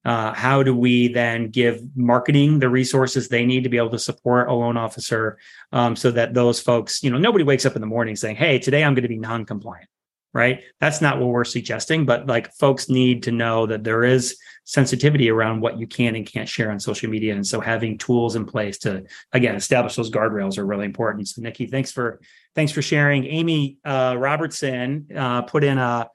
Uh, 0.05 0.33
how 0.33 0.63
do 0.63 0.73
we 0.73 1.09
then 1.09 1.49
give 1.49 1.81
marketing 1.95 2.59
the 2.59 2.69
resources 2.69 3.27
they 3.27 3.45
need 3.45 3.63
to 3.63 3.69
be 3.69 3.77
able 3.77 3.89
to 3.89 3.99
support 3.99 4.47
a 4.47 4.53
loan 4.53 4.77
officer 4.77 5.37
um, 5.73 5.95
so 5.95 6.11
that 6.11 6.33
those 6.33 6.61
folks, 6.61 7.03
you 7.03 7.09
know, 7.09 7.17
nobody 7.17 7.43
wakes 7.43 7.65
up 7.65 7.75
in 7.75 7.81
the 7.81 7.87
morning 7.87 8.15
saying, 8.15 8.35
hey, 8.35 8.57
today 8.57 8.85
I'm 8.85 8.93
going 8.93 9.03
to 9.03 9.09
be 9.09 9.17
non-compliant. 9.17 9.89
Right? 10.33 10.61
That's 10.79 11.01
not 11.01 11.19
what 11.19 11.29
we're 11.29 11.43
suggesting, 11.43 12.05
but 12.05 12.27
like 12.27 12.53
folks 12.53 12.89
need 12.89 13.23
to 13.23 13.31
know 13.31 13.65
that 13.65 13.83
there 13.83 14.03
is 14.03 14.37
sensitivity 14.65 15.29
around 15.29 15.61
what 15.61 15.79
you 15.79 15.87
can 15.87 16.15
and 16.15 16.25
can't 16.25 16.49
share 16.49 16.71
on 16.71 16.79
social 16.79 17.09
media. 17.09 17.33
And 17.33 17.47
so 17.47 17.61
having 17.61 17.97
tools 17.97 18.35
in 18.35 18.45
place 18.45 18.77
to 18.79 19.05
again 19.31 19.55
establish 19.55 19.95
those 19.95 20.11
guardrails 20.11 20.57
are 20.57 20.65
really 20.65 20.85
important. 20.85 21.29
So 21.29 21.41
Nikki, 21.41 21.67
thanks 21.67 21.91
for 21.91 22.19
thanks 22.53 22.71
for 22.71 22.81
sharing. 22.81 23.25
Amy 23.25 23.77
uh, 23.85 24.15
Robertson 24.17 25.07
uh, 25.15 25.43
put 25.43 25.63
in 25.63 25.77
a 25.77 26.09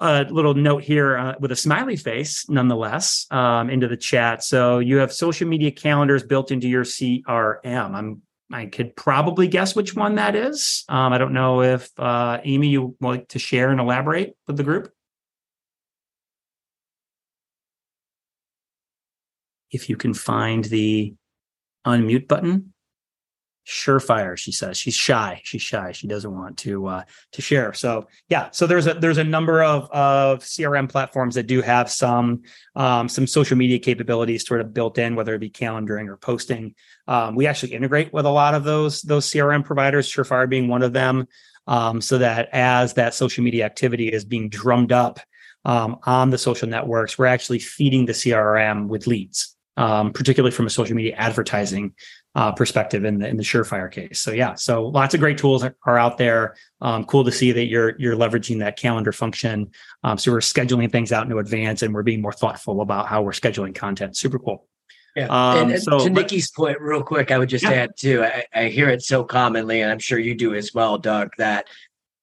a 0.00 0.24
little 0.30 0.54
note 0.54 0.82
here 0.82 1.16
uh, 1.16 1.34
with 1.40 1.52
a 1.52 1.56
smiley 1.56 1.96
face, 1.96 2.48
nonetheless, 2.48 3.26
um, 3.30 3.68
into 3.68 3.86
the 3.86 3.98
chat. 3.98 4.42
So 4.42 4.78
you 4.78 4.96
have 4.96 5.12
social 5.12 5.46
media 5.46 5.70
calendars 5.70 6.22
built 6.22 6.50
into 6.50 6.68
your 6.68 6.84
CRM. 6.84 7.94
I'm 7.94 8.22
I 8.52 8.66
could 8.66 8.96
probably 8.96 9.46
guess 9.46 9.76
which 9.76 9.94
one 9.94 10.16
that 10.16 10.34
is. 10.34 10.84
Um, 10.88 11.12
I 11.12 11.18
don't 11.18 11.32
know 11.32 11.62
if 11.62 11.88
uh, 11.98 12.40
Amy, 12.42 12.68
you 12.68 12.82
would 12.82 12.96
like 13.00 13.28
to 13.28 13.38
share 13.38 13.70
and 13.70 13.80
elaborate 13.80 14.36
with 14.46 14.56
the 14.56 14.64
group. 14.64 14.92
If 19.70 19.88
you 19.88 19.96
can 19.96 20.14
find 20.14 20.64
the 20.64 21.14
unmute 21.86 22.26
button 22.26 22.72
surefire 23.66 24.36
she 24.36 24.52
says. 24.52 24.76
She's 24.76 24.94
shy. 24.94 25.40
She's 25.44 25.62
shy. 25.62 25.92
She 25.92 26.06
doesn't 26.06 26.34
want 26.34 26.56
to 26.58 26.86
uh 26.86 27.02
to 27.32 27.42
share. 27.42 27.72
So 27.72 28.08
yeah. 28.28 28.48
So 28.50 28.66
there's 28.66 28.86
a 28.86 28.94
there's 28.94 29.18
a 29.18 29.24
number 29.24 29.62
of 29.62 29.90
of 29.90 30.40
crm 30.40 30.88
platforms 30.88 31.34
that 31.34 31.46
do 31.46 31.60
have 31.62 31.90
some 31.90 32.42
um 32.74 33.08
some 33.08 33.26
social 33.26 33.56
media 33.56 33.78
capabilities 33.78 34.46
sort 34.46 34.60
of 34.60 34.74
built 34.74 34.98
in 34.98 35.14
whether 35.14 35.34
it 35.34 35.40
be 35.40 35.50
calendaring 35.50 36.08
or 36.08 36.16
posting. 36.16 36.74
Um, 37.06 37.34
we 37.34 37.46
actually 37.46 37.72
integrate 37.72 38.12
with 38.12 38.26
a 38.26 38.30
lot 38.30 38.54
of 38.54 38.64
those 38.64 39.02
those 39.02 39.26
crm 39.26 39.64
providers 39.64 40.10
surefire 40.10 40.48
being 40.48 40.68
one 40.68 40.82
of 40.82 40.92
them. 40.92 41.26
Um, 41.66 42.00
so 42.00 42.18
that 42.18 42.48
as 42.52 42.94
that 42.94 43.14
social 43.14 43.44
media 43.44 43.64
activity 43.64 44.08
is 44.08 44.24
being 44.24 44.48
drummed 44.48 44.92
up 44.92 45.20
um, 45.66 45.98
on 46.04 46.30
the 46.30 46.38
social 46.38 46.68
networks 46.68 47.18
we're 47.18 47.26
actually 47.26 47.58
feeding 47.58 48.06
the 48.06 48.12
crm 48.12 48.88
with 48.88 49.06
leads 49.06 49.56
um, 49.76 50.12
particularly 50.12 50.50
from 50.54 50.66
a 50.66 50.70
social 50.70 50.94
media 50.94 51.14
advertising 51.16 51.94
uh, 52.34 52.52
perspective 52.52 53.04
in 53.04 53.18
the 53.18 53.28
in 53.28 53.36
the 53.36 53.42
Surefire 53.42 53.90
case. 53.90 54.20
So 54.20 54.30
yeah, 54.30 54.54
so 54.54 54.86
lots 54.86 55.14
of 55.14 55.20
great 55.20 55.38
tools 55.38 55.64
are, 55.64 55.74
are 55.84 55.98
out 55.98 56.16
there. 56.16 56.56
Um, 56.80 57.04
cool 57.04 57.24
to 57.24 57.32
see 57.32 57.52
that 57.52 57.66
you're 57.66 57.98
you're 57.98 58.16
leveraging 58.16 58.60
that 58.60 58.76
calendar 58.76 59.12
function. 59.12 59.70
Um, 60.04 60.16
so 60.16 60.32
we're 60.32 60.38
scheduling 60.38 60.90
things 60.90 61.12
out 61.12 61.26
in 61.26 61.36
advance, 61.36 61.82
and 61.82 61.92
we're 61.92 62.02
being 62.02 62.22
more 62.22 62.32
thoughtful 62.32 62.80
about 62.80 63.08
how 63.08 63.22
we're 63.22 63.32
scheduling 63.32 63.74
content. 63.74 64.16
Super 64.16 64.38
cool. 64.38 64.66
Yeah. 65.16 65.26
Um, 65.26 65.58
and, 65.58 65.72
and 65.72 65.82
so, 65.82 65.98
to 65.98 66.10
Nikki's 66.10 66.52
point, 66.52 66.80
real 66.80 67.02
quick, 67.02 67.32
I 67.32 67.38
would 67.38 67.48
just 67.48 67.64
yeah. 67.64 67.72
add 67.72 67.90
too. 67.96 68.22
I, 68.22 68.44
I 68.54 68.64
hear 68.68 68.88
it 68.88 69.02
so 69.02 69.24
commonly, 69.24 69.80
and 69.80 69.90
I'm 69.90 69.98
sure 69.98 70.18
you 70.18 70.36
do 70.36 70.54
as 70.54 70.72
well, 70.72 70.98
Doug. 70.98 71.30
That 71.36 71.66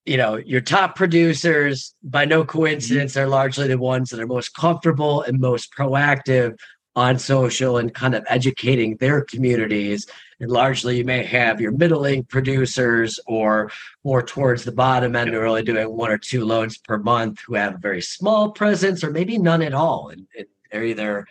you 0.06 0.16
know 0.16 0.38
your 0.38 0.62
top 0.62 0.96
producers, 0.96 1.94
by 2.02 2.24
no 2.24 2.46
coincidence, 2.46 3.14
mm-hmm. 3.14 3.24
are 3.24 3.28
largely 3.28 3.68
the 3.68 3.78
ones 3.78 4.12
that 4.12 4.22
are 4.22 4.28
most 4.28 4.56
comfortable 4.56 5.22
and 5.24 5.38
most 5.42 5.74
proactive 5.78 6.56
on 6.98 7.20
social 7.20 7.78
and 7.78 7.94
kind 7.94 8.16
of 8.16 8.26
educating 8.28 8.98
their 8.98 9.22
communities. 9.22 10.08
And 10.40 10.50
largely, 10.50 10.98
you 10.98 11.06
may 11.06 11.24
have 11.24 11.62
your 11.62 11.72
middling 11.72 12.24
producers 12.24 13.20
or 13.28 13.72
more 14.04 14.24
towards 14.24 14.64
the 14.64 14.72
bottom 14.72 15.16
end 15.16 15.30
who 15.30 15.38
are 15.38 15.46
only 15.46 15.62
doing 15.62 15.96
one 15.96 16.10
or 16.10 16.18
two 16.18 16.44
loans 16.44 16.80
per 16.80 16.98
month 16.98 17.40
who 17.46 17.54
have 17.54 17.76
a 17.76 17.78
very 17.78 18.02
small 18.02 18.52
presence 18.52 19.04
or 19.04 19.12
maybe 19.12 19.38
none 19.38 19.62
at 19.62 19.76
all. 19.76 20.10
And, 20.10 20.26
and 20.36 20.48
they're 20.72 20.86
either 20.86 21.28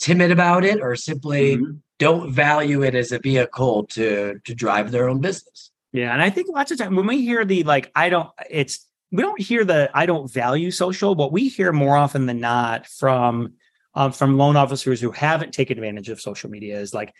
timid 0.00 0.32
about 0.32 0.64
it 0.64 0.80
or 0.80 0.96
simply 0.96 1.58
mm-hmm. 1.58 1.74
don't 2.00 2.32
value 2.32 2.82
it 2.82 2.96
as 2.96 3.12
a 3.12 3.20
vehicle 3.20 3.84
to 3.84 4.40
to 4.44 4.54
drive 4.54 4.90
their 4.90 5.08
own 5.08 5.20
business. 5.20 5.70
Yeah, 5.92 6.12
and 6.12 6.20
I 6.20 6.28
think 6.28 6.48
lots 6.48 6.72
of 6.72 6.78
times 6.78 6.96
when 6.96 7.06
we 7.06 7.24
hear 7.24 7.44
the 7.44 7.62
like, 7.62 7.92
I 7.94 8.08
don't, 8.08 8.28
it's 8.50 8.84
we 9.12 9.22
don't 9.22 9.40
hear 9.40 9.64
the 9.64 9.90
I 9.94 10.06
don't 10.06 10.28
value 10.28 10.72
social. 10.72 11.14
What 11.14 11.30
we 11.30 11.48
hear 11.48 11.72
more 11.72 11.96
often 11.96 12.26
than 12.26 12.40
not 12.40 12.88
from 12.88 13.52
um, 13.94 14.12
from 14.12 14.36
loan 14.36 14.56
officers 14.56 15.00
who 15.00 15.10
haven't 15.10 15.52
taken 15.52 15.78
advantage 15.78 16.08
of 16.08 16.20
social 16.20 16.50
media 16.50 16.78
is 16.78 16.94
like, 16.94 17.12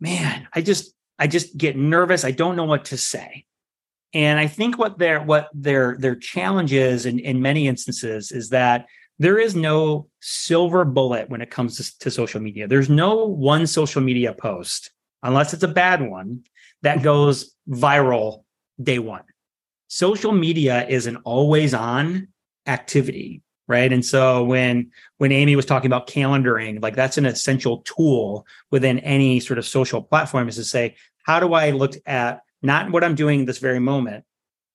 man, 0.00 0.48
I 0.54 0.62
just 0.62 0.94
I 1.18 1.26
just 1.26 1.56
get 1.56 1.76
nervous. 1.76 2.24
I 2.24 2.30
don't 2.30 2.56
know 2.56 2.64
what 2.64 2.86
to 2.86 2.96
say. 2.96 3.44
And 4.14 4.38
I 4.38 4.46
think 4.46 4.78
what 4.78 4.98
their 4.98 5.22
what 5.22 5.48
their 5.52 5.96
their 5.98 6.16
challenge 6.16 6.72
is 6.72 7.06
in, 7.06 7.18
in 7.18 7.40
many 7.42 7.68
instances 7.68 8.32
is 8.32 8.50
that 8.50 8.86
there 9.18 9.38
is 9.38 9.54
no 9.54 10.08
silver 10.20 10.84
bullet 10.84 11.28
when 11.30 11.42
it 11.42 11.50
comes 11.50 11.76
to, 11.76 11.98
to 12.00 12.10
social 12.10 12.40
media. 12.40 12.66
There's 12.66 12.90
no 12.90 13.26
one 13.26 13.66
social 13.66 14.02
media 14.02 14.32
post, 14.32 14.90
unless 15.22 15.54
it's 15.54 15.62
a 15.62 15.68
bad 15.68 16.02
one, 16.02 16.42
that 16.82 17.02
goes 17.02 17.54
viral 17.68 18.44
day 18.82 18.98
one. 18.98 19.22
Social 19.88 20.32
media 20.32 20.86
is 20.88 21.06
an 21.06 21.18
always 21.18 21.74
on 21.74 22.28
activity 22.66 23.42
right? 23.68 23.92
And 23.92 24.04
so 24.04 24.44
when 24.44 24.90
when 25.22 25.30
amy 25.30 25.54
was 25.54 25.66
talking 25.66 25.86
about 25.86 26.08
calendaring 26.08 26.82
like 26.82 26.96
that's 26.96 27.16
an 27.16 27.26
essential 27.26 27.78
tool 27.82 28.44
within 28.72 28.98
any 28.98 29.38
sort 29.38 29.56
of 29.56 29.64
social 29.64 30.02
platform 30.02 30.48
is 30.48 30.56
to 30.56 30.64
say 30.64 30.96
how 31.22 31.38
do 31.38 31.54
i 31.54 31.70
look 31.70 31.94
at 32.06 32.40
not 32.60 32.90
what 32.90 33.04
i'm 33.04 33.14
doing 33.14 33.44
this 33.44 33.58
very 33.58 33.78
moment 33.78 34.24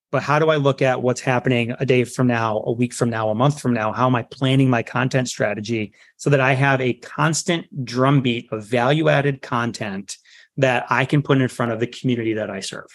but 0.10 0.24
how 0.24 0.40
do 0.40 0.50
i 0.50 0.56
look 0.56 0.82
at 0.82 1.02
what's 1.02 1.20
happening 1.20 1.76
a 1.80 1.86
day 1.86 2.06
from 2.06 2.28
now 2.28 2.64
a 2.66 2.72
week 2.72 2.94
from 2.94 3.10
now 3.10 3.30
a 3.30 3.36
month 3.36 3.60
from 3.60 3.74
now? 3.74 3.92
How 3.92 4.08
am 4.08 4.16
i 4.16 4.24
planning 4.24 4.70
my 4.70 4.84
content 4.84 5.28
strategy 5.28 5.92
so 6.16 6.30
that 6.30 6.40
i 6.40 6.54
have 6.54 6.80
a 6.80 6.94
constant 6.94 7.66
drumbeat 7.84 8.48
of 8.54 8.66
value 8.66 9.10
added 9.10 9.42
content 9.42 10.18
that 10.56 10.86
i 10.90 11.04
can 11.04 11.22
put 11.22 11.42
in 11.42 11.50
front 11.50 11.74
of 11.74 11.82
the 11.82 11.88
community 11.88 12.34
that 12.36 12.50
i 12.50 12.62
serve? 12.62 12.88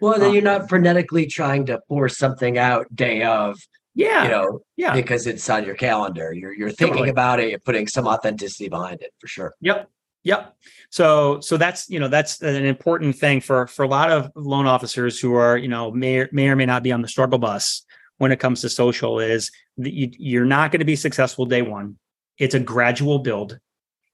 Well 0.00 0.18
then 0.18 0.30
um, 0.30 0.34
you're 0.34 0.42
not 0.42 0.68
frenetically 0.68 1.30
trying 1.30 1.66
to 1.66 1.80
force 1.86 2.18
something 2.18 2.58
out 2.58 2.86
day 2.92 3.22
of 3.22 3.56
yeah. 3.98 4.22
You 4.22 4.30
know, 4.30 4.62
yeah. 4.76 4.94
Because 4.94 5.26
it's 5.26 5.48
on 5.50 5.64
your 5.64 5.74
calendar. 5.74 6.32
You're 6.32 6.52
you're 6.52 6.70
thinking 6.70 6.98
totally. 6.98 7.10
about 7.10 7.40
it, 7.40 7.50
you're 7.50 7.58
putting 7.58 7.88
some 7.88 8.06
authenticity 8.06 8.68
behind 8.68 9.02
it 9.02 9.12
for 9.18 9.26
sure. 9.26 9.54
Yep. 9.60 9.90
Yep. 10.22 10.56
So 10.90 11.40
so 11.40 11.56
that's 11.56 11.90
you 11.90 11.98
know 11.98 12.06
that's 12.06 12.40
an 12.40 12.64
important 12.64 13.16
thing 13.16 13.40
for 13.40 13.66
for 13.66 13.84
a 13.84 13.88
lot 13.88 14.12
of 14.12 14.30
loan 14.36 14.66
officers 14.66 15.18
who 15.18 15.34
are 15.34 15.56
you 15.58 15.66
know 15.66 15.90
may 15.90 16.28
may 16.30 16.48
or 16.48 16.54
may 16.54 16.64
not 16.64 16.84
be 16.84 16.92
on 16.92 17.02
the 17.02 17.08
struggle 17.08 17.40
bus 17.40 17.84
when 18.18 18.30
it 18.30 18.38
comes 18.38 18.60
to 18.60 18.68
social 18.68 19.18
is 19.18 19.50
that 19.78 19.92
you, 19.92 20.10
you're 20.16 20.44
not 20.44 20.70
going 20.70 20.80
to 20.80 20.84
be 20.84 20.96
successful 20.96 21.44
day 21.44 21.62
one. 21.62 21.96
It's 22.38 22.54
a 22.54 22.60
gradual 22.60 23.18
build, 23.18 23.58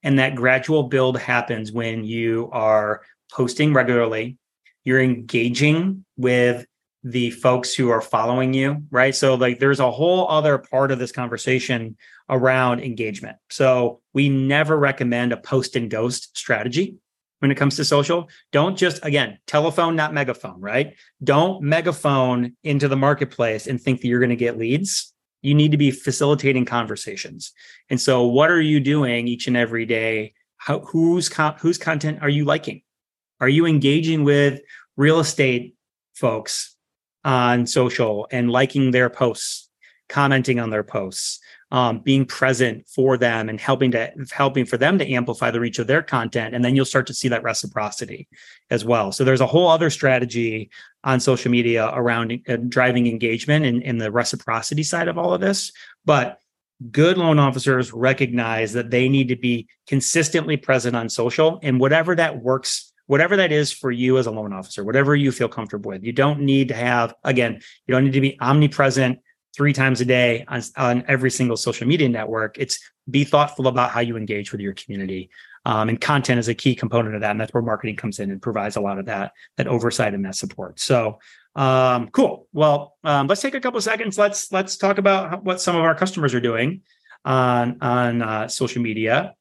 and 0.02 0.18
that 0.18 0.34
gradual 0.34 0.84
build 0.84 1.18
happens 1.18 1.72
when 1.72 2.04
you 2.04 2.48
are 2.52 3.02
posting 3.30 3.74
regularly, 3.74 4.38
you're 4.84 5.00
engaging 5.00 6.04
with 6.16 6.64
the 7.04 7.30
folks 7.30 7.74
who 7.74 7.90
are 7.90 8.00
following 8.00 8.54
you, 8.54 8.82
right? 8.90 9.14
So, 9.14 9.34
like, 9.34 9.58
there's 9.60 9.78
a 9.78 9.90
whole 9.90 10.26
other 10.28 10.56
part 10.56 10.90
of 10.90 10.98
this 10.98 11.12
conversation 11.12 11.96
around 12.30 12.80
engagement. 12.80 13.36
So, 13.50 14.00
we 14.14 14.30
never 14.30 14.76
recommend 14.78 15.32
a 15.32 15.36
post 15.36 15.76
and 15.76 15.90
ghost 15.90 16.36
strategy 16.36 16.96
when 17.40 17.50
it 17.50 17.56
comes 17.56 17.76
to 17.76 17.84
social. 17.84 18.30
Don't 18.52 18.76
just, 18.76 19.04
again, 19.04 19.38
telephone, 19.46 19.96
not 19.96 20.14
megaphone, 20.14 20.60
right? 20.62 20.94
Don't 21.22 21.62
megaphone 21.62 22.56
into 22.64 22.88
the 22.88 22.96
marketplace 22.96 23.66
and 23.66 23.78
think 23.78 24.00
that 24.00 24.08
you're 24.08 24.20
going 24.20 24.30
to 24.30 24.36
get 24.36 24.56
leads. 24.56 25.12
You 25.42 25.54
need 25.54 25.72
to 25.72 25.76
be 25.76 25.90
facilitating 25.90 26.64
conversations. 26.64 27.52
And 27.90 28.00
so, 28.00 28.24
what 28.24 28.50
are 28.50 28.62
you 28.62 28.80
doing 28.80 29.28
each 29.28 29.46
and 29.46 29.58
every 29.58 29.84
day? 29.84 30.32
How, 30.56 30.80
whose, 30.80 31.30
whose 31.60 31.76
content 31.76 32.20
are 32.22 32.30
you 32.30 32.46
liking? 32.46 32.80
Are 33.40 33.48
you 33.48 33.66
engaging 33.66 34.24
with 34.24 34.62
real 34.96 35.20
estate 35.20 35.74
folks 36.14 36.73
on 37.24 37.66
social 37.66 38.26
and 38.30 38.50
liking 38.50 38.90
their 38.90 39.10
posts, 39.10 39.68
commenting 40.08 40.60
on 40.60 40.70
their 40.70 40.84
posts, 40.84 41.40
um, 41.70 41.98
being 41.98 42.24
present 42.24 42.87
for 42.87 43.16
them 43.16 43.48
and 43.48 43.60
helping 43.60 43.90
to 43.90 44.12
helping 44.30 44.64
for 44.64 44.76
them 44.76 44.96
to 44.98 45.12
amplify 45.12 45.50
the 45.50 45.58
reach 45.58 45.80
of 45.80 45.88
their 45.88 46.02
content. 46.02 46.54
And 46.54 46.64
then 46.64 46.76
you'll 46.76 46.84
start 46.84 47.06
to 47.08 47.14
see 47.14 47.28
that 47.28 47.42
reciprocity 47.42 48.28
as 48.70 48.84
well. 48.84 49.10
So 49.10 49.24
there's 49.24 49.40
a 49.40 49.46
whole 49.46 49.68
other 49.68 49.90
strategy 49.90 50.70
on 51.02 51.18
social 51.18 51.50
media 51.50 51.90
around 51.92 52.40
uh, 52.48 52.56
driving 52.68 53.08
engagement 53.08 53.64
and, 53.64 53.82
and 53.82 54.00
the 54.00 54.12
reciprocity 54.12 54.84
side 54.84 55.08
of 55.08 55.18
all 55.18 55.34
of 55.34 55.40
this. 55.40 55.72
But 56.04 56.38
good 56.92 57.18
loan 57.18 57.38
officers 57.40 57.92
recognize 57.92 58.72
that 58.74 58.90
they 58.90 59.08
need 59.08 59.28
to 59.28 59.37
be 59.37 59.66
consistently 59.87 60.56
present 60.56 60.94
on 60.94 61.08
social 61.08 61.58
and 61.62 61.80
whatever 61.80 62.14
that 62.14 62.42
works 62.42 62.92
whatever 63.06 63.36
that 63.36 63.52
is 63.52 63.72
for 63.72 63.90
you 63.90 64.18
as 64.18 64.26
a 64.26 64.30
loan 64.30 64.52
officer, 64.52 64.84
whatever 64.84 65.14
you 65.14 65.30
feel 65.32 65.48
comfortable 65.48 65.90
with. 65.90 66.04
You 66.04 66.12
don't 66.12 66.40
need 66.40 66.68
to 66.68 66.74
have, 66.74 67.14
again, 67.24 67.60
you 67.86 67.92
don't 67.92 68.04
need 68.04 68.12
to 68.12 68.20
be 68.20 68.38
omnipresent 68.40 69.20
three 69.54 69.72
times 69.72 70.00
a 70.00 70.04
day 70.04 70.44
on, 70.48 70.62
on 70.76 71.04
every 71.06 71.30
single 71.30 71.56
social 71.56 71.86
media 71.86 72.08
network. 72.08 72.58
It's 72.58 72.78
be 73.10 73.24
thoughtful 73.24 73.68
about 73.68 73.90
how 73.90 74.00
you 74.00 74.16
engage 74.16 74.52
with 74.52 74.60
your 74.60 74.74
community. 74.74 75.30
Um, 75.66 75.88
and 75.88 76.00
content 76.00 76.38
is 76.38 76.48
a 76.48 76.54
key 76.54 76.74
component 76.74 77.14
of 77.14 77.20
that. 77.20 77.30
And 77.30 77.40
that's 77.40 77.54
where 77.54 77.62
marketing 77.62 77.96
comes 77.96 78.18
in 78.18 78.30
and 78.30 78.40
provides 78.40 78.76
a 78.76 78.80
lot 78.80 78.98
of 78.98 79.06
that, 79.06 79.32
that 79.56 79.66
oversight 79.66 80.14
and 80.14 80.24
that 80.24 80.34
support. 80.34 80.80
So 80.80 81.18
um, 81.56 82.08
cool. 82.08 82.48
Well, 82.52 82.96
um, 83.04 83.26
let's 83.28 83.40
take 83.40 83.54
a 83.54 83.60
couple 83.60 83.80
seconds. 83.80 84.18
Let's 84.18 84.50
let's 84.50 84.76
talk 84.76 84.98
about 84.98 85.44
what 85.44 85.60
some 85.60 85.76
of 85.76 85.82
our 85.82 85.94
customers 85.94 86.34
are 86.34 86.40
doing 86.40 86.82
on 87.24 87.78
on 87.80 88.22
uh, 88.22 88.48
social 88.48 88.82
media 88.82 89.34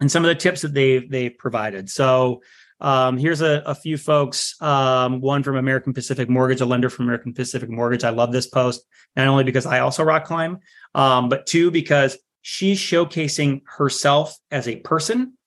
and 0.00 0.10
some 0.10 0.24
of 0.24 0.28
the 0.28 0.34
tips 0.34 0.62
that 0.62 0.74
they've 0.74 1.08
they've 1.08 1.36
provided. 1.38 1.88
So 1.88 2.42
Um, 2.82 3.16
here's 3.16 3.40
a, 3.40 3.62
a, 3.64 3.76
few 3.76 3.96
folks. 3.96 4.60
Um, 4.60 5.20
one 5.20 5.44
from 5.44 5.56
American 5.56 5.94
Pacific 5.94 6.28
Mortgage, 6.28 6.60
a 6.60 6.66
lender 6.66 6.90
from 6.90 7.04
American 7.04 7.32
Pacific 7.32 7.70
Mortgage. 7.70 8.02
I 8.02 8.10
love 8.10 8.32
this 8.32 8.48
post, 8.48 8.84
not 9.14 9.28
only 9.28 9.44
because 9.44 9.66
I 9.66 9.78
also 9.78 10.02
rock 10.02 10.24
climb, 10.24 10.58
um, 10.96 11.28
but 11.28 11.46
two, 11.46 11.70
because 11.70 12.18
she's 12.40 12.80
showcasing 12.80 13.62
herself 13.66 14.36
as 14.50 14.66
a 14.66 14.80
person 14.80 15.38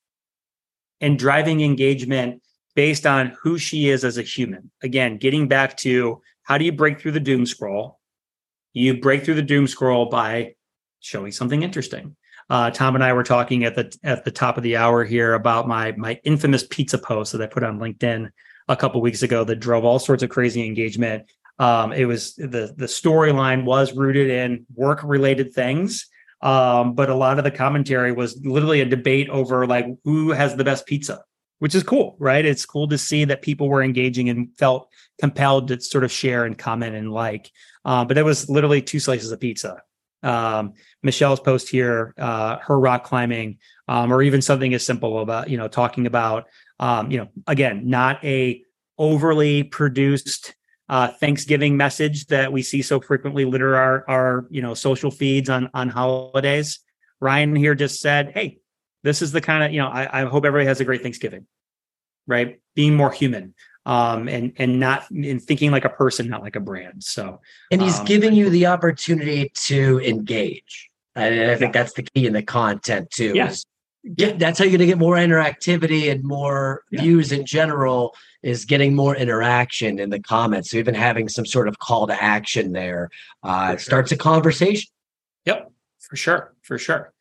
and 1.01 1.19
driving 1.19 1.59
engagement 1.59 2.41
based 2.73 3.05
on 3.05 3.35
who 3.43 3.57
she 3.57 3.89
is 3.89 4.05
as 4.05 4.17
a 4.17 4.23
human. 4.23 4.71
Again, 4.81 5.17
getting 5.17 5.49
back 5.49 5.75
to 5.77 6.21
how 6.43 6.57
do 6.57 6.63
you 6.63 6.71
break 6.71 7.01
through 7.01 7.11
the 7.11 7.19
doom 7.19 7.45
scroll? 7.45 7.99
You 8.71 9.01
break 9.01 9.25
through 9.25 9.35
the 9.35 9.41
doom 9.41 9.67
scroll 9.67 10.05
by 10.05 10.55
showing 11.01 11.33
something 11.33 11.63
interesting. 11.63 12.15
Uh, 12.49 12.69
Tom 12.69 12.95
and 12.95 13.03
I 13.03 13.13
were 13.13 13.23
talking 13.23 13.63
at 13.63 13.75
the 13.75 13.97
at 14.03 14.23
the 14.23 14.31
top 14.31 14.57
of 14.57 14.63
the 14.63 14.77
hour 14.77 15.03
here 15.03 15.33
about 15.33 15.67
my 15.67 15.93
my 15.93 16.19
infamous 16.23 16.65
pizza 16.65 16.97
post 16.97 17.31
that 17.31 17.41
I 17.41 17.47
put 17.47 17.63
on 17.63 17.79
LinkedIn 17.79 18.29
a 18.67 18.75
couple 18.75 19.01
weeks 19.01 19.23
ago 19.23 19.43
that 19.43 19.57
drove 19.57 19.85
all 19.85 19.99
sorts 19.99 20.23
of 20.23 20.29
crazy 20.29 20.65
engagement. 20.65 21.31
Um, 21.57 21.91
it 21.91 22.05
was 22.05 22.35
the 22.35 22.73
the 22.75 22.85
storyline 22.85 23.63
was 23.63 23.93
rooted 23.93 24.29
in 24.29 24.65
work 24.75 25.01
related 25.03 25.53
things, 25.53 26.07
um, 26.41 26.93
but 26.93 27.09
a 27.09 27.15
lot 27.15 27.39
of 27.39 27.43
the 27.43 27.51
commentary 27.51 28.11
was 28.11 28.39
literally 28.43 28.81
a 28.81 28.85
debate 28.85 29.29
over 29.29 29.65
like 29.65 29.87
who 30.03 30.31
has 30.31 30.55
the 30.55 30.63
best 30.63 30.85
pizza, 30.85 31.23
which 31.59 31.73
is 31.73 31.81
cool, 31.81 32.15
right? 32.19 32.45
It's 32.45 32.65
cool 32.65 32.87
to 32.89 32.97
see 32.97 33.25
that 33.25 33.41
people 33.41 33.69
were 33.69 33.81
engaging 33.81 34.29
and 34.29 34.55
felt 34.57 34.89
compelled 35.19 35.69
to 35.69 35.81
sort 35.81 36.03
of 36.03 36.11
share 36.11 36.45
and 36.45 36.57
comment 36.57 36.95
and 36.95 37.11
like. 37.11 37.49
Uh, 37.85 38.05
but 38.05 38.19
it 38.19 38.23
was 38.23 38.49
literally 38.49 38.81
two 38.81 38.99
slices 38.99 39.31
of 39.31 39.39
pizza 39.39 39.81
um, 40.25 40.73
Michelle's 41.03 41.39
post 41.39 41.69
here, 41.69 42.13
uh, 42.17 42.57
her 42.57 42.79
rock 42.79 43.03
climbing, 43.03 43.59
um, 43.87 44.11
or 44.11 44.21
even 44.21 44.41
something 44.41 44.73
as 44.73 44.85
simple 44.85 45.21
about 45.21 45.49
you 45.49 45.57
know 45.57 45.67
talking 45.67 46.07
about 46.07 46.45
um, 46.79 47.11
you 47.11 47.17
know 47.17 47.29
again 47.47 47.89
not 47.89 48.23
a 48.23 48.61
overly 48.97 49.63
produced 49.63 50.55
uh, 50.89 51.07
Thanksgiving 51.07 51.77
message 51.77 52.27
that 52.27 52.51
we 52.51 52.61
see 52.61 52.81
so 52.81 52.99
frequently 52.99 53.45
litter 53.45 53.75
our 53.75 54.03
our 54.09 54.47
you 54.49 54.61
know 54.61 54.73
social 54.73 55.11
feeds 55.11 55.49
on 55.49 55.69
on 55.73 55.89
holidays. 55.89 56.79
Ryan 57.21 57.55
here 57.55 57.75
just 57.75 58.01
said, 58.01 58.31
"Hey, 58.33 58.59
this 59.03 59.21
is 59.21 59.31
the 59.31 59.41
kind 59.41 59.63
of 59.63 59.71
you 59.71 59.79
know 59.79 59.87
I, 59.87 60.21
I 60.21 60.25
hope 60.25 60.45
everybody 60.45 60.67
has 60.67 60.79
a 60.79 60.85
great 60.85 61.01
Thanksgiving." 61.01 61.45
Right, 62.27 62.59
being 62.73 62.95
more 62.95 63.11
human 63.11 63.53
um, 63.85 64.27
and 64.27 64.53
and 64.57 64.79
not 64.79 65.09
in 65.11 65.39
thinking 65.39 65.71
like 65.71 65.85
a 65.85 65.89
person, 65.89 66.27
not 66.27 66.41
like 66.41 66.55
a 66.55 66.59
brand. 66.59 67.03
So, 67.03 67.39
and 67.71 67.81
he's 67.81 67.99
um, 67.99 68.05
giving 68.05 68.33
you 68.33 68.49
the 68.49 68.65
opportunity 68.65 69.51
to 69.65 69.99
engage, 70.01 70.89
and 71.15 71.51
I 71.51 71.55
think 71.55 71.73
that's 71.73 71.93
the 71.93 72.03
key 72.03 72.25
in 72.25 72.33
the 72.33 72.43
content 72.43 73.11
too. 73.11 73.33
Yes. 73.35 73.65
Yeah, 74.17 74.33
that's 74.33 74.59
how 74.59 74.65
you're 74.65 74.77
going 74.77 74.81
to 74.81 74.85
get 74.85 74.99
more 74.99 75.15
interactivity 75.15 76.11
and 76.11 76.23
more 76.23 76.83
yeah. 76.91 77.01
views 77.01 77.31
in 77.31 77.43
general. 77.45 78.15
Is 78.43 78.63
getting 78.63 78.95
more 78.95 79.15
interaction 79.15 79.97
in 79.97 80.11
the 80.11 80.19
comments. 80.19 80.69
So 80.69 80.77
even 80.77 80.93
having 80.93 81.27
some 81.27 81.47
sort 81.47 81.67
of 81.67 81.79
call 81.79 82.05
to 82.05 82.23
action 82.23 82.73
there 82.73 83.09
uh, 83.41 83.71
sure. 83.71 83.79
starts 83.79 84.11
a 84.11 84.17
conversation. 84.17 84.91
Yep, 85.45 85.71
for 85.99 86.15
sure, 86.15 86.53
for 86.61 86.77
sure. 86.77 87.11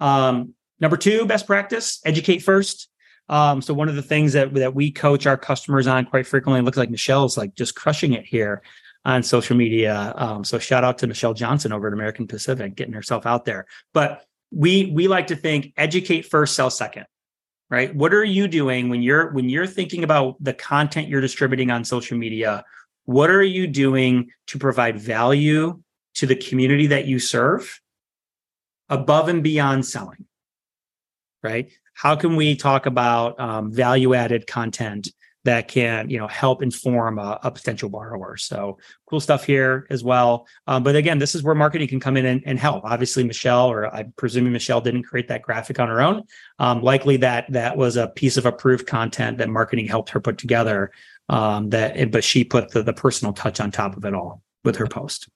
Um, 0.00 0.54
number 0.80 0.96
two, 0.96 1.24
best 1.24 1.46
practice: 1.46 2.00
educate 2.04 2.40
first. 2.40 2.88
Um, 3.28 3.62
so 3.62 3.72
one 3.72 3.88
of 3.88 3.94
the 3.94 4.02
things 4.02 4.32
that 4.34 4.52
that 4.54 4.74
we 4.74 4.90
coach 4.90 5.26
our 5.26 5.36
customers 5.36 5.86
on 5.86 6.04
quite 6.04 6.26
frequently, 6.26 6.60
looks 6.60 6.76
like 6.76 6.90
Michelle's 6.90 7.36
like 7.36 7.54
just 7.54 7.74
crushing 7.74 8.12
it 8.12 8.26
here 8.26 8.62
on 9.04 9.22
social 9.22 9.56
media. 9.56 10.12
Um, 10.16 10.44
so 10.44 10.58
shout 10.58 10.84
out 10.84 10.98
to 10.98 11.06
Michelle 11.06 11.34
Johnson 11.34 11.72
over 11.72 11.88
at 11.88 11.92
American 11.92 12.26
Pacific, 12.26 12.74
getting 12.74 12.92
herself 12.92 13.26
out 13.26 13.44
there. 13.44 13.66
But 13.92 14.24
we 14.50 14.92
we 14.94 15.08
like 15.08 15.28
to 15.28 15.36
think 15.36 15.72
educate 15.76 16.26
first, 16.26 16.54
sell 16.54 16.70
second. 16.70 17.06
Right? 17.70 17.94
What 17.94 18.12
are 18.12 18.24
you 18.24 18.48
doing 18.48 18.90
when 18.90 19.02
you're 19.02 19.32
when 19.32 19.48
you're 19.48 19.66
thinking 19.66 20.04
about 20.04 20.36
the 20.38 20.52
content 20.52 21.08
you're 21.08 21.22
distributing 21.22 21.70
on 21.70 21.84
social 21.84 22.18
media? 22.18 22.64
What 23.04 23.30
are 23.30 23.42
you 23.42 23.66
doing 23.66 24.30
to 24.48 24.58
provide 24.58 25.00
value 25.00 25.82
to 26.16 26.26
the 26.26 26.36
community 26.36 26.88
that 26.88 27.06
you 27.06 27.18
serve 27.18 27.80
above 28.90 29.28
and 29.28 29.42
beyond 29.42 29.86
selling? 29.86 30.26
Right? 31.42 31.72
How 31.94 32.16
can 32.16 32.36
we 32.36 32.56
talk 32.56 32.86
about 32.86 33.38
um, 33.38 33.72
value 33.72 34.14
added 34.14 34.46
content 34.46 35.08
that 35.44 35.66
can 35.66 36.08
you 36.08 36.18
know 36.18 36.28
help 36.28 36.62
inform 36.62 37.18
a, 37.18 37.38
a, 37.42 37.50
potential 37.50 37.88
borrower? 37.88 38.36
So 38.36 38.78
cool 39.06 39.20
stuff 39.20 39.44
here 39.44 39.86
as 39.90 40.04
well. 40.04 40.46
Um, 40.66 40.82
but 40.82 40.94
again 40.96 41.18
this 41.18 41.34
is 41.34 41.42
where 41.42 41.54
marketing 41.54 41.88
can 41.88 42.00
come 42.00 42.16
in 42.16 42.26
and, 42.26 42.42
and, 42.46 42.58
help. 42.58 42.84
Obviously 42.84 43.24
michelle 43.24 43.68
or 43.68 43.92
i'm 43.94 44.12
presuming 44.16 44.52
michelle 44.52 44.80
didn't 44.80 45.04
create 45.04 45.28
that 45.28 45.42
graphic 45.42 45.80
on 45.80 45.88
her 45.88 46.00
own. 46.00 46.22
Um, 46.58 46.82
likely 46.82 47.16
that 47.18 47.50
that 47.52 47.76
was 47.76 47.96
a 47.96 48.08
piece 48.08 48.36
of 48.36 48.46
approved 48.46 48.86
content 48.86 49.38
that 49.38 49.48
marketing 49.48 49.86
helped 49.86 50.10
her 50.10 50.20
put 50.20 50.38
together 50.38 50.92
um, 51.28 51.70
that 51.70 52.10
but 52.10 52.24
she 52.24 52.44
put 52.44 52.70
the, 52.70 52.82
the 52.82 52.92
personal 52.92 53.32
touch 53.32 53.60
on 53.60 53.70
top 53.70 53.96
of 53.96 54.04
it 54.04 54.14
all 54.14 54.42
with 54.64 54.76
her 54.76 54.86
post 54.86 55.28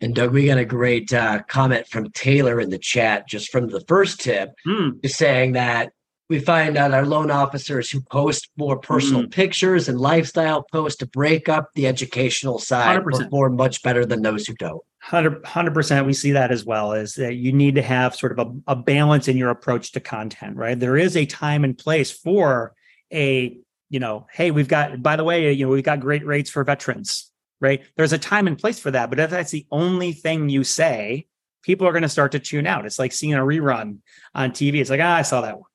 and 0.00 0.14
Doug, 0.14 0.32
we 0.32 0.46
got 0.46 0.58
a 0.58 0.64
great 0.64 1.12
uh, 1.12 1.42
comment 1.48 1.86
from 1.88 2.10
Taylor 2.10 2.60
in 2.60 2.70
the 2.70 2.78
chat 2.78 3.28
just 3.28 3.50
from 3.50 3.68
the 3.68 3.80
first 3.88 4.20
tip, 4.20 4.54
mm. 4.66 5.00
just 5.02 5.16
saying 5.16 5.52
that 5.52 5.92
we 6.28 6.38
find 6.38 6.76
that 6.76 6.92
our 6.92 7.06
loan 7.06 7.30
officers 7.30 7.90
who 7.90 8.00
post 8.02 8.48
more 8.56 8.78
personal 8.78 9.22
mm. 9.22 9.30
pictures 9.30 9.88
and 9.88 9.98
lifestyle 9.98 10.62
posts 10.70 10.98
to 10.98 11.06
break 11.06 11.48
up 11.48 11.70
the 11.74 11.86
educational 11.86 12.58
side 12.58 13.00
100%. 13.00 13.22
perform 13.22 13.56
much 13.56 13.82
better 13.82 14.04
than 14.04 14.22
those 14.22 14.46
who 14.46 14.54
don't. 14.54 14.82
100 15.10 15.72
percent. 15.72 16.06
We 16.06 16.12
see 16.12 16.32
that 16.32 16.50
as 16.50 16.64
well. 16.64 16.92
Is 16.92 17.14
that 17.14 17.36
you 17.36 17.52
need 17.52 17.76
to 17.76 17.82
have 17.82 18.14
sort 18.14 18.38
of 18.38 18.46
a, 18.46 18.72
a 18.72 18.76
balance 18.76 19.26
in 19.26 19.36
your 19.36 19.50
approach 19.50 19.92
to 19.92 20.00
content, 20.00 20.56
right? 20.56 20.78
There 20.78 20.96
is 20.96 21.16
a 21.16 21.24
time 21.24 21.64
and 21.64 21.78
place 21.78 22.10
for 22.10 22.74
a 23.12 23.56
you 23.90 24.00
know, 24.00 24.26
hey, 24.32 24.50
we've 24.50 24.68
got 24.68 25.02
by 25.02 25.16
the 25.16 25.24
way, 25.24 25.50
you 25.52 25.64
know, 25.64 25.72
we've 25.72 25.82
got 25.82 26.00
great 26.00 26.26
rates 26.26 26.50
for 26.50 26.62
veterans 26.62 27.27
right? 27.60 27.82
There's 27.96 28.12
a 28.12 28.18
time 28.18 28.46
and 28.46 28.58
place 28.58 28.78
for 28.78 28.90
that. 28.90 29.10
But 29.10 29.20
if 29.20 29.30
that's 29.30 29.50
the 29.50 29.66
only 29.70 30.12
thing 30.12 30.48
you 30.48 30.64
say, 30.64 31.26
people 31.62 31.86
are 31.86 31.92
going 31.92 32.02
to 32.02 32.08
start 32.08 32.32
to 32.32 32.38
tune 32.38 32.66
out. 32.66 32.86
It's 32.86 32.98
like 32.98 33.12
seeing 33.12 33.34
a 33.34 33.38
rerun 33.38 33.98
on 34.34 34.50
TV. 34.52 34.80
It's 34.80 34.90
like, 34.90 35.00
ah, 35.02 35.16
I 35.16 35.22
saw 35.22 35.40
that 35.42 35.56
one. 35.56 35.70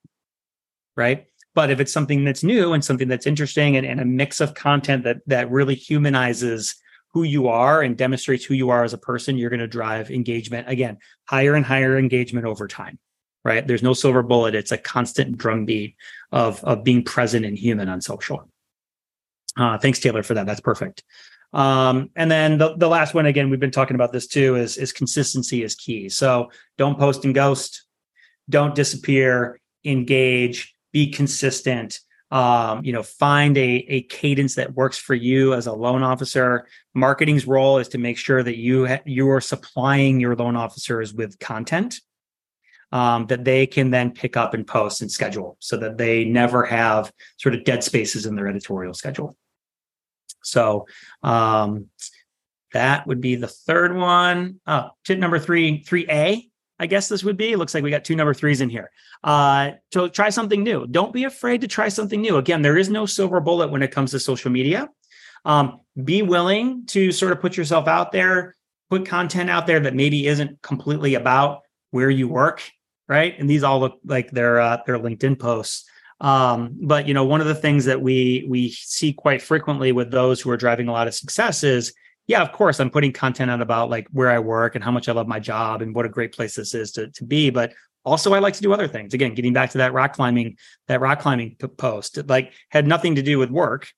Right. 0.96 1.28
But 1.56 1.70
if 1.70 1.80
it's 1.80 1.94
something 1.94 2.24
that's 2.24 2.44
new 2.44 2.74
and 2.74 2.84
something 2.84 3.08
that's 3.08 3.28
interesting 3.28 3.78
and, 3.78 3.86
and 3.86 4.00
a 4.00 4.06
mix 4.06 4.42
of 4.42 4.54
content 4.54 5.04
that 5.04 5.18
that 5.28 5.52
really 5.52 5.76
humanizes 5.76 6.76
who 7.14 7.24
you 7.24 7.48
are 7.48 7.84
and 7.84 7.96
demonstrates 7.96 8.44
who 8.44 8.56
you 8.56 8.72
are 8.72 8.84
as 8.84 8.94
a 8.94 8.98
person, 8.98 9.38
you're 9.38 9.52
going 9.52 9.60
to 9.60 9.68
drive 9.68 10.10
engagement 10.10 10.68
again, 10.68 10.98
higher 11.30 11.54
and 11.54 11.66
higher 11.66 11.98
engagement 11.98 12.48
over 12.48 12.68
time. 12.68 12.98
Right. 13.46 13.68
There's 13.68 13.84
no 13.84 13.94
silver 13.94 14.24
bullet. 14.24 14.56
It's 14.56 14.72
a 14.72 14.78
constant 14.78 15.38
drumbeat 15.38 15.96
of, 16.32 16.64
of 16.64 16.84
being 16.84 17.04
present 17.04 17.46
and 17.46 17.58
human 17.58 17.90
on 17.90 18.02
social. 18.02 18.50
Uh, 19.58 19.78
thanks, 19.78 20.00
Taylor, 20.00 20.24
for 20.24 20.34
that. 20.34 20.46
That's 20.46 20.62
perfect. 20.62 21.04
Um, 21.54 22.10
and 22.16 22.32
then 22.32 22.58
the, 22.58 22.76
the 22.76 22.88
last 22.88 23.14
one, 23.14 23.28
again, 23.28 23.50
we've 23.50 23.60
been 23.60 23.72
talking 23.72 23.96
about 23.96 24.12
this 24.12 24.28
too, 24.28 24.56
is, 24.56 24.78
is 24.78 24.92
consistency 24.92 25.64
is 25.64 25.76
key. 25.76 26.10
So 26.10 26.50
don't 26.78 26.98
post 26.98 27.26
and 27.26 27.36
ghost, 27.36 27.84
don't 28.50 28.74
disappear, 28.74 29.60
engage, 29.86 30.76
be 30.92 31.12
consistent. 31.12 32.00
Um, 32.32 32.84
you 32.84 32.94
know, 32.94 33.04
find 33.04 33.56
a, 33.60 33.86
a 33.88 34.02
cadence 34.04 34.56
that 34.56 34.74
works 34.74 34.98
for 34.98 35.14
you 35.14 35.54
as 35.54 35.68
a 35.68 35.74
loan 35.74 36.02
officer. 36.02 36.68
Marketing's 36.96 37.46
role 37.46 37.78
is 37.78 37.90
to 37.90 38.00
make 38.00 38.18
sure 38.18 38.42
that 38.42 38.58
you 38.58 38.88
ha- 38.88 39.04
you 39.06 39.30
are 39.30 39.40
supplying 39.40 40.20
your 40.20 40.36
loan 40.36 40.56
officers 40.56 41.14
with 41.14 41.38
content 41.38 42.02
um, 42.92 43.28
that 43.28 43.44
they 43.44 43.68
can 43.68 43.92
then 43.92 44.10
pick 44.10 44.36
up 44.36 44.56
and 44.56 44.66
post 44.66 45.04
and 45.04 45.12
schedule, 45.12 45.58
so 45.60 45.78
that 45.78 46.00
they 46.00 46.26
never 46.26 46.66
have 46.66 47.12
sort 47.38 47.54
of 47.54 47.64
dead 47.66 47.84
spaces 47.84 48.26
in 48.26 48.36
their 48.36 48.48
editorial 48.48 48.96
schedule. 48.96 49.38
So 50.44 50.88
um, 51.22 51.88
that 52.74 53.08
would 53.08 53.22
be 53.22 53.36
the 53.36 53.48
third 53.48 53.96
one. 53.96 54.60
Oh, 54.68 54.90
tip 55.06 55.20
number 55.20 55.40
three, 55.40 55.84
3A, 55.84 56.50
I 56.80 56.86
guess 56.86 57.08
this 57.08 57.24
would 57.24 57.38
be. 57.38 57.54
It 57.54 57.58
looks 57.58 57.74
like 57.74 57.84
we 57.84 57.92
got 57.92 58.04
two 58.04 58.16
number 58.16 58.34
threes 58.34 58.62
in 58.62 58.70
here. 58.70 58.92
Uh, 59.24 59.72
so 59.94 60.08
try 60.08 60.30
something 60.30 60.64
new. 60.64 60.86
Don't 60.88 61.14
be 61.14 61.24
afraid 61.24 61.62
to 61.62 61.68
try 61.68 61.88
something 61.88 62.22
new. 62.22 62.38
Again, 62.38 62.62
there 62.62 62.78
is 62.78 62.90
no 62.90 63.06
silver 63.06 63.40
bullet 63.40 63.70
when 63.70 63.84
it 63.84 63.92
comes 63.92 64.12
to 64.12 64.20
social 64.20 64.52
media. 64.52 64.90
Um, 65.46 65.82
be 66.04 66.22
willing 66.22 66.86
to 66.88 67.12
sort 67.12 67.32
of 67.32 67.42
put 67.42 67.56
yourself 67.56 67.88
out 67.88 68.12
there, 68.12 68.56
put 68.90 69.06
content 69.06 69.50
out 69.50 69.68
there 69.68 69.80
that 69.82 69.94
maybe 69.94 70.28
isn't 70.28 70.62
completely 70.62 71.16
about 71.16 71.62
where 71.92 72.10
you 72.10 72.28
work, 72.28 72.64
right? 73.08 73.38
And 73.38 73.50
these 73.50 73.64
all 73.64 73.80
look 73.80 74.00
like 74.04 74.32
they're 74.32 74.60
uh, 74.60 74.78
they're 74.86 75.00
LinkedIn 75.00 75.40
posts. 75.40 75.90
Um, 76.24 76.78
but 76.82 77.06
you 77.06 77.14
know, 77.14 77.26
one 77.26 77.42
of 77.42 77.48
the 77.48 77.54
things 77.54 77.84
that 77.86 78.02
we 78.02 78.46
we 78.50 78.70
see 78.70 79.12
quite 79.12 79.42
frequently 79.42 79.92
with 79.92 80.10
those 80.10 80.40
who 80.40 80.50
are 80.50 80.58
driving 80.58 80.88
a 80.88 80.92
lot 80.94 81.08
of 81.08 81.14
success 81.14 81.64
is, 81.64 81.94
yeah, 82.28 82.42
of 82.42 82.54
course, 82.54 82.80
I'm 82.80 82.90
putting 82.90 83.12
content 83.12 83.52
out 83.52 83.62
about 83.62 83.90
like 83.90 84.08
where 84.12 84.32
I 84.32 84.40
work 84.40 84.76
and 84.76 84.84
how 84.84 84.92
much 84.92 85.10
I 85.10 85.12
love 85.12 85.28
my 85.28 85.40
job 85.40 85.82
and 85.82 85.94
what 85.94 86.06
a 86.06 86.10
great 86.10 86.34
place 86.34 86.56
this 86.56 86.74
is 86.74 86.94
to 86.94 87.10
to 87.10 87.26
be. 87.26 87.50
But 87.50 87.74
also, 88.06 88.34
I 88.34 88.40
like 88.40 88.54
to 88.56 88.62
do 88.62 88.72
other 88.72 88.88
things. 88.88 89.14
Again, 89.14 89.36
getting 89.36 89.52
back 89.52 89.72
to 89.72 89.80
that 89.80 89.92
rock 89.92 90.14
climbing 90.14 90.58
that 90.88 91.02
rock 91.02 91.20
climbing 91.20 91.58
post, 91.78 92.18
it, 92.18 92.28
like 92.28 92.54
had 92.70 92.88
nothing 92.88 93.16
to 93.16 93.22
do 93.22 93.38
with 93.38 93.52
work, 93.52 93.90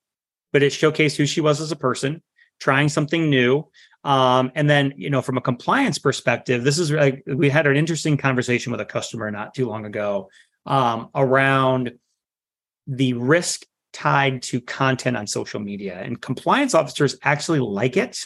but 0.52 0.64
it 0.64 0.74
showcased 0.74 1.18
who 1.18 1.28
she 1.28 1.42
was 1.42 1.62
as 1.62 1.72
a 1.72 1.76
person, 1.76 2.24
trying 2.60 2.90
something 2.90 3.30
new. 3.30 3.68
Um, 4.04 4.52
and 4.56 4.68
then, 4.68 4.94
you 4.98 5.12
know, 5.12 5.22
from 5.22 5.38
a 5.38 5.42
compliance 5.42 6.00
perspective, 6.00 6.64
this 6.64 6.80
is 6.80 6.92
like 6.92 7.24
we 7.28 7.50
had 7.50 7.68
an 7.68 7.76
interesting 7.76 8.18
conversation 8.18 8.72
with 8.72 8.82
a 8.82 8.86
customer 8.86 9.30
not 9.30 9.54
too 9.54 9.68
long 9.68 9.86
ago 9.86 10.30
um, 10.66 11.10
around 11.14 11.92
the 12.88 13.14
risk 13.14 13.66
tied 13.94 14.42
to 14.42 14.60
content 14.60 15.16
on 15.16 15.26
social 15.26 15.60
media. 15.60 16.02
And 16.02 16.22
compliance 16.22 16.74
officers 16.74 17.18
actually 17.24 17.60
like 17.60 17.96
it 17.96 18.26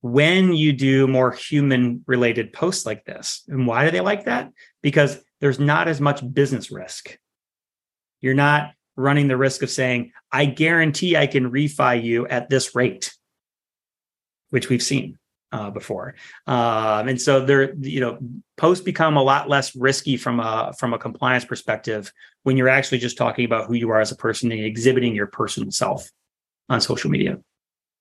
when 0.00 0.52
you 0.52 0.72
do 0.72 1.06
more 1.06 1.30
human 1.30 2.02
related 2.06 2.52
posts 2.52 2.84
like 2.84 3.04
this. 3.04 3.44
And 3.46 3.66
why 3.66 3.84
do 3.84 3.92
they 3.92 4.00
like 4.00 4.24
that? 4.24 4.50
Because 4.82 5.22
there's 5.40 5.60
not 5.60 5.86
as 5.86 6.00
much 6.00 6.22
business 6.32 6.72
risk. 6.72 7.16
You're 8.20 8.34
not 8.34 8.72
running 8.96 9.28
the 9.28 9.36
risk 9.36 9.62
of 9.62 9.70
saying, 9.70 10.12
I 10.32 10.46
guarantee 10.46 11.16
I 11.16 11.28
can 11.28 11.52
refi 11.52 12.02
you 12.02 12.26
at 12.26 12.50
this 12.50 12.74
rate, 12.74 13.14
which 14.50 14.68
we've 14.68 14.82
seen 14.82 15.19
uh, 15.52 15.70
before. 15.70 16.14
Um, 16.46 17.08
and 17.08 17.20
so 17.20 17.44
there, 17.44 17.74
you 17.74 18.00
know, 18.00 18.18
posts 18.56 18.84
become 18.84 19.16
a 19.16 19.22
lot 19.22 19.48
less 19.48 19.74
risky 19.74 20.16
from 20.16 20.40
a 20.40 20.72
from 20.78 20.94
a 20.94 20.98
compliance 20.98 21.44
perspective 21.44 22.12
when 22.42 22.56
you're 22.56 22.68
actually 22.68 22.98
just 22.98 23.16
talking 23.16 23.44
about 23.44 23.66
who 23.66 23.74
you 23.74 23.90
are 23.90 24.00
as 24.00 24.12
a 24.12 24.16
person 24.16 24.52
and 24.52 24.60
exhibiting 24.60 25.14
your 25.14 25.26
personal 25.26 25.70
self 25.70 26.08
on 26.68 26.80
social 26.80 27.10
media. 27.10 27.38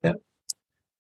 Yeah. 0.04 0.14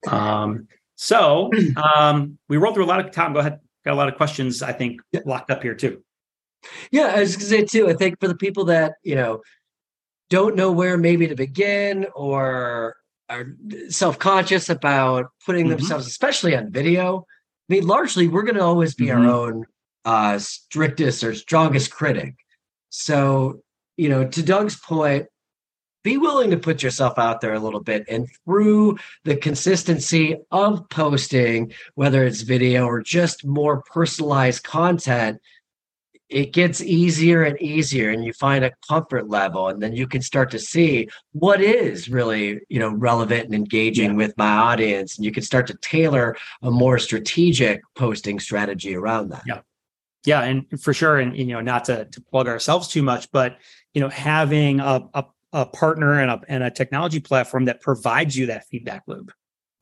Um, 0.07 0.67
so 0.95 1.51
um, 1.97 2.37
we 2.47 2.57
rolled 2.57 2.75
through 2.75 2.85
a 2.85 2.87
lot 2.87 3.05
of 3.05 3.11
time. 3.11 3.33
Go 3.33 3.39
ahead. 3.39 3.59
Got 3.85 3.93
a 3.93 3.95
lot 3.95 4.09
of 4.09 4.15
questions, 4.15 4.61
I 4.61 4.73
think, 4.73 5.01
yeah. 5.11 5.21
locked 5.25 5.51
up 5.51 5.63
here 5.63 5.75
too. 5.75 6.03
Yeah, 6.91 7.13
I 7.15 7.21
was 7.21 7.37
gonna 7.37 7.47
say 7.47 7.63
too. 7.63 7.87
I 7.87 7.93
think 7.93 8.19
for 8.19 8.27
the 8.27 8.35
people 8.35 8.65
that 8.65 8.95
you 9.03 9.15
know 9.15 9.41
don't 10.29 10.55
know 10.55 10.71
where 10.71 10.97
maybe 10.97 11.27
to 11.27 11.35
begin 11.35 12.05
or 12.13 12.97
are 13.29 13.55
self-conscious 13.89 14.69
about 14.69 15.31
putting 15.45 15.65
mm-hmm. 15.65 15.77
themselves, 15.77 16.07
especially 16.07 16.55
on 16.55 16.71
video. 16.71 17.25
I 17.69 17.73
mean, 17.73 17.87
largely 17.87 18.27
we're 18.27 18.43
going 18.43 18.55
to 18.55 18.63
always 18.63 18.95
be 18.95 19.07
mm-hmm. 19.07 19.25
our 19.25 19.31
own 19.31 19.65
uh, 20.05 20.39
strictest 20.39 21.23
or 21.23 21.35
strongest 21.35 21.91
critic. 21.91 22.35
So, 22.89 23.61
you 23.97 24.09
know, 24.09 24.27
to 24.27 24.43
Doug's 24.43 24.79
point, 24.79 25.27
be 26.03 26.17
willing 26.17 26.49
to 26.51 26.57
put 26.57 26.81
yourself 26.81 27.19
out 27.19 27.41
there 27.41 27.53
a 27.53 27.59
little 27.59 27.81
bit 27.81 28.05
and 28.07 28.27
through 28.45 28.97
the 29.25 29.35
consistency 29.35 30.37
of 30.49 30.87
posting 30.89 31.73
whether 31.95 32.23
it's 32.23 32.41
video 32.41 32.85
or 32.85 33.01
just 33.01 33.45
more 33.45 33.81
personalized 33.81 34.63
content 34.63 35.41
it 36.29 36.53
gets 36.53 36.81
easier 36.81 37.43
and 37.43 37.59
easier 37.61 38.11
and 38.11 38.23
you 38.23 38.33
find 38.33 38.63
a 38.63 38.71
comfort 38.87 39.27
level 39.27 39.67
and 39.67 39.81
then 39.81 39.93
you 39.93 40.07
can 40.07 40.21
start 40.21 40.51
to 40.51 40.59
see 40.59 41.09
what 41.31 41.61
is 41.61 42.09
really 42.09 42.59
you 42.69 42.79
know 42.79 42.89
relevant 42.93 43.45
and 43.45 43.55
engaging 43.55 44.11
yeah. 44.11 44.15
with 44.15 44.37
my 44.37 44.49
audience 44.49 45.17
and 45.17 45.25
you 45.25 45.31
can 45.31 45.43
start 45.43 45.67
to 45.67 45.73
tailor 45.75 46.35
a 46.61 46.71
more 46.71 46.99
strategic 46.99 47.81
posting 47.95 48.39
strategy 48.39 48.95
around 48.95 49.29
that. 49.29 49.43
Yeah. 49.45 49.61
Yeah 50.25 50.41
and 50.41 50.81
for 50.81 50.93
sure 50.93 51.17
and 51.17 51.35
you 51.35 51.45
know 51.45 51.61
not 51.61 51.85
to, 51.85 52.05
to 52.05 52.21
plug 52.21 52.47
ourselves 52.47 52.87
too 52.87 53.03
much 53.03 53.31
but 53.31 53.57
you 53.93 54.01
know 54.01 54.09
having 54.09 54.79
a, 54.79 55.01
a, 55.13 55.25
a 55.53 55.65
partner 55.65 56.21
and 56.21 56.31
a, 56.31 56.41
and 56.47 56.63
a 56.63 56.71
technology 56.71 57.19
platform 57.19 57.65
that 57.65 57.81
provides 57.81 58.37
you 58.37 58.47
that 58.47 58.65
feedback 58.67 59.03
loop 59.07 59.31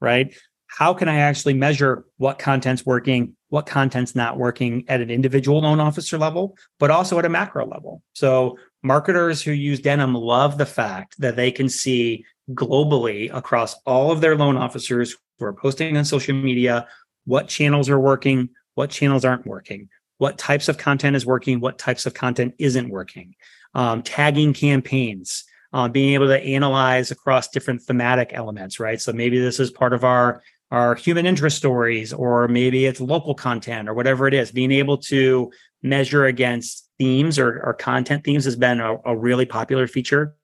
right? 0.01 0.35
How 0.67 0.93
can 0.93 1.07
I 1.07 1.17
actually 1.17 1.53
measure 1.53 2.05
what 2.17 2.39
content's 2.39 2.85
working, 2.85 3.35
what 3.49 3.65
content's 3.65 4.15
not 4.15 4.37
working 4.37 4.83
at 4.87 5.01
an 5.01 5.09
individual 5.09 5.61
loan 5.61 5.79
officer 5.79 6.17
level, 6.17 6.57
but 6.79 6.91
also 6.91 7.17
at 7.19 7.25
a 7.25 7.29
macro 7.29 7.65
level? 7.65 8.01
So 8.13 8.57
marketers 8.83 9.41
who 9.41 9.51
use 9.51 9.79
Denim 9.79 10.13
love 10.13 10.57
the 10.57 10.65
fact 10.65 11.19
that 11.19 11.35
they 11.35 11.51
can 11.51 11.69
see 11.69 12.25
globally 12.51 13.33
across 13.33 13.75
all 13.85 14.11
of 14.11 14.21
their 14.21 14.35
loan 14.35 14.57
officers 14.57 15.15
who 15.39 15.45
are 15.45 15.53
posting 15.53 15.97
on 15.97 16.05
social 16.05 16.35
media 16.35 16.87
what 17.25 17.47
channels 17.47 17.89
are 17.89 17.99
working, 17.99 18.49
what 18.75 18.89
channels 18.89 19.25
aren't 19.25 19.45
working, 19.45 19.89
what 20.17 20.37
types 20.37 20.69
of 20.69 20.77
content 20.77 21.15
is 21.15 21.25
working, 21.25 21.59
what 21.59 21.77
types 21.77 22.05
of 22.05 22.13
content 22.13 22.55
isn't 22.57 22.89
working, 22.89 23.35
um, 23.73 24.01
tagging 24.01 24.53
campaigns. 24.53 25.43
Uh, 25.73 25.89
being 25.89 26.13
able 26.13 26.27
to 26.27 26.41
analyze 26.41 27.11
across 27.11 27.49
different 27.49 27.81
thematic 27.81 28.31
elements, 28.31 28.79
right? 28.79 29.01
So 29.01 29.11
maybe 29.11 29.37
this 29.37 29.59
is 29.59 29.69
part 29.69 29.91
of 29.91 30.05
our 30.05 30.41
are 30.71 30.95
human 30.95 31.25
interest 31.25 31.57
stories, 31.57 32.13
or 32.13 32.47
maybe 32.47 32.85
it's 32.85 32.99
local 32.99 33.33
content 33.33 33.87
or 33.87 33.93
whatever 33.93 34.27
it 34.27 34.33
is. 34.33 34.51
Being 34.51 34.71
able 34.71 34.97
to 34.97 35.51
measure 35.81 36.25
against 36.25 36.89
themes 36.97 37.39
or, 37.39 37.61
or 37.63 37.73
content 37.73 38.23
themes 38.23 38.45
has 38.45 38.55
been 38.55 38.79
a, 38.81 38.97
a 39.05 39.15
really 39.15 39.45
popular 39.45 39.87
feature 39.87 40.35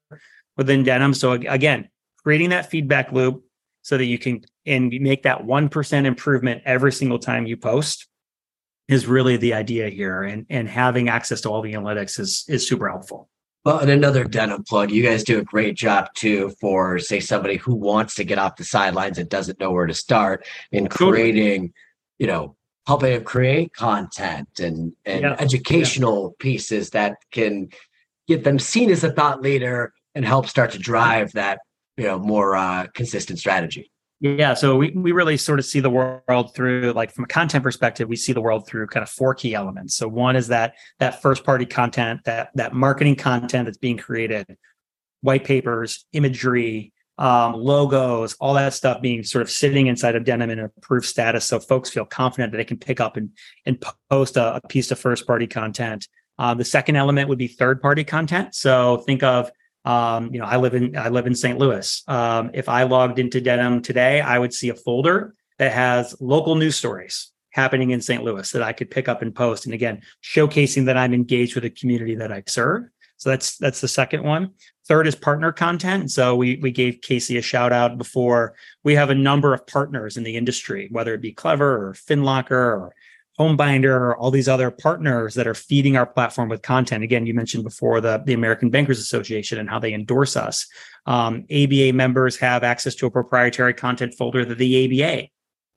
within 0.55 0.83
Denim. 0.83 1.13
So 1.13 1.33
again, 1.33 1.89
creating 2.23 2.49
that 2.51 2.69
feedback 2.69 3.11
loop 3.11 3.43
so 3.81 3.97
that 3.97 4.05
you 4.05 4.17
can 4.17 4.43
and 4.65 4.93
make 5.01 5.23
that 5.23 5.43
1% 5.43 6.05
improvement 6.05 6.61
every 6.65 6.91
single 6.91 7.19
time 7.19 7.45
you 7.45 7.57
post 7.57 8.07
is 8.87 9.07
really 9.07 9.35
the 9.35 9.53
idea 9.53 9.89
here. 9.89 10.23
And, 10.23 10.45
and 10.49 10.69
having 10.69 11.09
access 11.09 11.41
to 11.41 11.49
all 11.49 11.61
the 11.61 11.73
analytics 11.73 12.19
is, 12.19 12.45
is 12.47 12.67
super 12.67 12.87
helpful. 12.87 13.29
Well, 13.65 13.79
and 13.79 13.89
another 13.89 14.25
denim 14.25 14.63
plug. 14.63 14.91
You 14.91 15.03
guys 15.03 15.23
do 15.23 15.39
a 15.39 15.43
great 15.43 15.75
job 15.75 16.09
too 16.15 16.53
for, 16.59 16.99
say, 16.99 17.21
somebody 17.21 17.55
who 17.55 17.75
wants 17.75 18.15
to 18.15 18.25
get 18.25 18.37
off 18.37 18.57
the 18.57 18.65
sidelines 18.65 19.17
and 19.17 19.29
doesn't 19.29 19.59
know 19.59 19.71
where 19.71 19.87
to 19.87 19.93
start 19.93 20.45
in 20.73 20.87
creating, 20.87 21.73
you 22.19 22.27
know, 22.27 22.57
helping 22.87 23.13
them 23.13 23.23
create 23.23 23.73
content 23.73 24.59
and 24.59 24.93
and 25.05 25.21
yeah. 25.21 25.35
educational 25.39 26.23
yeah. 26.23 26.43
pieces 26.43 26.89
that 26.89 27.17
can 27.31 27.69
get 28.27 28.43
them 28.43 28.59
seen 28.59 28.89
as 28.89 29.03
a 29.03 29.11
thought 29.11 29.41
leader 29.41 29.93
and 30.15 30.25
help 30.25 30.47
start 30.47 30.71
to 30.71 30.79
drive 30.79 31.31
that 31.31 31.59
you 31.97 32.03
know 32.03 32.19
more 32.19 32.55
uh, 32.55 32.87
consistent 32.93 33.39
strategy. 33.39 33.89
Yeah, 34.23 34.53
so 34.53 34.77
we, 34.77 34.91
we 34.91 35.11
really 35.11 35.35
sort 35.35 35.59
of 35.59 35.65
see 35.65 35.81
the 35.81 35.89
world 35.89 36.55
through 36.55 36.93
like 36.95 37.11
from 37.11 37.25
a 37.25 37.27
content 37.27 37.61
perspective, 37.61 38.07
we 38.07 38.15
see 38.15 38.31
the 38.31 38.39
world 38.39 38.65
through 38.65 38.87
kind 38.87 39.03
of 39.03 39.09
four 39.09 39.35
key 39.35 39.53
elements. 39.53 39.95
So 39.95 40.07
one 40.07 40.37
is 40.37 40.47
that 40.47 40.75
that 40.99 41.21
first 41.21 41.43
party 41.43 41.65
content, 41.65 42.21
that 42.23 42.51
that 42.55 42.73
marketing 42.73 43.17
content 43.17 43.65
that's 43.65 43.77
being 43.77 43.97
created, 43.97 44.55
white 45.19 45.43
papers, 45.43 46.05
imagery, 46.13 46.93
um, 47.17 47.55
logos, 47.55 48.35
all 48.39 48.53
that 48.53 48.73
stuff 48.73 49.01
being 49.01 49.23
sort 49.23 49.41
of 49.41 49.51
sitting 49.51 49.87
inside 49.87 50.15
of 50.15 50.23
Denim 50.23 50.49
in 50.49 50.59
approved 50.59 51.05
status, 51.05 51.43
so 51.43 51.59
folks 51.59 51.89
feel 51.89 52.05
confident 52.05 52.53
that 52.53 52.57
they 52.59 52.63
can 52.63 52.77
pick 52.77 53.01
up 53.01 53.17
and 53.17 53.31
and 53.65 53.83
post 54.09 54.37
a, 54.37 54.55
a 54.55 54.61
piece 54.69 54.89
of 54.89 54.97
first 54.97 55.27
party 55.27 55.47
content. 55.47 56.07
Um, 56.39 56.57
the 56.57 56.63
second 56.63 56.95
element 56.95 57.27
would 57.27 57.37
be 57.37 57.49
third 57.49 57.81
party 57.81 58.05
content. 58.05 58.55
So 58.55 59.03
think 59.05 59.21
of 59.21 59.51
um, 59.85 60.33
you 60.33 60.39
know, 60.39 60.45
I 60.45 60.57
live 60.57 60.73
in 60.73 60.97
I 60.97 61.09
live 61.09 61.27
in 61.27 61.35
St. 61.35 61.57
Louis. 61.57 62.03
Um, 62.07 62.51
if 62.53 62.69
I 62.69 62.83
logged 62.83 63.19
into 63.19 63.41
Denim 63.41 63.81
today, 63.81 64.21
I 64.21 64.39
would 64.39 64.53
see 64.53 64.69
a 64.69 64.75
folder 64.75 65.35
that 65.59 65.73
has 65.73 66.15
local 66.19 66.55
news 66.55 66.75
stories 66.75 67.31
happening 67.51 67.91
in 67.91 68.01
St. 68.01 68.23
Louis 68.23 68.49
that 68.51 68.63
I 68.63 68.73
could 68.73 68.89
pick 68.89 69.07
up 69.07 69.21
and 69.21 69.35
post. 69.35 69.65
And 69.65 69.73
again, 69.73 70.01
showcasing 70.23 70.85
that 70.85 70.97
I'm 70.97 71.13
engaged 71.13 71.55
with 71.55 71.63
the 71.63 71.69
community 71.69 72.15
that 72.15 72.31
I 72.31 72.43
serve. 72.47 72.85
So 73.17 73.29
that's 73.29 73.57
that's 73.57 73.81
the 73.81 73.87
second 73.87 74.23
one. 74.23 74.51
Third 74.85 75.07
is 75.07 75.15
partner 75.15 75.51
content. 75.51 76.11
So 76.11 76.35
we 76.35 76.57
we 76.57 76.71
gave 76.71 77.01
Casey 77.01 77.37
a 77.37 77.41
shout 77.41 77.71
out 77.71 77.97
before. 77.97 78.55
We 78.83 78.95
have 78.95 79.09
a 79.09 79.15
number 79.15 79.53
of 79.53 79.65
partners 79.67 80.17
in 80.17 80.23
the 80.23 80.35
industry, 80.35 80.89
whether 80.91 81.13
it 81.13 81.21
be 81.21 81.31
Clever 81.31 81.87
or 81.87 81.93
FinLocker 81.93 82.51
or 82.51 82.93
Homebinder, 83.39 84.15
all 84.17 84.29
these 84.29 84.47
other 84.47 84.69
partners 84.69 85.33
that 85.33 85.47
are 85.47 85.55
feeding 85.55 85.97
our 85.97 86.05
platform 86.05 86.49
with 86.49 86.61
content. 86.61 87.03
Again, 87.03 87.25
you 87.25 87.33
mentioned 87.33 87.63
before 87.63 87.99
the, 87.99 88.21
the 88.23 88.33
American 88.33 88.69
Bankers 88.69 88.99
Association 88.99 89.57
and 89.57 89.69
how 89.69 89.79
they 89.79 89.93
endorse 89.93 90.37
us. 90.37 90.67
Um, 91.05 91.45
ABA 91.51 91.93
members 91.93 92.37
have 92.37 92.63
access 92.63 92.93
to 92.95 93.07
a 93.07 93.11
proprietary 93.11 93.73
content 93.73 94.13
folder 94.13 94.45
that 94.45 94.57
the 94.57 95.01
ABA 95.03 95.29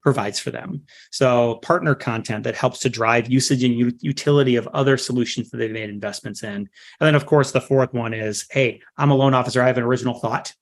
provides 0.03 0.39
for 0.39 0.51
them. 0.51 0.83
So 1.11 1.57
partner 1.57 1.95
content 1.95 2.45
that 2.45 2.55
helps 2.55 2.79
to 2.81 2.89
drive 2.89 3.29
usage 3.29 3.65
and 3.65 3.75
u- 3.75 3.99
utility 4.01 4.55
of 4.57 4.69
other 4.69 4.97
solutions 4.97 5.51
that 5.51 5.57
they've 5.57 5.71
made 5.71 5.91
investments 5.91 6.45
in. 6.45 6.55
And 6.55 6.69
then 7.01 7.17
of 7.17 7.27
course, 7.27 7.53
the 7.53 7.61
fourth 7.61 7.93
one 7.93 8.15
is, 8.15 8.47
hey, 8.51 8.83
I'm 8.97 9.11
a 9.11 9.17
loan 9.17 9.35
officer. 9.35 9.63
I 9.63 9.67
have 9.67 9.79
an 9.79 9.83
original 9.83 10.21
thought, 10.21 10.53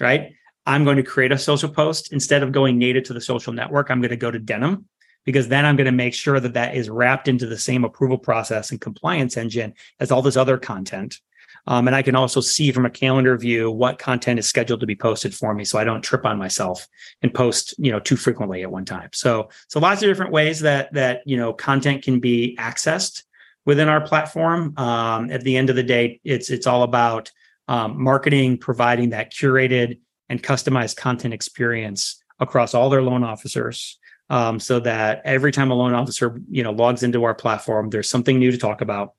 right? 0.00 0.32
I'm 0.66 0.84
going 0.84 0.96
to 0.96 1.02
create 1.02 1.32
a 1.32 1.38
social 1.38 1.68
post 1.68 2.12
instead 2.12 2.42
of 2.42 2.50
going 2.50 2.78
native 2.78 3.04
to 3.04 3.12
the 3.12 3.20
social 3.20 3.52
network. 3.52 3.90
I'm 3.90 4.00
going 4.00 4.10
to 4.10 4.16
go 4.16 4.30
to 4.30 4.38
Denim 4.38 4.86
because 5.28 5.48
then 5.48 5.66
I'm 5.66 5.76
going 5.76 5.84
to 5.84 5.92
make 5.92 6.14
sure 6.14 6.40
that 6.40 6.54
that 6.54 6.74
is 6.74 6.88
wrapped 6.88 7.28
into 7.28 7.44
the 7.44 7.58
same 7.58 7.84
approval 7.84 8.16
process 8.16 8.70
and 8.70 8.80
compliance 8.80 9.36
engine 9.36 9.74
as 10.00 10.10
all 10.10 10.22
this 10.22 10.38
other 10.38 10.56
content. 10.56 11.20
Um, 11.66 11.86
and 11.86 11.94
I 11.94 12.00
can 12.00 12.16
also 12.16 12.40
see 12.40 12.72
from 12.72 12.86
a 12.86 12.90
calendar 12.90 13.36
view 13.36 13.70
what 13.70 13.98
content 13.98 14.38
is 14.38 14.46
scheduled 14.46 14.80
to 14.80 14.86
be 14.86 14.96
posted 14.96 15.34
for 15.34 15.52
me, 15.52 15.66
so 15.66 15.78
I 15.78 15.84
don't 15.84 16.00
trip 16.00 16.24
on 16.24 16.38
myself 16.38 16.88
and 17.20 17.34
post, 17.34 17.74
you 17.76 17.92
know, 17.92 18.00
too 18.00 18.16
frequently 18.16 18.62
at 18.62 18.72
one 18.72 18.86
time. 18.86 19.10
So, 19.12 19.50
so 19.68 19.80
lots 19.80 20.02
of 20.02 20.08
different 20.08 20.32
ways 20.32 20.60
that 20.60 20.94
that 20.94 21.20
you 21.26 21.36
know 21.36 21.52
content 21.52 22.02
can 22.02 22.20
be 22.20 22.56
accessed 22.58 23.24
within 23.66 23.90
our 23.90 24.00
platform. 24.00 24.72
Um, 24.78 25.30
at 25.30 25.42
the 25.42 25.58
end 25.58 25.68
of 25.68 25.76
the 25.76 25.82
day, 25.82 26.22
it's 26.24 26.48
it's 26.48 26.66
all 26.66 26.84
about 26.84 27.30
um, 27.68 28.02
marketing, 28.02 28.56
providing 28.56 29.10
that 29.10 29.30
curated 29.30 29.98
and 30.30 30.42
customized 30.42 30.96
content 30.96 31.34
experience 31.34 32.24
across 32.40 32.72
all 32.72 32.88
their 32.88 33.02
loan 33.02 33.24
officers 33.24 33.98
um, 34.30 34.60
so 34.60 34.80
that 34.80 35.22
every 35.24 35.52
time 35.52 35.70
a 35.70 35.74
loan 35.74 35.94
officer 35.94 36.40
you 36.50 36.62
know 36.62 36.72
logs 36.72 37.02
into 37.02 37.24
our 37.24 37.34
platform 37.34 37.90
there's 37.90 38.08
something 38.08 38.38
new 38.38 38.50
to 38.50 38.58
talk 38.58 38.80
about 38.80 39.14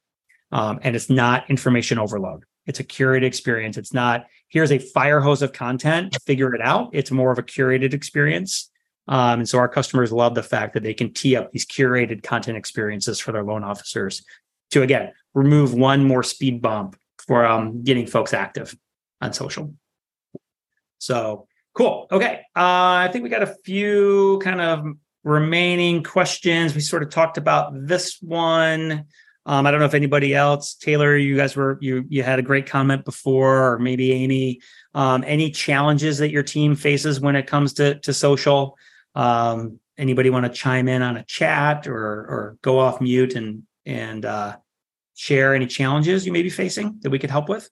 um, 0.52 0.80
and 0.82 0.96
it's 0.96 1.10
not 1.10 1.50
information 1.50 2.00
overload. 2.00 2.44
It's 2.66 2.80
a 2.80 2.84
curated 2.84 3.24
experience. 3.24 3.78
It's 3.78 3.94
not 3.94 4.28
here's 4.50 4.72
a 4.72 4.80
fire 4.80 5.20
hose 5.20 5.42
of 5.42 5.54
content 5.54 6.18
figure 6.26 6.54
it 6.54 6.62
out. 6.62 6.90
It's 6.94 7.12
more 7.12 7.32
of 7.32 7.38
a 7.40 7.44
curated 7.44 7.94
experience. 7.94 8.70
Um, 9.08 9.40
and 9.40 9.50
so 9.50 9.58
our 9.58 9.68
customers 9.68 10.12
love 10.12 10.36
the 10.36 10.44
fact 10.44 10.74
that 10.74 10.84
they 10.84 10.94
can 10.94 11.14
tee 11.14 11.36
up 11.36 11.52
these 11.52 11.66
curated 11.66 12.24
content 12.24 12.58
experiences 12.58 13.20
for 13.20 13.32
their 13.32 13.44
loan 13.44 13.64
officers 13.64 14.24
to 14.72 14.84
again 14.84 15.12
remove 15.34 15.74
one 15.74 16.04
more 16.04 16.24
speed 16.24 16.62
bump 16.62 16.96
for 17.28 17.46
um, 17.46 17.84
getting 17.84 18.06
folks 18.06 18.34
active 18.34 18.76
on 19.22 19.34
social. 19.34 19.74
So 21.00 21.48
cool. 21.80 22.08
Okay. 22.12 22.42
Uh, 22.58 23.08
I 23.08 23.10
think 23.10 23.24
we 23.24 23.30
got 23.30 23.42
a 23.42 23.56
few 23.64 24.40
kind 24.44 24.60
of 24.60 24.86
remaining 25.24 26.04
questions. 26.04 26.76
We 26.76 26.82
sort 26.82 27.04
of 27.04 27.10
talked 27.10 27.38
about 27.38 27.72
this 27.74 28.18
one. 28.22 29.06
Um, 29.46 29.66
I 29.66 29.72
don't 29.72 29.80
know 29.80 29.86
if 29.86 29.94
anybody 29.94 30.36
else, 30.36 30.76
Taylor, 30.76 31.16
you 31.16 31.38
guys 31.38 31.56
were 31.56 31.78
you 31.80 32.04
you 32.10 32.22
had 32.22 32.38
a 32.38 32.42
great 32.42 32.68
comment 32.68 33.06
before, 33.06 33.72
or 33.72 33.80
maybe 33.80 34.12
Amy. 34.12 34.60
Um, 34.94 35.24
any 35.26 35.52
challenges 35.52 36.18
that 36.18 36.32
your 36.32 36.44
team 36.44 36.76
faces 36.76 37.22
when 37.22 37.38
it 37.38 37.48
comes 37.48 37.74
to 37.76 37.98
to 38.00 38.14
social? 38.14 38.78
Um, 39.16 39.80
anybody 39.98 40.30
want 40.30 40.48
to 40.48 40.52
chime 40.52 40.90
in 40.90 41.02
on 41.02 41.16
a 41.16 41.24
chat 41.24 41.88
or 41.88 41.96
or 41.96 42.58
go 42.62 42.78
off 42.78 43.00
mute 43.00 43.36
and 43.36 43.64
and 43.86 44.26
uh, 44.26 44.58
share 45.16 45.56
any 45.56 45.66
challenges 45.66 46.26
you 46.26 46.34
may 46.34 46.44
be 46.44 46.50
facing 46.50 47.00
that 47.04 47.10
we 47.10 47.20
could 47.20 47.32
help 47.32 47.48
with? 47.48 47.70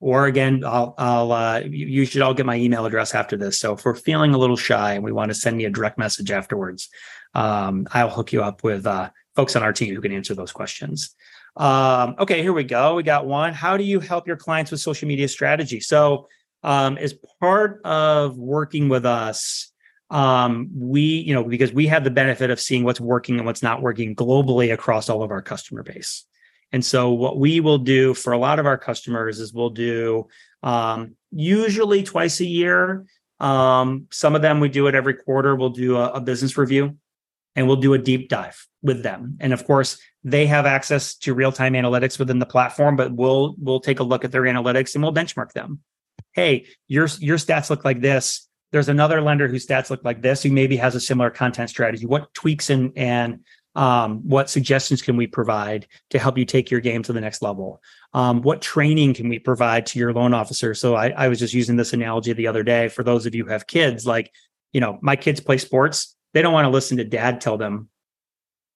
Or 0.00 0.26
again, 0.26 0.62
I'll, 0.64 0.94
I'll 0.98 1.32
uh, 1.32 1.60
you 1.66 2.04
should 2.04 2.22
all 2.22 2.34
get 2.34 2.44
my 2.44 2.56
email 2.56 2.84
address 2.84 3.14
after 3.14 3.36
this. 3.36 3.58
So 3.58 3.72
if 3.72 3.84
we're 3.84 3.94
feeling 3.94 4.34
a 4.34 4.38
little 4.38 4.56
shy 4.56 4.94
and 4.94 5.02
we 5.02 5.12
want 5.12 5.30
to 5.30 5.34
send 5.34 5.56
me 5.56 5.64
a 5.64 5.70
direct 5.70 5.96
message 5.96 6.30
afterwards, 6.30 6.88
um, 7.34 7.86
I'll 7.92 8.10
hook 8.10 8.32
you 8.32 8.42
up 8.42 8.62
with 8.62 8.86
uh, 8.86 9.10
folks 9.34 9.56
on 9.56 9.62
our 9.62 9.72
team 9.72 9.94
who 9.94 10.00
can 10.00 10.12
answer 10.12 10.34
those 10.34 10.52
questions. 10.52 11.14
Um, 11.56 12.14
okay, 12.18 12.42
here 12.42 12.52
we 12.52 12.64
go. 12.64 12.94
We 12.94 13.02
got 13.02 13.26
one. 13.26 13.54
How 13.54 13.76
do 13.76 13.84
you 13.84 14.00
help 14.00 14.26
your 14.26 14.36
clients 14.36 14.70
with 14.70 14.80
social 14.80 15.08
media 15.08 15.28
strategy? 15.28 15.80
So 15.80 16.28
um, 16.62 16.98
as 16.98 17.14
part 17.40 17.80
of 17.84 18.36
working 18.36 18.88
with 18.88 19.06
us, 19.06 19.72
um, 20.10 20.68
we, 20.74 21.02
you 21.02 21.34
know, 21.34 21.44
because 21.44 21.72
we 21.72 21.86
have 21.86 22.04
the 22.04 22.10
benefit 22.10 22.50
of 22.50 22.60
seeing 22.60 22.84
what's 22.84 23.00
working 23.00 23.38
and 23.38 23.46
what's 23.46 23.62
not 23.62 23.82
working 23.82 24.14
globally 24.14 24.72
across 24.72 25.08
all 25.08 25.22
of 25.22 25.30
our 25.30 25.42
customer 25.42 25.82
base. 25.82 26.24
And 26.72 26.84
so, 26.84 27.10
what 27.10 27.38
we 27.38 27.60
will 27.60 27.78
do 27.78 28.14
for 28.14 28.32
a 28.32 28.38
lot 28.38 28.58
of 28.58 28.66
our 28.66 28.78
customers 28.78 29.40
is 29.40 29.52
we'll 29.52 29.70
do 29.70 30.28
um, 30.62 31.16
usually 31.30 32.02
twice 32.02 32.40
a 32.40 32.46
year. 32.46 33.06
Um, 33.38 34.06
some 34.10 34.34
of 34.34 34.42
them 34.42 34.60
we 34.60 34.68
do 34.68 34.86
it 34.86 34.94
every 34.94 35.14
quarter. 35.14 35.54
We'll 35.54 35.70
do 35.70 35.96
a, 35.96 36.12
a 36.12 36.20
business 36.20 36.56
review 36.56 36.96
and 37.54 37.66
we'll 37.66 37.76
do 37.76 37.94
a 37.94 37.98
deep 37.98 38.28
dive 38.28 38.66
with 38.82 39.02
them. 39.02 39.38
And 39.40 39.52
of 39.52 39.64
course, 39.64 39.98
they 40.22 40.46
have 40.46 40.66
access 40.66 41.14
to 41.18 41.34
real 41.34 41.52
time 41.52 41.74
analytics 41.74 42.18
within 42.18 42.38
the 42.38 42.46
platform, 42.46 42.96
but 42.96 43.12
we'll 43.12 43.54
we'll 43.58 43.80
take 43.80 44.00
a 44.00 44.04
look 44.04 44.24
at 44.24 44.32
their 44.32 44.42
analytics 44.42 44.94
and 44.94 45.02
we'll 45.02 45.14
benchmark 45.14 45.52
them. 45.52 45.80
Hey, 46.32 46.66
your 46.88 47.08
your 47.18 47.38
stats 47.38 47.70
look 47.70 47.84
like 47.84 48.00
this. 48.00 48.48
There's 48.72 48.88
another 48.88 49.22
lender 49.22 49.48
whose 49.48 49.66
stats 49.66 49.88
look 49.90 50.04
like 50.04 50.22
this, 50.22 50.42
who 50.42 50.50
maybe 50.50 50.76
has 50.76 50.94
a 50.94 51.00
similar 51.00 51.30
content 51.30 51.70
strategy. 51.70 52.06
What 52.06 52.32
tweaks 52.34 52.70
and 52.70 52.92
and 52.96 53.40
um, 53.76 54.26
what 54.26 54.48
suggestions 54.48 55.02
can 55.02 55.16
we 55.16 55.26
provide 55.26 55.86
to 56.08 56.18
help 56.18 56.38
you 56.38 56.46
take 56.46 56.70
your 56.70 56.80
game 56.80 57.02
to 57.04 57.12
the 57.12 57.20
next 57.20 57.42
level? 57.42 57.82
Um, 58.14 58.40
what 58.40 58.62
training 58.62 59.12
can 59.14 59.28
we 59.28 59.38
provide 59.38 59.84
to 59.86 59.98
your 59.98 60.14
loan 60.14 60.32
officer? 60.32 60.74
So 60.74 60.96
I, 60.96 61.10
I 61.10 61.28
was 61.28 61.38
just 61.38 61.52
using 61.52 61.76
this 61.76 61.92
analogy 61.92 62.32
the 62.32 62.46
other 62.46 62.62
day 62.62 62.88
for 62.88 63.04
those 63.04 63.26
of 63.26 63.34
you 63.34 63.44
who 63.44 63.50
have 63.50 63.66
kids, 63.66 64.06
like, 64.06 64.32
you 64.72 64.80
know, 64.80 64.98
my 65.02 65.14
kids 65.14 65.40
play 65.40 65.58
sports. 65.58 66.16
They 66.32 66.40
don't 66.40 66.54
want 66.54 66.64
to 66.64 66.70
listen 66.70 66.96
to 66.96 67.04
dad 67.04 67.42
tell 67.42 67.58
them 67.58 67.90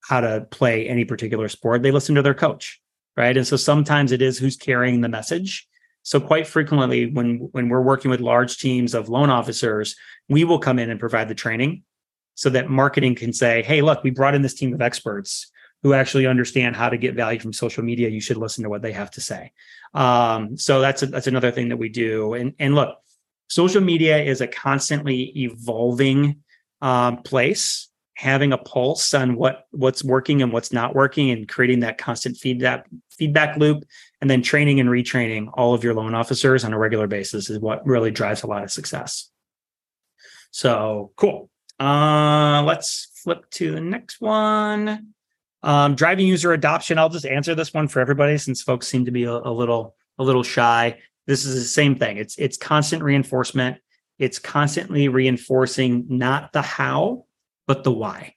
how 0.03 0.21
to 0.21 0.47
play 0.51 0.87
any 0.87 1.07
particular 1.07 1.49
sport. 1.49 1.83
They 1.83 1.93
listen 1.93 2.15
to 2.17 2.23
their 2.23 2.35
coach, 2.35 2.81
right? 3.17 3.37
And 3.37 3.47
so 3.47 3.57
sometimes 3.57 4.13
it 4.13 4.21
is 4.21 4.39
who's 4.39 4.57
carrying 4.57 5.01
the 5.01 5.09
message. 5.09 5.67
So 6.03 6.21
quite 6.21 6.47
frequently, 6.47 7.11
when 7.11 7.49
when 7.53 7.69
we're 7.69 7.83
working 7.83 8.11
with 8.11 8.21
large 8.21 8.57
teams 8.59 8.95
of 8.95 9.11
loan 9.11 9.29
officers, 9.29 9.97
we 10.31 10.45
will 10.45 10.59
come 10.59 10.79
in 10.79 10.89
and 10.89 10.99
provide 10.99 11.29
the 11.29 11.35
training 11.35 11.85
so 12.35 12.51
that 12.51 12.71
marketing 12.71 13.15
can 13.15 13.33
say, 13.33 13.63
hey, 13.63 13.83
look, 13.83 14.03
we 14.03 14.11
brought 14.11 14.35
in 14.35 14.43
this 14.43 14.55
team 14.55 14.73
of 14.73 14.81
experts 14.81 15.51
who 15.83 15.95
actually 15.95 16.27
understand 16.27 16.77
how 16.77 16.89
to 16.89 16.97
get 16.97 17.15
value 17.15 17.41
from 17.41 17.53
social 17.53 17.83
media. 17.83 18.09
You 18.09 18.21
should 18.21 18.37
listen 18.37 18.65
to 18.65 18.71
what 18.71 18.83
they 18.83 18.93
have 18.93 19.11
to 19.13 19.21
say. 19.21 19.53
Um, 19.95 20.57
so 20.57 20.81
that's 20.81 21.03
a, 21.03 21.07
that's 21.07 21.27
another 21.27 21.51
thing 21.51 21.71
that 21.71 21.79
we 21.79 21.89
do. 21.89 22.35
And 22.35 22.55
and 22.59 22.75
look, 22.75 22.99
social 23.49 23.81
media 23.81 24.23
is 24.23 24.41
a 24.41 24.47
constantly 24.47 25.33
evolving 25.37 26.43
um, 26.81 27.23
place. 27.23 27.89
Having 28.15 28.53
a 28.53 28.59
pulse 28.59 29.15
on 29.15 29.35
what 29.35 29.65
what's 29.71 30.05
working 30.05 30.43
and 30.43 30.53
what's 30.53 30.75
not 30.75 30.95
working, 30.95 31.31
and 31.31 31.49
creating 31.49 31.81
that 31.81 31.97
constant 31.97 32.37
feedback 32.37 32.87
feedback 33.11 33.57
loop, 33.57 33.83
and 34.21 34.29
then 34.29 34.43
training 34.43 34.79
and 34.79 34.91
retraining 34.91 35.49
all 35.55 35.73
of 35.73 35.83
your 35.83 35.95
loan 35.95 36.15
officers 36.15 36.63
on 36.63 36.75
a 36.75 36.79
regular 36.79 37.07
basis 37.07 37.49
is 37.49 37.59
what 37.59 37.87
really 37.87 38.11
drives 38.11 38.43
a 38.43 38.47
lot 38.47 38.63
of 38.63 38.71
success. 38.71 39.31
So 40.51 41.13
cool. 41.17 41.49
Uh, 41.81 42.63
let's 42.67 43.09
flip 43.15 43.49
to 43.53 43.73
the 43.73 43.81
next 43.81 44.21
one. 44.21 45.15
Um, 45.63 45.95
driving 45.95 46.27
user 46.27 46.53
adoption. 46.53 46.99
I'll 46.99 47.09
just 47.09 47.27
answer 47.27 47.55
this 47.55 47.73
one 47.73 47.89
for 47.89 48.01
everybody 48.01 48.37
since 48.39 48.63
folks 48.63 48.87
seem 48.87 49.07
to 49.07 49.11
be 49.11 49.25
a, 49.25 49.33
a 49.33 49.53
little 49.53 49.97
a 50.19 50.25
little 50.25 50.43
shy. 50.43 50.99
This 51.27 51.45
is 51.45 51.55
the 51.55 51.69
same 51.69 51.97
thing. 51.97 52.19
It's 52.19 52.39
it's 52.39 52.57
constant 52.57 53.03
reinforcement. 53.03 53.79
It's 54.19 54.39
constantly 54.39 55.09
reinforcing 55.09 56.05
not 56.09 56.53
the 56.53 56.61
how, 56.61 57.25
but 57.67 57.85
the 57.85 57.93
why. 57.93 58.35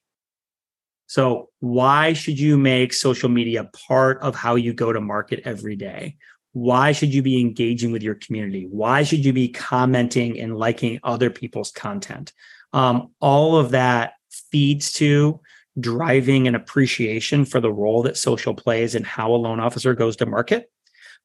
So, 1.07 1.49
why 1.59 2.13
should 2.13 2.39
you 2.39 2.57
make 2.57 2.93
social 2.93 3.29
media 3.29 3.69
part 3.87 4.21
of 4.21 4.35
how 4.35 4.55
you 4.55 4.73
go 4.73 4.93
to 4.93 5.01
market 5.01 5.41
every 5.43 5.75
day? 5.75 6.15
Why 6.53 6.91
should 6.93 7.13
you 7.13 7.21
be 7.21 7.41
engaging 7.41 7.91
with 7.91 8.03
your 8.03 8.15
community? 8.15 8.67
Why 8.69 9.03
should 9.03 9.25
you 9.25 9.33
be 9.33 9.49
commenting 9.49 10.39
and 10.39 10.57
liking 10.57 10.99
other 11.03 11.29
people's 11.29 11.71
content? 11.71 12.31
Um, 12.73 13.11
all 13.19 13.57
of 13.57 13.71
that 13.71 14.13
feeds 14.51 14.91
to 14.93 15.39
driving 15.79 16.47
an 16.47 16.55
appreciation 16.55 17.45
for 17.45 17.59
the 17.59 17.71
role 17.71 18.03
that 18.03 18.17
social 18.17 18.53
plays 18.53 18.95
and 18.95 19.05
how 19.05 19.31
a 19.31 19.37
loan 19.37 19.59
officer 19.59 19.93
goes 19.93 20.15
to 20.17 20.25
market. 20.25 20.69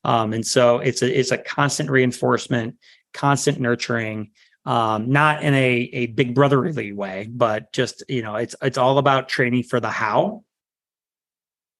Um, 0.04 0.32
and 0.32 0.46
so 0.46 0.78
it's 0.78 1.02
a 1.02 1.18
it's 1.18 1.32
a 1.32 1.38
constant 1.38 1.90
reinforcement, 1.90 2.76
constant 3.12 3.58
nurturing, 3.58 4.30
um, 4.64 5.10
not 5.10 5.42
in 5.42 5.54
a 5.54 5.90
a 5.92 6.06
big 6.06 6.34
brotherly 6.34 6.92
way, 6.92 7.28
but 7.30 7.72
just 7.72 8.04
you 8.08 8.22
know 8.22 8.36
it's 8.36 8.54
it's 8.62 8.78
all 8.78 8.98
about 8.98 9.28
training 9.28 9.64
for 9.64 9.80
the 9.80 9.90
how, 9.90 10.44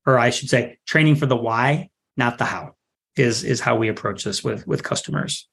or 0.05 0.19
I 0.19 0.31
should 0.31 0.51
say 0.51 0.79
training 0.87 1.16
for 1.16 1.27
the 1.27 1.37
why, 1.37 1.91
not 2.16 2.39
the 2.39 2.45
how. 2.45 2.75
Is 3.16 3.45
is 3.45 3.61
how 3.61 3.77
we 3.77 3.89
approach 3.89 4.25
this 4.25 4.43
with 4.45 4.66
with 4.66 4.83
customers. 4.83 5.48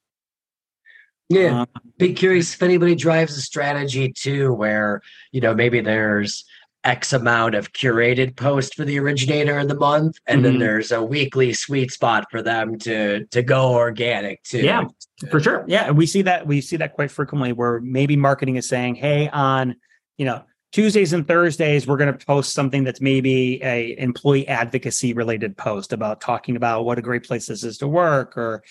Yeah. 1.29 1.61
Um, 1.61 1.67
Be 1.97 2.13
curious 2.13 2.53
if 2.53 2.61
anybody 2.61 2.95
drives 2.95 3.37
a 3.37 3.41
strategy 3.41 4.11
too, 4.11 4.53
where, 4.53 5.01
you 5.31 5.41
know, 5.41 5.53
maybe 5.53 5.81
there's 5.81 6.45
X 6.85 7.13
amount 7.13 7.55
of 7.55 7.73
curated 7.73 8.35
post 8.35 8.75
for 8.75 8.85
the 8.85 8.99
originator 8.99 9.57
of 9.57 9.67
the 9.67 9.75
month, 9.75 10.17
and 10.27 10.37
mm-hmm. 10.37 10.51
then 10.51 10.59
there's 10.59 10.91
a 10.91 11.01
weekly 11.01 11.51
sweet 11.51 11.91
spot 11.91 12.27
for 12.29 12.41
them 12.41 12.77
to 12.79 13.25
to 13.25 13.41
go 13.41 13.73
organic 13.73 14.43
too. 14.43 14.59
Yeah, 14.59 14.85
for 15.31 15.39
sure. 15.39 15.65
Yeah, 15.67 15.91
we 15.91 16.05
see 16.05 16.21
that 16.21 16.45
we 16.45 16.61
see 16.61 16.77
that 16.77 16.93
quite 16.93 17.09
frequently 17.09 17.53
where 17.53 17.81
maybe 17.81 18.15
marketing 18.15 18.55
is 18.57 18.69
saying, 18.69 18.95
"Hey, 18.95 19.29
on 19.29 19.75
you 20.17 20.25
know 20.25 20.43
Tuesdays 20.71 21.13
and 21.13 21.27
Thursdays, 21.27 21.87
we're 21.87 21.97
going 21.97 22.15
to 22.15 22.25
post 22.25 22.53
something 22.53 22.83
that's 22.83 23.01
maybe 23.01 23.63
a 23.63 23.97
employee 23.97 24.47
advocacy 24.47 25.13
related 25.13 25.57
post 25.57 25.91
about 25.91 26.21
talking 26.21 26.55
about 26.55 26.85
what 26.85 26.99
a 26.99 27.01
great 27.01 27.23
place 27.23 27.47
this 27.47 27.63
is 27.63 27.79
to 27.79 27.87
work, 27.87 28.37
or 28.37 28.61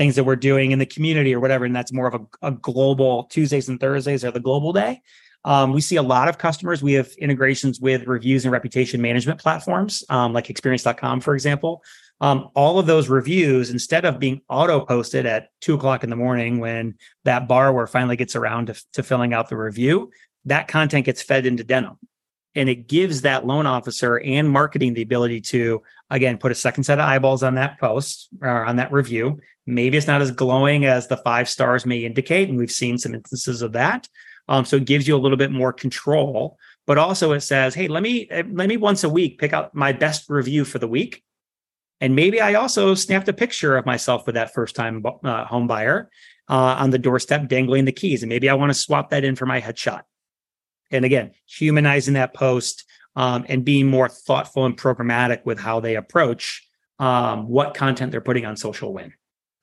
things 0.00 0.16
that 0.16 0.24
we're 0.24 0.34
doing 0.34 0.70
in 0.70 0.78
the 0.78 0.86
community 0.86 1.34
or 1.34 1.40
whatever. 1.40 1.66
And 1.66 1.76
that's 1.76 1.92
more 1.92 2.06
of 2.06 2.14
a, 2.14 2.46
a 2.46 2.52
global 2.52 3.24
Tuesdays 3.24 3.68
and 3.68 3.78
Thursdays 3.78 4.24
are 4.24 4.30
the 4.30 4.40
global 4.40 4.72
day. 4.72 5.02
Um, 5.44 5.74
we 5.74 5.82
see 5.82 5.96
a 5.96 6.02
lot 6.02 6.26
of 6.26 6.38
customers. 6.38 6.82
We 6.82 6.94
have 6.94 7.10
integrations 7.18 7.82
with 7.82 8.06
reviews 8.06 8.46
and 8.46 8.52
reputation 8.52 9.02
management 9.02 9.40
platforms, 9.40 10.02
um, 10.08 10.32
like 10.32 10.48
experience.com, 10.48 11.20
for 11.20 11.34
example. 11.34 11.82
Um, 12.22 12.48
all 12.54 12.78
of 12.78 12.86
those 12.86 13.10
reviews, 13.10 13.68
instead 13.68 14.06
of 14.06 14.18
being 14.18 14.40
auto 14.48 14.80
posted 14.80 15.26
at 15.26 15.48
two 15.60 15.74
o'clock 15.74 16.02
in 16.02 16.08
the 16.08 16.16
morning 16.16 16.60
when 16.60 16.94
that 17.24 17.46
borrower 17.46 17.86
finally 17.86 18.16
gets 18.16 18.34
around 18.34 18.68
to, 18.68 18.82
to 18.94 19.02
filling 19.02 19.34
out 19.34 19.50
the 19.50 19.58
review, 19.58 20.10
that 20.46 20.66
content 20.66 21.04
gets 21.04 21.20
fed 21.20 21.44
into 21.44 21.62
Denim 21.62 21.98
and 22.54 22.68
it 22.68 22.88
gives 22.88 23.22
that 23.22 23.46
loan 23.46 23.66
officer 23.66 24.18
and 24.18 24.50
marketing 24.50 24.94
the 24.94 25.02
ability 25.02 25.40
to 25.40 25.82
again 26.10 26.38
put 26.38 26.52
a 26.52 26.54
second 26.54 26.84
set 26.84 26.98
of 26.98 27.04
eyeballs 27.04 27.42
on 27.42 27.54
that 27.54 27.78
post 27.78 28.28
or 28.42 28.64
on 28.64 28.76
that 28.76 28.92
review. 28.92 29.40
Maybe 29.66 29.96
it's 29.96 30.06
not 30.06 30.22
as 30.22 30.30
glowing 30.30 30.84
as 30.84 31.08
the 31.08 31.16
five 31.16 31.48
stars 31.48 31.86
may 31.86 31.98
indicate 31.98 32.48
and 32.48 32.58
we've 32.58 32.70
seen 32.70 32.98
some 32.98 33.14
instances 33.14 33.62
of 33.62 33.72
that. 33.72 34.08
Um, 34.48 34.64
so 34.64 34.76
it 34.76 34.84
gives 34.84 35.06
you 35.06 35.16
a 35.16 35.18
little 35.18 35.36
bit 35.36 35.52
more 35.52 35.72
control 35.72 36.58
but 36.86 36.98
also 36.98 37.32
it 37.32 37.40
says 37.40 37.72
hey 37.74 37.86
let 37.86 38.02
me 38.02 38.26
eh, 38.30 38.42
let 38.50 38.68
me 38.68 38.76
once 38.76 39.04
a 39.04 39.08
week 39.08 39.38
pick 39.38 39.52
out 39.52 39.74
my 39.74 39.92
best 39.92 40.28
review 40.28 40.64
for 40.64 40.78
the 40.78 40.88
week. 40.88 41.22
And 42.00 42.16
maybe 42.16 42.40
i 42.40 42.54
also 42.54 42.94
snapped 42.94 43.28
a 43.28 43.32
picture 43.32 43.76
of 43.76 43.86
myself 43.86 44.26
with 44.26 44.34
that 44.34 44.52
first 44.52 44.74
time 44.74 45.04
uh, 45.24 45.44
home 45.44 45.66
buyer 45.66 46.10
uh, 46.48 46.76
on 46.78 46.90
the 46.90 46.98
doorstep 46.98 47.46
dangling 47.48 47.84
the 47.84 47.92
keys 47.92 48.22
and 48.22 48.28
maybe 48.28 48.48
i 48.48 48.54
want 48.54 48.70
to 48.70 48.74
swap 48.74 49.10
that 49.10 49.24
in 49.24 49.36
for 49.36 49.46
my 49.46 49.60
headshot. 49.60 50.02
And 50.90 51.04
again, 51.04 51.32
humanizing 51.46 52.14
that 52.14 52.34
post 52.34 52.84
um, 53.16 53.44
and 53.48 53.64
being 53.64 53.86
more 53.86 54.08
thoughtful 54.08 54.64
and 54.66 54.76
programmatic 54.76 55.44
with 55.44 55.58
how 55.58 55.80
they 55.80 55.96
approach 55.96 56.66
um, 56.98 57.48
what 57.48 57.74
content 57.74 58.12
they're 58.12 58.20
putting 58.20 58.46
on 58.46 58.56
social 58.56 58.92
win. 58.92 59.12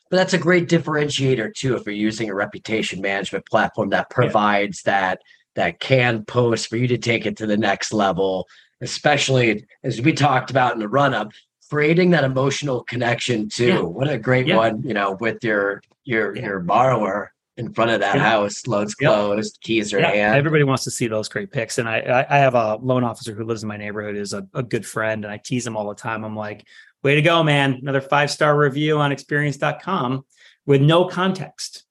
But 0.09 0.17
that's 0.17 0.33
a 0.33 0.37
great 0.37 0.69
differentiator 0.69 1.53
too 1.53 1.75
if 1.75 1.85
you're 1.85 1.93
using 1.93 2.29
a 2.29 2.35
reputation 2.35 3.01
management 3.01 3.45
platform 3.45 3.89
that 3.89 4.09
provides 4.09 4.81
yeah. 4.85 5.01
that 5.01 5.21
that 5.55 5.79
can 5.79 6.23
post 6.25 6.67
for 6.69 6.77
you 6.77 6.87
to 6.87 6.97
take 6.97 7.25
it 7.25 7.37
to 7.37 7.47
the 7.47 7.57
next 7.57 7.91
level, 7.91 8.47
especially 8.81 9.65
as 9.83 9.99
we 10.01 10.13
talked 10.13 10.49
about 10.51 10.73
in 10.73 10.79
the 10.79 10.87
run 10.87 11.13
up. 11.13 11.31
creating 11.69 12.11
that 12.11 12.23
emotional 12.23 12.83
connection 12.83 13.49
too. 13.49 13.67
Yeah. 13.67 13.81
What 13.81 14.09
a 14.09 14.17
great 14.17 14.47
Yeah. 14.47 14.55
one, 14.55 14.81
you 14.83 14.93
know, 14.93 15.17
with 15.19 15.43
your 15.43 15.81
your 16.05 16.35
your 16.37 16.59
borrower 16.61 17.33
in 17.57 17.73
front 17.73 17.91
of 17.91 17.99
that 17.99 18.15
Yeah. 18.15 18.21
house, 18.21 18.67
loans 18.67 18.95
Yep. 18.99 19.11
closed, 19.11 19.59
keys 19.61 19.93
are 19.93 19.99
Yeah, 19.99 20.11
hand. 20.11 20.35
everybody 20.35 20.63
wants 20.63 20.83
to 20.83 20.91
see 20.91 21.07
those 21.07 21.27
great 21.27 21.51
pics. 21.51 21.77
And 21.79 21.89
I, 21.89 21.99
I, 21.99 22.35
I 22.35 22.37
have 22.39 22.53
a 22.55 22.75
loan 22.75 23.03
officer 23.03 23.33
who 23.33 23.43
lives 23.43 23.63
in 23.63 23.67
my 23.69 23.77
neighborhood, 23.77 24.15
is 24.15 24.33
a, 24.33 24.47
a 24.53 24.61
good 24.63 24.85
friend, 24.85 25.25
and 25.25 25.31
I 25.33 25.37
tease 25.37 25.65
him 25.65 25.75
all 25.75 25.89
the 25.89 25.95
time. 25.95 26.23
I'm 26.23 26.35
like, 26.35 26.65
way 27.03 27.15
to 27.15 27.21
go, 27.21 27.43
man. 27.43 27.73
Another 27.81 28.01
five 28.01 28.29
star 28.31 28.57
review 28.57 28.99
on 28.99 29.11
experience.com 29.11 30.23
with 30.65 30.81
no 30.81 31.05
context. 31.05 31.83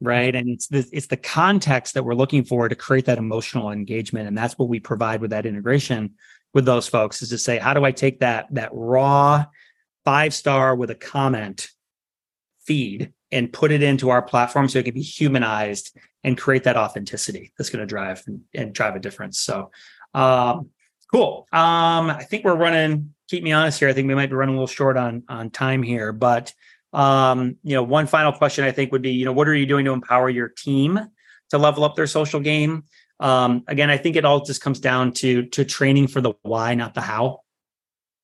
Right. 0.00 0.34
And 0.34 0.50
it's 0.50 0.66
the 0.66 0.86
it's 0.92 1.06
the 1.06 1.16
context 1.16 1.94
that 1.94 2.02
we're 2.02 2.14
looking 2.14 2.44
for 2.44 2.68
to 2.68 2.74
create 2.74 3.06
that 3.06 3.16
emotional 3.16 3.70
engagement. 3.70 4.28
And 4.28 4.36
that's 4.36 4.58
what 4.58 4.68
we 4.68 4.80
provide 4.80 5.20
with 5.22 5.30
that 5.30 5.46
integration 5.46 6.14
with 6.52 6.66
those 6.66 6.86
folks 6.88 7.22
is 7.22 7.30
to 7.30 7.38
say, 7.38 7.58
how 7.58 7.72
do 7.72 7.84
I 7.84 7.92
take 7.92 8.20
that 8.20 8.48
that 8.54 8.68
raw 8.72 9.46
five 10.04 10.34
star 10.34 10.76
with 10.76 10.90
a 10.90 10.94
comment 10.94 11.68
feed 12.66 13.12
and 13.34 13.52
put 13.52 13.72
it 13.72 13.82
into 13.82 14.08
our 14.08 14.22
platform 14.22 14.68
so 14.68 14.78
it 14.78 14.84
can 14.84 14.94
be 14.94 15.02
humanized 15.02 15.96
and 16.22 16.38
create 16.38 16.64
that 16.64 16.76
authenticity 16.76 17.52
that's 17.58 17.68
going 17.68 17.80
to 17.80 17.86
drive 17.86 18.22
and, 18.26 18.40
and 18.54 18.72
drive 18.72 18.96
a 18.96 19.00
difference. 19.00 19.40
So, 19.40 19.70
um, 20.14 20.70
cool. 21.12 21.46
Um, 21.52 22.08
I 22.10 22.24
think 22.24 22.44
we're 22.44 22.56
running. 22.56 23.14
Keep 23.28 23.42
me 23.42 23.52
honest 23.52 23.78
here. 23.78 23.88
I 23.88 23.92
think 23.92 24.08
we 24.08 24.14
might 24.14 24.30
be 24.30 24.36
running 24.36 24.54
a 24.54 24.58
little 24.58 24.66
short 24.66 24.96
on 24.96 25.24
on 25.28 25.50
time 25.50 25.82
here, 25.82 26.12
but 26.12 26.52
um, 26.94 27.56
you 27.64 27.74
know, 27.74 27.82
one 27.82 28.06
final 28.06 28.32
question 28.32 28.64
I 28.64 28.70
think 28.70 28.92
would 28.92 29.02
be, 29.02 29.10
you 29.10 29.24
know, 29.24 29.32
what 29.32 29.48
are 29.48 29.54
you 29.54 29.66
doing 29.66 29.84
to 29.86 29.92
empower 29.92 30.30
your 30.30 30.48
team 30.48 31.00
to 31.50 31.58
level 31.58 31.82
up 31.82 31.96
their 31.96 32.06
social 32.06 32.40
game? 32.40 32.84
Um, 33.18 33.64
again, 33.66 33.90
I 33.90 33.96
think 33.96 34.16
it 34.16 34.24
all 34.24 34.44
just 34.44 34.60
comes 34.60 34.80
down 34.80 35.12
to 35.14 35.46
to 35.46 35.64
training 35.64 36.06
for 36.06 36.20
the 36.20 36.34
why, 36.42 36.74
not 36.74 36.94
the 36.94 37.00
how, 37.00 37.40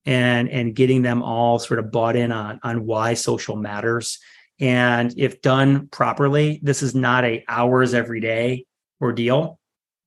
and 0.05 0.49
and 0.49 0.75
getting 0.75 1.01
them 1.01 1.21
all 1.21 1.59
sort 1.59 1.79
of 1.79 1.91
bought 1.91 2.15
in 2.15 2.31
on 2.31 2.59
on 2.63 2.85
why 2.85 3.13
social 3.13 3.55
matters. 3.55 4.19
And 4.61 5.13
if 5.17 5.41
done 5.41 5.87
properly, 5.87 6.59
this 6.61 6.83
is 6.83 6.93
not 6.93 7.25
a 7.25 7.43
hours 7.47 7.93
every 7.93 8.21
day 8.21 8.65
ordeal. 9.01 9.59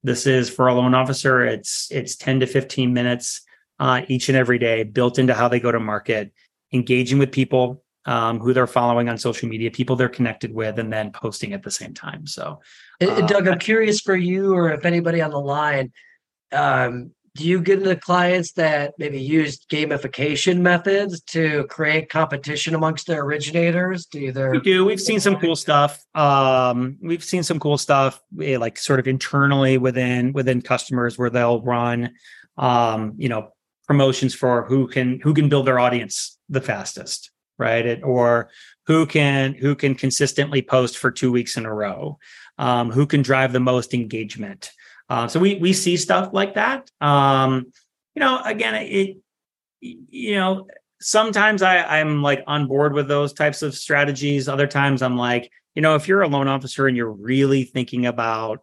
This 0.05 0.27
is 0.27 0.49
for 0.49 0.69
a 0.69 0.75
loan 0.75 0.95
officer. 0.95 1.45
It's 1.45 1.89
it's 1.91 2.17
10 2.17 2.41
to 2.41 2.47
15 2.47 2.93
minutes 2.93 3.43
uh, 3.81 4.03
each 4.07 4.29
and 4.29 4.39
every 4.39 4.59
day, 4.59 4.85
built 4.85 5.19
into 5.19 5.35
how 5.35 5.49
they 5.49 5.59
go 5.59 5.73
to 5.73 5.81
market, 5.81 6.33
engaging 6.73 7.19
with 7.19 7.33
people 7.33 7.83
um, 8.07 8.39
who 8.39 8.53
they're 8.53 8.67
following 8.67 9.09
on 9.09 9.19
social 9.19 9.49
media, 9.49 9.71
people 9.71 9.97
they're 9.97 10.09
connected 10.09 10.55
with, 10.55 10.79
and 10.79 10.93
then 10.93 11.11
posting 11.11 11.53
at 11.53 11.63
the 11.63 11.71
same 11.71 11.95
time. 11.95 12.27
So, 12.27 12.61
and 13.01 13.11
uh, 13.11 13.27
Doug, 13.27 13.49
I'm 13.49 13.59
curious 13.59 14.01
for 14.01 14.15
you 14.15 14.55
or 14.55 14.71
if 14.71 14.85
anybody 14.85 15.21
on 15.21 15.31
the 15.31 15.41
line, 15.41 15.93
um, 16.53 17.11
do 17.37 17.45
you 17.45 17.61
get 17.61 17.81
into 17.81 17.97
clients 17.97 18.53
that 18.53 18.95
maybe 18.97 19.21
use 19.21 19.65
gamification 19.67 20.61
methods 20.61 21.21
to 21.23 21.65
create 21.65 22.09
competition 22.09 22.75
amongst 22.77 23.09
their 23.09 23.23
originators? 23.23 24.07
Do 24.07 24.21
either 24.21 24.51
We 24.51 24.61
do. 24.61 24.85
We've 24.85 25.01
seen 25.01 25.19
some 25.19 25.37
cool 25.41 25.57
stuff. 25.57 26.01
Um, 26.15 26.97
we've 27.03 27.25
seen 27.25 27.43
some 27.43 27.59
cool 27.59 27.77
stuff, 27.77 28.21
eh, 28.41 28.57
like 28.57 28.79
sort 28.79 29.01
of 29.01 29.09
internally 29.09 29.79
within 29.79 30.33
within 30.33 30.63
customers, 30.63 31.19
where 31.19 31.31
they'll 31.31 31.61
run, 31.61 32.13
um, 32.57 33.15
you 33.17 33.29
know, 33.29 33.51
promotions 33.89 34.35
for 34.35 34.65
who 34.65 34.87
can 34.87 35.19
who 35.21 35.35
can 35.35 35.49
build 35.49 35.67
their 35.67 35.81
audience 35.81 36.39
the 36.49 36.61
fastest, 36.61 37.33
right? 37.59 37.85
It, 37.85 38.05
or 38.05 38.49
who 38.87 39.07
can 39.07 39.55
who 39.55 39.75
can 39.75 39.97
consistently 39.97 40.63
post 40.63 40.99
for 40.99 41.11
two 41.11 41.33
weeks 41.33 41.57
in 41.57 41.67
a 41.67 41.75
row, 41.75 42.19
um, 42.59 42.93
who 42.93 43.07
can 43.07 43.23
drive 43.23 43.53
the 43.53 43.61
most 43.61 43.93
engagement. 43.93 44.71
Uh, 45.09 45.29
so 45.29 45.39
we 45.41 45.57
we 45.57 45.73
see 45.73 45.97
stuff 45.97 46.31
like 46.33 46.55
that. 46.55 46.91
Um, 47.01 47.67
you 48.15 48.21
know, 48.21 48.41
again, 48.45 48.75
it 48.75 49.19
you 49.81 50.37
know 50.37 50.67
sometimes 51.01 51.61
I, 51.63 52.01
I'm 52.01 52.23
like 52.23 52.43
on 52.47 52.67
board 52.67 52.95
with 52.95 53.09
those 53.09 53.33
types 53.33 53.63
of 53.63 53.75
strategies. 53.75 54.49
Other 54.49 54.67
times 54.67 55.03
I'm 55.03 55.17
like, 55.19 55.51
you 55.75 55.83
know, 55.83 55.95
if 55.97 56.09
you're 56.09 56.23
a 56.23 56.29
loan 56.29 56.49
officer 56.49 56.87
and 56.87 56.97
you're 56.97 57.11
really 57.13 57.65
thinking 57.65 58.07
about 58.07 58.63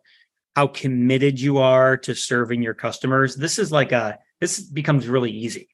how 0.55 0.67
committed 0.67 1.39
you 1.39 1.59
are 1.59 1.97
to 1.97 2.15
serving 2.15 2.61
your 2.63 2.73
customers, 2.73 3.35
this 3.35 3.59
is 3.59 3.71
like 3.71 3.91
a 3.91 4.17
this 4.39 4.59
becomes 4.59 5.07
really 5.07 5.29
easy. 5.31 5.69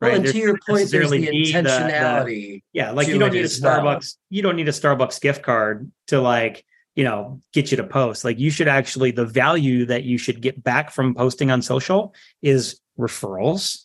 well, 0.00 0.14
and 0.14 0.24
There's 0.24 0.34
to 0.34 0.38
your 0.38 0.58
point, 0.68 0.90
there's 0.90 1.10
the 1.10 1.18
need 1.18 1.54
the- 1.54 1.62
the- 1.62 1.68
intentionality. 1.68 2.62
yeah, 2.72 2.92
like 2.92 3.08
you 3.08 3.18
don't 3.18 3.32
need 3.32 3.40
a 3.40 3.44
as 3.44 3.60
well. 3.60 3.80
Starbucks, 3.82 4.16
you 4.30 4.42
don't 4.42 4.54
need 4.56 4.68
a 4.68 4.72
Starbucks 4.72 5.20
gift 5.20 5.42
card 5.42 5.90
to 6.06 6.20
like, 6.20 6.64
you 6.94 7.04
know, 7.04 7.40
get 7.52 7.70
you 7.70 7.76
to 7.78 7.84
post. 7.84 8.24
Like 8.24 8.38
you 8.38 8.50
should 8.50 8.68
actually 8.68 9.10
the 9.10 9.24
value 9.24 9.86
that 9.86 10.04
you 10.04 10.18
should 10.18 10.42
get 10.42 10.62
back 10.62 10.90
from 10.90 11.14
posting 11.14 11.50
on 11.50 11.62
social 11.62 12.14
is 12.42 12.80
referrals 12.98 13.84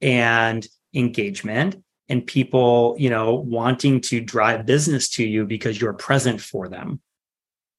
and 0.00 0.66
engagement 0.94 1.82
and 2.08 2.26
people, 2.26 2.96
you 2.98 3.10
know, 3.10 3.34
wanting 3.34 4.00
to 4.00 4.20
drive 4.20 4.66
business 4.66 5.08
to 5.10 5.26
you 5.26 5.44
because 5.44 5.80
you're 5.80 5.94
present 5.94 6.40
for 6.40 6.68
them. 6.68 7.00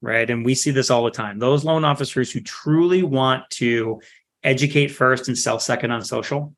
Right? 0.01 0.30
And 0.30 0.45
we 0.45 0.53
see 0.53 0.72
this 0.72 0.91
all 0.91 1.03
the 1.03 1.11
time. 1.11 1.39
Those 1.39 1.63
loan 1.63 1.84
officers 1.84 2.32
who 2.32 2.39
truly 2.39 3.01
want 3.03 3.49
to 3.51 3.99
educate 4.43 4.88
first 4.88 5.28
and 5.28 5.38
sell 5.38 5.59
second 5.59 5.91
on 5.91 6.03
social, 6.03 6.53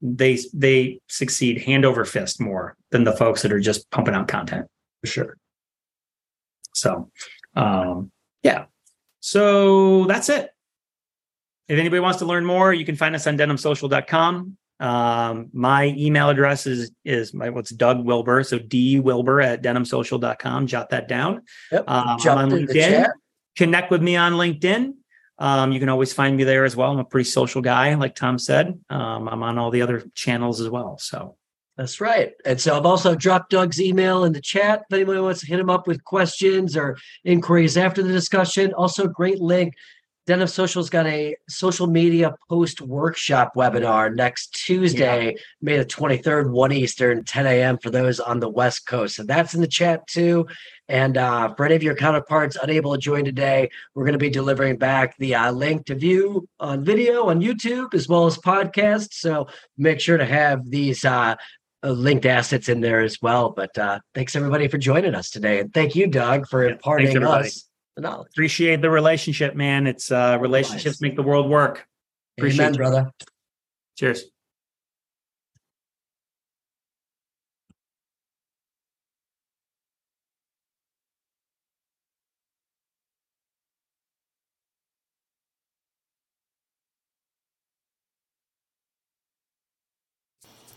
they 0.00 0.38
they 0.52 1.00
succeed 1.08 1.62
hand 1.62 1.84
over 1.84 2.04
fist 2.04 2.40
more 2.40 2.76
than 2.90 3.04
the 3.04 3.16
folks 3.16 3.42
that 3.42 3.52
are 3.52 3.60
just 3.60 3.90
pumping 3.90 4.14
out 4.14 4.28
content. 4.28 4.66
For 5.00 5.06
sure. 5.08 5.36
So, 6.74 7.10
um, 7.56 8.10
yeah. 8.42 8.66
So 9.20 10.04
that's 10.04 10.28
it. 10.28 10.50
If 11.68 11.78
anybody 11.78 12.00
wants 12.00 12.18
to 12.18 12.26
learn 12.26 12.44
more, 12.44 12.72
you 12.74 12.84
can 12.84 12.96
find 12.96 13.14
us 13.14 13.26
on 13.26 13.38
denimsocial.com. 13.38 14.58
Um, 14.80 15.48
my 15.52 15.94
email 15.96 16.28
address 16.28 16.66
is 16.66 16.90
is 17.04 17.32
my 17.32 17.48
what's 17.48 17.70
Doug 17.70 18.04
Wilber. 18.04 18.42
So 18.42 18.58
D 18.58 19.00
Wilber 19.00 19.40
at 19.40 19.62
denimsocial.com. 19.62 20.66
Jot 20.66 20.90
that 20.90 21.08
down. 21.08 21.42
Yep. 21.72 21.84
Um, 21.86 21.96
I'm 21.96 22.08
on 22.08 22.18
Jumped 22.18 22.52
in 22.52 22.66
the 22.66 22.72
LinkedIn. 22.72 23.08
Connect 23.56 23.90
with 23.90 24.02
me 24.02 24.16
on 24.16 24.32
LinkedIn. 24.32 24.94
Um, 25.38 25.72
you 25.72 25.80
can 25.80 25.88
always 25.88 26.12
find 26.12 26.36
me 26.36 26.44
there 26.44 26.64
as 26.64 26.76
well. 26.76 26.92
I'm 26.92 26.98
a 26.98 27.04
pretty 27.04 27.28
social 27.28 27.60
guy, 27.60 27.94
like 27.94 28.14
Tom 28.14 28.38
said. 28.38 28.78
Um, 28.90 29.28
I'm 29.28 29.42
on 29.42 29.58
all 29.58 29.70
the 29.70 29.82
other 29.82 30.04
channels 30.14 30.60
as 30.60 30.68
well. 30.68 30.98
So 30.98 31.36
That's 31.76 32.00
right. 32.00 32.32
And 32.44 32.60
so 32.60 32.76
I've 32.76 32.86
also 32.86 33.16
dropped 33.16 33.50
Doug's 33.50 33.80
email 33.80 34.24
in 34.24 34.32
the 34.32 34.40
chat. 34.40 34.82
If 34.88 34.94
anybody 34.94 35.18
wants 35.18 35.40
to 35.40 35.46
hit 35.46 35.58
him 35.58 35.70
up 35.70 35.88
with 35.88 36.04
questions 36.04 36.76
or 36.76 36.96
inquiries 37.24 37.76
after 37.76 38.02
the 38.02 38.12
discussion, 38.12 38.72
also 38.74 39.08
great 39.08 39.40
link. 39.40 39.74
Denim 40.26 40.48
Social's 40.48 40.88
got 40.88 41.06
a 41.06 41.36
social 41.50 41.86
media 41.86 42.34
post 42.48 42.80
workshop 42.80 43.52
webinar 43.54 44.14
next 44.14 44.54
Tuesday, 44.54 45.36
May 45.60 45.76
the 45.76 45.84
23rd, 45.84 46.50
1 46.50 46.72
Eastern, 46.72 47.24
10 47.24 47.46
a.m. 47.46 47.76
for 47.76 47.90
those 47.90 48.20
on 48.20 48.40
the 48.40 48.48
West 48.48 48.86
Coast. 48.86 49.16
So 49.16 49.24
that's 49.24 49.52
in 49.52 49.60
the 49.60 49.66
chat 49.66 50.06
too. 50.06 50.46
And 50.88 51.18
uh, 51.18 51.54
for 51.54 51.66
any 51.66 51.74
of 51.74 51.82
your 51.82 51.94
counterparts 51.94 52.56
unable 52.62 52.92
to 52.92 52.98
join 52.98 53.26
today, 53.26 53.68
we're 53.94 54.04
going 54.04 54.14
to 54.14 54.18
be 54.18 54.30
delivering 54.30 54.78
back 54.78 55.14
the 55.18 55.34
uh, 55.34 55.52
link 55.52 55.84
to 55.86 55.94
view 55.94 56.48
on 56.58 56.84
video 56.84 57.28
on 57.28 57.42
YouTube 57.42 57.92
as 57.92 58.08
well 58.08 58.24
as 58.24 58.38
podcast. 58.38 59.12
So 59.12 59.48
make 59.76 60.00
sure 60.00 60.16
to 60.16 60.26
have 60.26 60.70
these 60.70 61.04
uh, 61.04 61.36
linked 61.92 62.26
assets 62.26 62.68
in 62.68 62.80
there 62.80 63.00
as 63.00 63.20
well. 63.20 63.50
But 63.50 63.76
uh, 63.78 64.00
thanks 64.14 64.34
everybody 64.36 64.68
for 64.68 64.78
joining 64.78 65.14
us 65.14 65.30
today, 65.30 65.60
and 65.60 65.72
thank 65.72 65.94
you, 65.94 66.06
Doug, 66.06 66.48
for 66.48 66.64
Yeah, 66.66 66.72
imparting 66.72 67.22
us 67.24 67.68
the 67.96 68.02
knowledge. 68.02 68.28
appreciate 68.32 68.82
the 68.82 68.90
relationship, 68.90 69.54
man. 69.54 69.86
It's 69.86 70.10
uh, 70.10 70.38
relationships 70.40 71.00
make 71.00 71.16
the 71.16 71.22
world 71.22 71.48
work. 71.48 71.86
Appreciate 72.38 72.64
Amen, 72.66 72.76
brother. 72.76 73.10
Cheers. 73.96 74.24